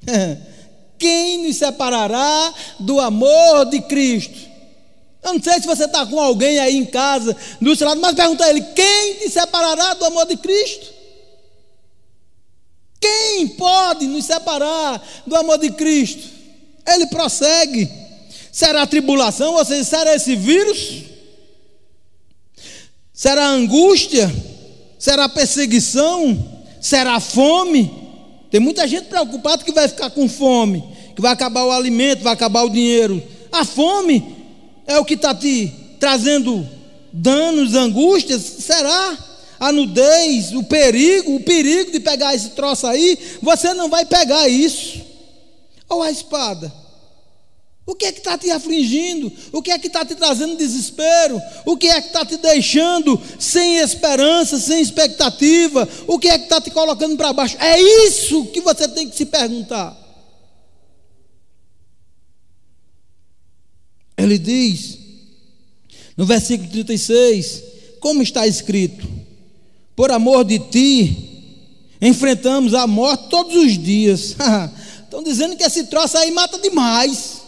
Quem 0.98 1.46
nos 1.46 1.56
separará 1.56 2.52
do 2.80 2.98
amor 2.98 3.66
de 3.66 3.80
Cristo? 3.82 4.48
Eu 5.22 5.34
não 5.34 5.42
sei 5.42 5.60
se 5.60 5.66
você 5.66 5.84
está 5.84 6.04
com 6.06 6.18
alguém 6.18 6.58
aí 6.58 6.76
em 6.76 6.84
casa, 6.84 7.36
do 7.60 7.76
seu 7.76 7.86
lado, 7.86 8.00
mas 8.00 8.14
pergunta 8.14 8.44
a 8.44 8.50
ele: 8.50 8.62
quem 8.74 9.14
te 9.14 9.28
separará 9.28 9.94
do 9.94 10.04
amor 10.04 10.26
de 10.26 10.36
Cristo? 10.36 10.97
Quem 13.00 13.48
pode 13.48 14.06
nos 14.06 14.24
separar 14.24 15.02
do 15.26 15.36
amor 15.36 15.58
de 15.58 15.70
Cristo? 15.70 16.28
Ele 16.86 17.06
prossegue. 17.06 17.88
Será 18.50 18.86
tribulação, 18.86 19.54
ou 19.54 19.64
seja, 19.64 19.84
será 19.84 20.14
esse 20.14 20.34
vírus? 20.34 21.04
Será 23.12 23.46
angústia? 23.48 24.32
Será 24.98 25.28
perseguição? 25.28 26.60
Será 26.80 27.20
fome? 27.20 27.90
Tem 28.50 28.60
muita 28.60 28.86
gente 28.88 29.06
preocupada 29.06 29.62
que 29.62 29.72
vai 29.72 29.86
ficar 29.86 30.10
com 30.10 30.28
fome, 30.28 30.82
que 31.14 31.20
vai 31.20 31.32
acabar 31.32 31.64
o 31.64 31.70
alimento, 31.70 32.22
vai 32.22 32.32
acabar 32.32 32.62
o 32.62 32.70
dinheiro. 32.70 33.22
A 33.52 33.64
fome 33.64 34.36
é 34.86 34.98
o 34.98 35.04
que 35.04 35.14
está 35.14 35.34
te 35.34 35.72
trazendo 36.00 36.66
danos, 37.12 37.74
angústias? 37.74 38.42
Será? 38.42 39.27
A 39.58 39.72
nudez, 39.72 40.52
o 40.52 40.62
perigo, 40.62 41.34
o 41.34 41.40
perigo 41.40 41.90
de 41.90 42.00
pegar 42.00 42.34
esse 42.34 42.50
troço 42.50 42.86
aí, 42.86 43.18
você 43.42 43.74
não 43.74 43.88
vai 43.88 44.04
pegar 44.04 44.48
isso. 44.48 45.00
Ou 45.88 46.02
a 46.02 46.10
espada. 46.10 46.72
O 47.88 47.94
que 47.94 48.04
é 48.04 48.12
que 48.12 48.18
está 48.18 48.36
te 48.36 48.50
afligindo? 48.50 49.32
O 49.50 49.62
que 49.62 49.70
é 49.70 49.78
que 49.78 49.86
está 49.86 50.04
te 50.04 50.14
trazendo 50.14 50.58
desespero? 50.58 51.40
O 51.64 51.74
que 51.74 51.88
é 51.88 51.98
que 52.02 52.08
está 52.08 52.22
te 52.22 52.36
deixando 52.36 53.18
sem 53.38 53.78
esperança, 53.78 54.58
sem 54.58 54.78
expectativa? 54.82 55.88
O 56.06 56.18
que 56.18 56.28
é 56.28 56.36
que 56.36 56.44
está 56.44 56.60
te 56.60 56.70
colocando 56.70 57.16
para 57.16 57.32
baixo? 57.32 57.56
É 57.58 57.80
isso 57.80 58.44
que 58.48 58.60
você 58.60 58.86
tem 58.88 59.08
que 59.08 59.16
se 59.16 59.24
perguntar. 59.24 59.96
Ele 64.18 64.36
diz, 64.36 64.98
no 66.14 66.26
versículo 66.26 66.68
36, 66.68 67.62
como 68.00 68.22
está 68.22 68.46
escrito: 68.46 69.08
Por 69.98 70.12
amor 70.12 70.44
de 70.44 70.60
ti, 70.60 71.58
enfrentamos 72.00 72.72
a 72.72 72.86
morte 72.86 73.24
todos 73.28 73.56
os 73.56 73.76
dias. 73.76 74.36
Estão 75.02 75.24
dizendo 75.24 75.56
que 75.56 75.64
esse 75.64 75.86
troço 75.86 76.16
aí 76.16 76.30
mata 76.30 76.56
demais. 76.56 77.42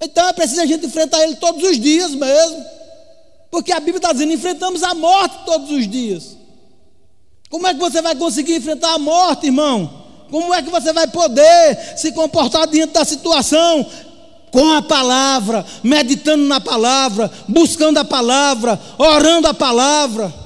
Então 0.00 0.26
é 0.26 0.32
preciso 0.32 0.62
a 0.62 0.64
gente 0.64 0.86
enfrentar 0.86 1.22
ele 1.22 1.36
todos 1.36 1.62
os 1.62 1.78
dias 1.78 2.12
mesmo. 2.12 2.64
Porque 3.50 3.72
a 3.72 3.78
Bíblia 3.78 3.98
está 3.98 4.10
dizendo: 4.10 4.32
enfrentamos 4.32 4.82
a 4.82 4.94
morte 4.94 5.44
todos 5.44 5.70
os 5.70 5.86
dias. 5.86 6.38
Como 7.50 7.66
é 7.66 7.74
que 7.74 7.80
você 7.80 8.00
vai 8.00 8.14
conseguir 8.14 8.56
enfrentar 8.56 8.94
a 8.94 8.98
morte, 8.98 9.44
irmão? 9.44 10.06
Como 10.30 10.54
é 10.54 10.62
que 10.62 10.70
você 10.70 10.94
vai 10.94 11.08
poder 11.08 11.98
se 11.98 12.10
comportar 12.12 12.66
diante 12.68 12.94
da 12.94 13.04
situação? 13.04 13.84
Com 14.50 14.72
a 14.72 14.80
palavra, 14.80 15.62
meditando 15.84 16.44
na 16.44 16.58
palavra, 16.58 17.30
buscando 17.46 17.98
a 17.98 18.04
palavra, 18.04 18.80
orando 18.96 19.46
a 19.46 19.52
palavra 19.52 20.45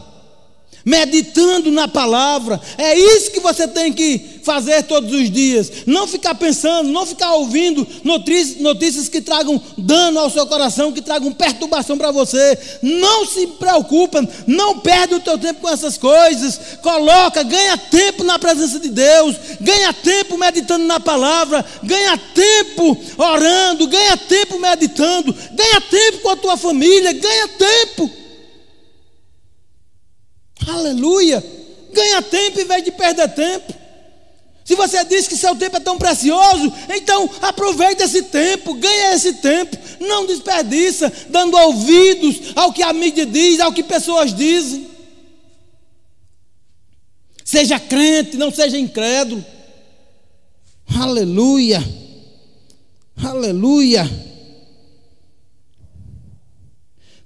meditando 0.91 1.71
na 1.71 1.87
palavra. 1.87 2.61
É 2.77 2.99
isso 2.99 3.31
que 3.31 3.39
você 3.39 3.69
tem 3.69 3.93
que 3.93 4.41
fazer 4.43 4.83
todos 4.83 5.13
os 5.13 5.31
dias. 5.31 5.71
Não 5.87 6.09
ficar 6.09 6.35
pensando, 6.35 6.91
não 6.91 7.07
ficar 7.07 7.35
ouvindo 7.35 7.87
notícias, 8.03 8.61
notícias 8.61 9.09
que 9.09 9.21
tragam 9.21 9.63
dano 9.79 10.19
ao 10.19 10.29
seu 10.29 10.45
coração, 10.47 10.91
que 10.91 11.01
tragam 11.01 11.33
perturbação 11.33 11.97
para 11.97 12.11
você. 12.11 12.59
Não 12.83 13.25
se 13.25 13.47
preocupa, 13.47 14.27
não 14.49 14.81
perde 14.81 15.15
o 15.15 15.21
teu 15.21 15.39
tempo 15.39 15.61
com 15.61 15.69
essas 15.69 15.97
coisas. 15.97 16.61
Coloca, 16.83 17.45
ganha 17.45 17.77
tempo 17.77 18.25
na 18.25 18.37
presença 18.37 18.81
de 18.81 18.89
Deus, 18.89 19.37
ganha 19.61 19.93
tempo 19.93 20.37
meditando 20.37 20.85
na 20.85 20.99
palavra, 20.99 21.65
ganha 21.85 22.19
tempo 22.19 22.97
orando, 23.17 23.87
ganha 23.87 24.17
tempo 24.17 24.59
meditando, 24.59 25.33
ganha 25.53 25.81
tempo 25.83 26.19
com 26.19 26.31
a 26.31 26.37
tua 26.37 26.57
família, 26.57 27.13
ganha 27.13 27.49
tempo. 27.49 28.20
Aleluia! 30.69 31.45
Ganha 31.93 32.23
tempo 32.23 32.61
em 32.61 32.65
vez 32.65 32.85
de 32.85 32.93
perder 32.93 33.29
tempo. 33.35 33.81
Se 34.65 34.77
você 34.77 35.05
diz 35.05 35.27
que 35.27 35.37
seu 35.37 35.57
tempo 35.57 35.79
é 35.79 35.81
tão 35.81 35.99
precioso, 35.99 36.73
então 36.95 37.29
aproveite 37.43 38.05
esse 38.05 38.23
tempo, 38.23 38.75
ganhe 38.75 39.15
esse 39.15 39.33
tempo, 39.35 39.77
não 39.99 40.27
desperdiça, 40.27 41.13
dando 41.29 41.57
ouvidos 41.57 42.53
ao 42.55 42.73
que 42.73 42.83
a 42.83 42.93
mídia 42.93 43.27
diz, 43.27 43.59
ao 43.59 43.73
que 43.73 43.83
pessoas 43.83 44.33
dizem. 44.33 44.89
Seja 47.45 47.81
crente, 47.81 48.37
não 48.37 48.53
seja 48.53 48.79
incrédulo. 48.79 49.45
Aleluia. 51.01 51.83
Aleluia. 53.17 54.09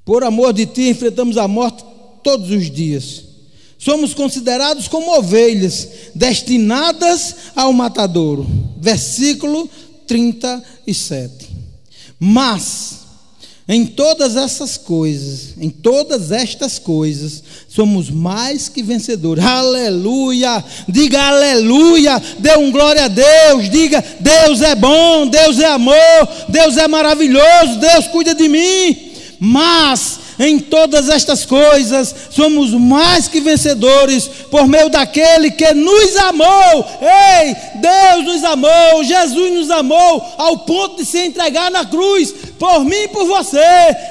Por 0.03 0.25
amor 0.25 0.55
de 0.55 0.65
ti 0.65 0.89
enfrentamos 0.89 1.37
a 1.37 1.47
morte 1.47 1.85
todos 2.25 2.51
os 2.51 2.71
dias. 2.71 3.23
Somos 3.79 4.15
considerados 4.15 4.89
como 4.89 5.17
ovelhas 5.17 5.89
destinadas 6.15 7.37
ao 7.55 7.73
matadouro. 7.73 8.49
Versículo 8.81 9.69
37. 10.07 11.49
Mas 12.19 13.05
em 13.67 13.87
todas 13.87 14.37
essas 14.37 14.77
coisas, 14.77 15.55
em 15.59 15.71
todas 15.71 16.31
estas 16.31 16.79
coisas, 16.79 17.43
somos 17.67 18.11
mais 18.11 18.69
que 18.69 18.83
vencedores. 18.83 19.43
Aleluia! 19.43 20.63
Diga 20.87 21.29
aleluia! 21.29 22.23
Dê 22.39 22.57
um 22.59 22.71
glória 22.71 23.05
a 23.05 23.09
Deus. 23.09 23.71
Diga: 23.71 24.05
Deus 24.21 24.61
é 24.61 24.75
bom, 24.75 25.27
Deus 25.27 25.59
é 25.59 25.67
amor, 25.67 25.97
Deus 26.49 26.77
é 26.77 26.87
maravilhoso, 26.87 27.79
Deus 27.81 28.07
cuida 28.09 28.35
de 28.35 28.49
mim. 28.49 29.13
Mas 29.41 30.21
em 30.39 30.59
todas 30.59 31.09
estas 31.09 31.45
coisas 31.45 32.15
somos 32.31 32.71
mais 32.71 33.29
que 33.29 33.41
vencedores 33.41 34.29
por 34.51 34.67
meio 34.67 34.89
daquele 34.89 35.51
que 35.51 35.73
nos 35.75 36.17
amou. 36.17 36.87
Ei, 37.01 37.57
Deus 37.77 38.25
nos 38.25 38.45
amou, 38.45 39.05
Jesus 39.05 39.53
nos 39.53 39.71
amou 39.71 40.25
ao 40.37 40.59
ponto 40.59 40.97
de 40.97 41.05
se 41.05 41.19
entregar 41.19 41.71
na 41.71 41.85
cruz 41.85 42.33
por 42.59 42.85
mim 42.85 43.05
e 43.05 43.09
por 43.09 43.27
você. 43.27 43.61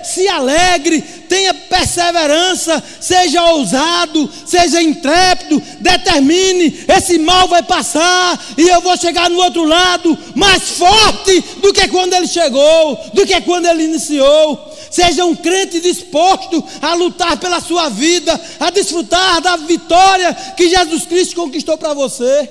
Se 0.04 0.28
alegre, 0.28 1.02
tenha 1.02 1.54
perseverança, 1.54 2.82
seja 3.00 3.44
ousado, 3.52 4.30
seja 4.46 4.82
intrépido, 4.82 5.62
determine: 5.80 6.86
esse 6.88 7.18
mal 7.20 7.48
vai 7.48 7.64
passar 7.64 8.40
e 8.58 8.68
eu 8.68 8.82
vou 8.82 8.96
chegar 8.98 9.30
no 9.30 9.40
outro 9.40 9.64
lado 9.64 10.18
mais 10.36 10.64
forte 10.72 11.44
do 11.62 11.74
que 11.74 11.88
quando 11.88 12.14
ele 12.14 12.28
chegou, 12.28 13.00
do 13.14 13.26
que 13.26 13.40
quando 13.42 13.66
ele 13.66 13.84
iniciou. 13.84 14.73
Seja 14.94 15.26
um 15.26 15.36
crente 15.36 15.80
disposto 15.80 16.64
a 16.80 16.94
lutar 16.94 17.36
pela 17.38 17.60
sua 17.60 17.90
vida, 17.90 18.40
a 18.60 18.70
desfrutar 18.70 19.42
da 19.42 19.58
vitória 19.58 20.32
que 20.56 20.70
Jesus 20.70 21.08
Cristo 21.08 21.36
conquistou 21.36 21.80
para 21.80 21.96
você. 21.96 22.48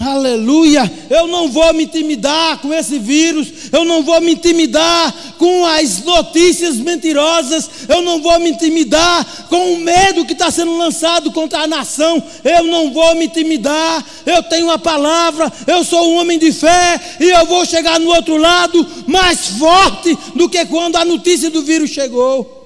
Aleluia! 0.00 0.90
Eu 1.10 1.26
não 1.26 1.50
vou 1.50 1.74
me 1.74 1.84
intimidar 1.84 2.56
com 2.62 2.72
esse 2.72 2.98
vírus, 2.98 3.70
eu 3.70 3.84
não 3.84 4.02
vou 4.02 4.18
me 4.22 4.32
intimidar 4.32 5.34
com 5.36 5.66
as 5.66 6.02
notícias 6.02 6.76
mentirosas, 6.76 7.68
eu 7.86 8.00
não 8.00 8.22
vou 8.22 8.40
me 8.40 8.48
intimidar 8.48 9.46
com 9.50 9.74
o 9.74 9.78
medo 9.78 10.24
que 10.24 10.32
está 10.32 10.50
sendo 10.50 10.74
lançado 10.78 11.30
contra 11.32 11.60
a 11.60 11.66
nação, 11.66 12.22
eu 12.42 12.64
não 12.64 12.94
vou 12.94 13.14
me 13.14 13.26
intimidar. 13.26 14.02
Eu 14.24 14.42
tenho 14.44 14.70
a 14.70 14.78
palavra, 14.78 15.52
eu 15.66 15.84
sou 15.84 16.12
um 16.12 16.16
homem 16.16 16.38
de 16.38 16.50
fé 16.50 16.98
e 17.20 17.28
eu 17.28 17.44
vou 17.44 17.66
chegar 17.66 18.00
no 18.00 18.08
outro 18.08 18.38
lado 18.38 18.86
mais 19.06 19.48
forte 19.48 20.16
do 20.34 20.48
que 20.48 20.64
quando 20.64 20.96
a 20.96 21.04
notícia 21.04 21.50
do 21.50 21.62
vírus 21.62 21.90
chegou. 21.90 22.56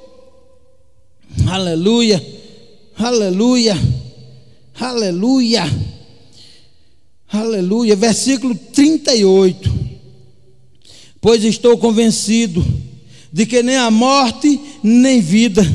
Aleluia! 1.50 2.24
Aleluia! 2.96 3.76
Aleluia! 4.78 5.93
Aleluia. 7.34 7.96
Versículo 7.96 8.54
38. 8.54 9.68
Pois 11.20 11.42
estou 11.42 11.76
convencido 11.76 12.64
de 13.32 13.44
que 13.44 13.60
nem 13.60 13.76
a 13.76 13.90
morte, 13.90 14.60
nem 14.80 15.20
vida, 15.20 15.66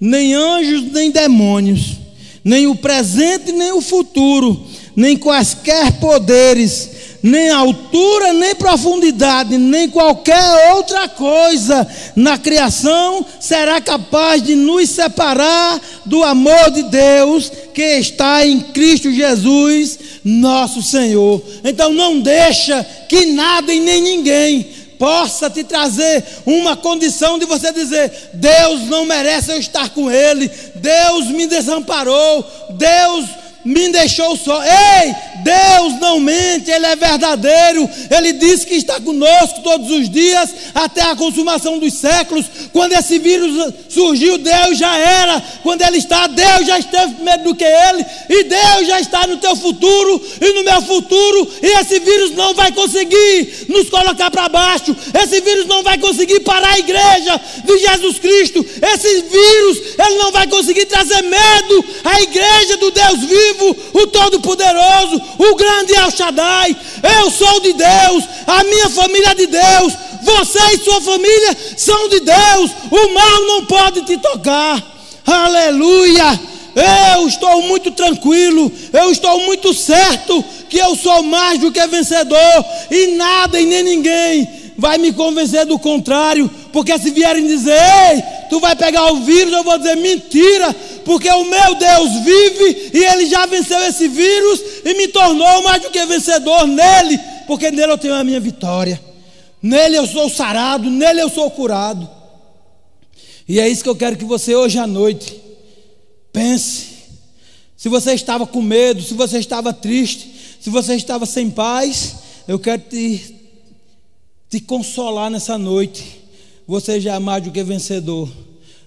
nem 0.00 0.32
anjos, 0.32 0.90
nem 0.92 1.10
demônios, 1.10 1.98
nem 2.42 2.66
o 2.66 2.74
presente, 2.74 3.52
nem 3.52 3.72
o 3.72 3.82
futuro, 3.82 4.64
nem 4.94 5.18
quaisquer 5.18 6.00
poderes, 6.00 6.88
nem 7.22 7.50
altura, 7.50 8.32
nem 8.32 8.54
profundidade, 8.54 9.58
nem 9.58 9.90
qualquer 9.90 10.74
outra 10.74 11.08
coisa 11.08 11.86
na 12.14 12.38
criação 12.38 13.26
será 13.38 13.82
capaz 13.82 14.42
de 14.42 14.54
nos 14.54 14.88
separar 14.88 15.78
do 16.06 16.22
amor 16.22 16.70
de 16.70 16.84
Deus 16.84 17.52
está 17.82 18.46
em 18.46 18.60
Cristo 18.60 19.12
Jesus, 19.12 19.98
nosso 20.24 20.82
Senhor. 20.82 21.42
Então 21.64 21.92
não 21.92 22.20
deixa 22.20 22.84
que 23.08 23.26
nada 23.26 23.72
e 23.72 23.80
nem 23.80 24.00
ninguém 24.00 24.66
possa 24.98 25.50
te 25.50 25.62
trazer 25.62 26.24
uma 26.44 26.76
condição 26.76 27.38
de 27.38 27.44
você 27.44 27.72
dizer: 27.72 28.30
Deus 28.34 28.82
não 28.82 29.04
merece 29.04 29.52
eu 29.52 29.58
estar 29.58 29.90
com 29.90 30.10
Ele, 30.10 30.50
Deus 30.76 31.26
me 31.28 31.46
desamparou, 31.46 32.44
Deus 32.70 33.26
me 33.66 33.88
deixou 33.88 34.36
só. 34.36 34.62
Ei, 34.62 35.12
Deus 35.42 36.00
não 36.00 36.20
mente, 36.20 36.70
Ele 36.70 36.86
é 36.86 36.94
verdadeiro. 36.94 37.90
Ele 38.08 38.32
disse 38.34 38.64
que 38.64 38.76
está 38.76 39.00
conosco 39.00 39.60
todos 39.62 39.90
os 39.90 40.08
dias, 40.08 40.54
até 40.72 41.02
a 41.02 41.16
consumação 41.16 41.78
dos 41.80 41.94
séculos. 41.94 42.46
Quando 42.72 42.92
esse 42.92 43.18
vírus 43.18 43.74
surgiu, 43.88 44.38
Deus 44.38 44.78
já 44.78 44.96
era. 44.96 45.42
Quando 45.64 45.82
Ele 45.82 45.98
está, 45.98 46.28
Deus 46.28 46.64
já 46.64 46.78
esteve 46.78 47.14
primeiro 47.14 47.42
do 47.42 47.54
que 47.56 47.64
Ele. 47.64 48.06
E 48.28 48.44
Deus 48.44 48.86
já 48.86 49.00
está 49.00 49.26
no 49.26 49.36
teu 49.38 49.56
futuro 49.56 50.22
e 50.40 50.52
no 50.52 50.62
meu 50.62 50.80
futuro. 50.82 51.50
E 51.60 51.66
esse 51.80 51.98
vírus 51.98 52.36
não 52.36 52.54
vai 52.54 52.70
conseguir 52.70 53.66
nos 53.68 53.90
colocar 53.90 54.30
para 54.30 54.48
baixo. 54.48 54.94
Esse 55.12 55.40
vírus 55.40 55.66
não 55.66 55.82
vai 55.82 55.98
conseguir 55.98 56.38
parar 56.40 56.74
a 56.74 56.78
igreja 56.78 57.40
de 57.64 57.78
Jesus 57.78 58.18
Cristo. 58.20 58.64
Esse 58.80 59.22
vírus, 59.22 59.78
ele 59.98 60.18
não 60.18 60.30
vai 60.30 60.46
conseguir 60.46 60.86
trazer 60.86 61.22
medo 61.22 61.84
à 62.04 62.22
igreja 62.22 62.76
do 62.76 62.92
Deus 62.92 63.18
vivo 63.24 63.55
vivo, 63.56 63.76
o 63.94 64.06
Todo-Poderoso, 64.06 65.20
o 65.38 65.54
grande 65.54 65.94
El 65.94 66.10
Shaddai. 66.10 66.76
Eu 67.20 67.30
sou 67.30 67.60
de 67.60 67.72
Deus, 67.72 68.24
a 68.46 68.64
minha 68.64 68.88
família 68.90 69.30
é 69.30 69.34
de 69.34 69.46
Deus, 69.46 69.92
você 70.22 70.58
e 70.74 70.78
sua 70.78 71.00
família 71.00 71.56
são 71.76 72.08
de 72.08 72.20
Deus. 72.20 72.70
O 72.90 73.08
mal 73.12 73.42
não 73.46 73.66
pode 73.66 74.02
te 74.02 74.16
tocar. 74.18 74.82
Aleluia! 75.26 76.40
Eu 77.14 77.26
estou 77.26 77.62
muito 77.62 77.90
tranquilo, 77.90 78.70
eu 78.92 79.10
estou 79.10 79.40
muito 79.46 79.72
certo 79.72 80.44
que 80.68 80.76
eu 80.76 80.94
sou 80.94 81.22
mais 81.22 81.58
do 81.58 81.72
que 81.72 81.86
vencedor 81.86 82.64
e 82.90 83.16
nada 83.16 83.58
e 83.58 83.64
nem 83.64 83.82
ninguém 83.82 84.65
vai 84.78 84.98
me 84.98 85.12
convencer 85.12 85.64
do 85.66 85.78
contrário, 85.78 86.50
porque 86.72 86.98
se 86.98 87.10
vierem 87.10 87.46
dizer, 87.46 87.78
ei, 88.12 88.22
tu 88.50 88.60
vai 88.60 88.76
pegar 88.76 89.12
o 89.12 89.20
vírus, 89.20 89.52
eu 89.52 89.64
vou 89.64 89.78
dizer 89.78 89.96
mentira, 89.96 90.74
porque 91.04 91.30
o 91.30 91.44
meu 91.44 91.74
Deus 91.74 92.12
vive 92.24 92.90
e 92.94 93.04
ele 93.04 93.26
já 93.26 93.46
venceu 93.46 93.78
esse 93.80 94.08
vírus 94.08 94.60
e 94.84 94.94
me 94.94 95.08
tornou 95.08 95.62
mais 95.62 95.82
do 95.82 95.90
que 95.90 96.04
vencedor 96.06 96.66
nele, 96.66 97.18
porque 97.46 97.70
nele 97.70 97.92
eu 97.92 97.98
tenho 97.98 98.14
a 98.14 98.24
minha 98.24 98.40
vitória. 98.40 99.00
Nele 99.62 99.96
eu 99.96 100.06
sou 100.06 100.28
sarado, 100.28 100.90
nele 100.90 101.20
eu 101.20 101.28
sou 101.28 101.50
curado. 101.50 102.08
E 103.48 103.60
é 103.60 103.68
isso 103.68 103.82
que 103.82 103.88
eu 103.88 103.96
quero 103.96 104.16
que 104.16 104.24
você 104.24 104.54
hoje 104.54 104.78
à 104.78 104.86
noite 104.86 105.40
pense. 106.32 106.96
Se 107.76 107.88
você 107.88 108.12
estava 108.14 108.46
com 108.46 108.60
medo, 108.60 109.02
se 109.02 109.14
você 109.14 109.38
estava 109.38 109.72
triste, 109.72 110.30
se 110.60 110.70
você 110.70 110.94
estava 110.94 111.24
sem 111.26 111.50
paz, 111.50 112.16
eu 112.48 112.58
quero 112.58 112.82
te, 112.82 113.35
te 114.56 114.60
consolar 114.60 115.30
nessa 115.30 115.58
noite. 115.58 116.22
Você 116.66 116.98
já 116.98 117.16
é 117.16 117.18
mais 117.18 117.44
do 117.44 117.50
que 117.50 117.62
vencedor. 117.62 118.30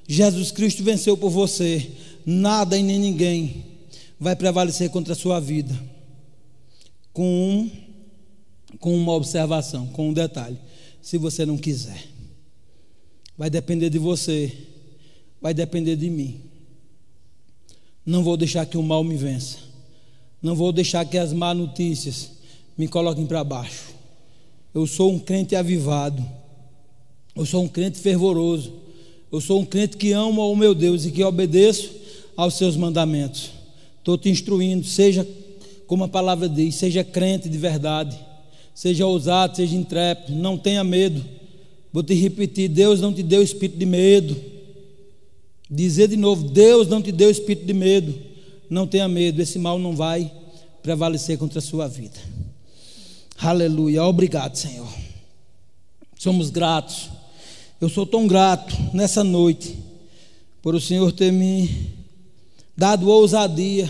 Jesus 0.08 0.52
Cristo 0.52 0.84
venceu 0.84 1.16
por 1.16 1.30
você. 1.30 1.92
Nada 2.26 2.78
e 2.78 2.82
nem 2.82 2.98
ninguém 2.98 3.66
vai 4.20 4.36
prevalecer 4.36 4.90
contra 4.90 5.14
a 5.14 5.16
sua 5.16 5.40
vida. 5.40 5.78
Com, 7.14 7.24
um, 7.24 7.72
com 8.80 8.96
uma 8.96 9.14
observação, 9.14 9.88
com 9.88 10.10
um 10.10 10.14
detalhe. 10.14 10.58
Se 11.02 11.18
você 11.18 11.46
não 11.46 11.58
quiser, 11.58 12.04
vai 13.38 13.50
depender 13.50 13.90
de 13.90 14.00
você, 14.00 14.52
vai 15.40 15.54
depender 15.54 15.96
de 15.96 16.10
mim. 16.10 16.42
Não 18.06 18.24
vou 18.24 18.36
deixar 18.36 18.66
que 18.66 18.78
o 18.78 18.84
mal 18.84 19.04
me 19.04 19.16
vença. 19.16 19.58
Não 20.42 20.56
vou 20.56 20.72
deixar 20.72 21.06
que 21.06 21.18
as 21.18 21.32
más 21.32 21.56
notícias 21.56 22.32
me 22.78 22.88
coloquem 22.88 23.26
para 23.26 23.44
baixo. 23.44 23.89
Eu 24.74 24.86
sou 24.86 25.12
um 25.12 25.20
crente 25.20 25.56
avivado. 25.56 26.24
Eu 27.36 27.46
sou 27.46 27.64
um 27.64 27.68
crente 27.68 28.00
fervoroso. 28.00 28.74
Eu 29.32 29.40
sou 29.40 29.60
um 29.60 29.66
crente 29.66 29.98
que 29.98 30.12
ama 30.12 30.44
o 30.44 30.56
meu 30.56 30.74
Deus 30.74 31.06
e 31.06 31.12
que 31.12 31.24
obedeço 31.24 31.92
aos 32.36 32.56
seus 32.56 32.76
mandamentos. 32.76 33.52
Estou 33.98 34.18
te 34.18 34.30
instruindo, 34.30 34.86
seja 34.86 35.28
como 35.86 36.04
a 36.04 36.08
palavra 36.08 36.48
diz, 36.48 36.76
seja 36.76 37.04
crente 37.04 37.50
de 37.50 37.58
verdade, 37.58 38.18
seja 38.74 39.06
ousado, 39.06 39.56
seja 39.56 39.76
intrépido, 39.76 40.38
não 40.38 40.58
tenha 40.58 40.84
medo. 40.84 41.24
Vou 41.92 42.04
te 42.04 42.14
repetir: 42.14 42.70
Deus 42.70 43.02
não 43.02 43.14
te 43.14 43.24
deu 43.24 43.42
espírito 43.42 43.78
de 43.78 43.86
medo. 43.86 44.36
Dizer 45.70 46.08
de 46.08 46.18
novo: 46.18 46.48
Deus 46.48 46.88
não 46.88 47.02
te 47.02 47.12
deu 47.12 47.30
espírito 47.30 47.66
de 47.66 47.74
medo. 47.74 48.14
Não 48.70 48.86
tenha 48.86 49.08
medo, 49.08 49.42
esse 49.42 49.58
mal 49.58 49.80
não 49.80 49.96
vai 49.96 50.32
prevalecer 50.84 51.38
contra 51.38 51.60
a 51.60 51.62
sua 51.62 51.88
vida. 51.88 52.20
Aleluia. 53.42 54.04
Obrigado, 54.04 54.58
Senhor. 54.58 54.90
Somos 56.18 56.50
gratos. 56.50 57.10
Eu 57.80 57.88
sou 57.88 58.06
tão 58.06 58.28
grato 58.28 58.76
nessa 58.94 59.24
noite 59.24 59.78
por 60.62 60.76
o 60.76 60.82
Senhor 60.82 61.10
ter 61.14 61.32
me 61.32 61.94
dado 62.76 63.10
ousadia, 63.10 63.90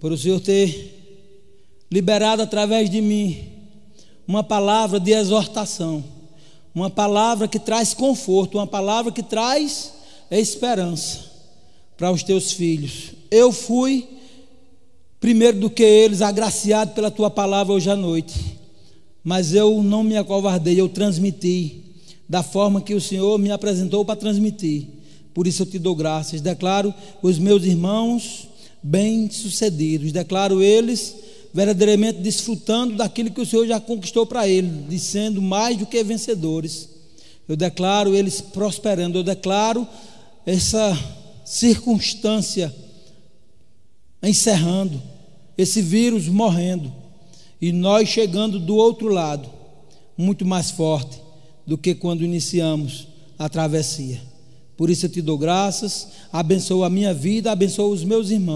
por 0.00 0.10
o 0.10 0.18
Senhor 0.18 0.40
ter 0.40 1.86
liberado 1.88 2.42
através 2.42 2.90
de 2.90 3.00
mim 3.00 3.38
uma 4.26 4.42
palavra 4.42 4.98
de 4.98 5.12
exortação, 5.12 6.02
uma 6.74 6.90
palavra 6.90 7.46
que 7.46 7.60
traz 7.60 7.94
conforto, 7.94 8.58
uma 8.58 8.66
palavra 8.66 9.12
que 9.12 9.22
traz 9.22 9.92
esperança 10.28 11.30
para 11.96 12.10
os 12.10 12.24
teus 12.24 12.50
filhos. 12.50 13.12
Eu 13.30 13.52
fui, 13.52 14.08
primeiro 15.20 15.60
do 15.60 15.70
que 15.70 15.82
eles, 15.82 16.22
agraciado 16.22 16.92
pela 16.92 17.10
tua 17.10 17.30
palavra 17.30 17.74
hoje 17.74 17.90
à 17.90 17.94
noite, 17.94 18.58
mas 19.22 19.54
eu 19.54 19.82
não 19.82 20.02
me 20.02 20.16
acovardei, 20.16 20.80
eu 20.80 20.88
transmiti 20.88 21.84
da 22.26 22.42
forma 22.42 22.80
que 22.80 22.94
o 22.94 23.00
Senhor 23.00 23.38
me 23.38 23.50
apresentou 23.50 24.04
para 24.04 24.16
transmitir. 24.16 24.86
Por 25.34 25.46
isso 25.46 25.62
eu 25.62 25.66
te 25.66 25.78
dou 25.78 25.94
graças. 25.94 26.40
Declaro 26.40 26.94
os 27.20 27.38
meus 27.38 27.64
irmãos 27.64 28.48
bem-sucedidos, 28.82 30.10
declaro 30.10 30.62
eles 30.62 31.16
verdadeiramente 31.52 32.20
desfrutando 32.20 32.96
daquilo 32.96 33.30
que 33.30 33.40
o 33.40 33.46
Senhor 33.46 33.66
já 33.66 33.80
conquistou 33.80 34.24
para 34.24 34.48
eles, 34.48 35.02
sendo 35.02 35.42
mais 35.42 35.76
do 35.76 35.86
que 35.86 36.02
vencedores. 36.02 36.88
Eu 37.48 37.56
declaro 37.56 38.14
eles 38.14 38.40
prosperando, 38.40 39.18
eu 39.18 39.24
declaro 39.24 39.86
essa 40.46 40.96
circunstância 41.44 42.72
encerrando, 44.22 45.00
esse 45.56 45.80
vírus 45.82 46.28
morrendo, 46.28 46.92
e 47.60 47.72
nós 47.72 48.08
chegando 48.08 48.58
do 48.58 48.76
outro 48.76 49.08
lado, 49.08 49.48
muito 50.16 50.44
mais 50.44 50.70
forte 50.70 51.20
do 51.66 51.76
que 51.78 51.94
quando 51.94 52.24
iniciamos 52.24 53.08
a 53.38 53.48
travessia. 53.48 54.20
Por 54.76 54.88
isso 54.88 55.06
eu 55.06 55.10
te 55.10 55.20
dou 55.20 55.36
graças, 55.36 56.08
abençoa 56.32 56.86
a 56.86 56.90
minha 56.90 57.12
vida, 57.12 57.52
abençoa 57.52 57.88
os 57.88 58.02
meus 58.02 58.30
irmãos. 58.30 58.48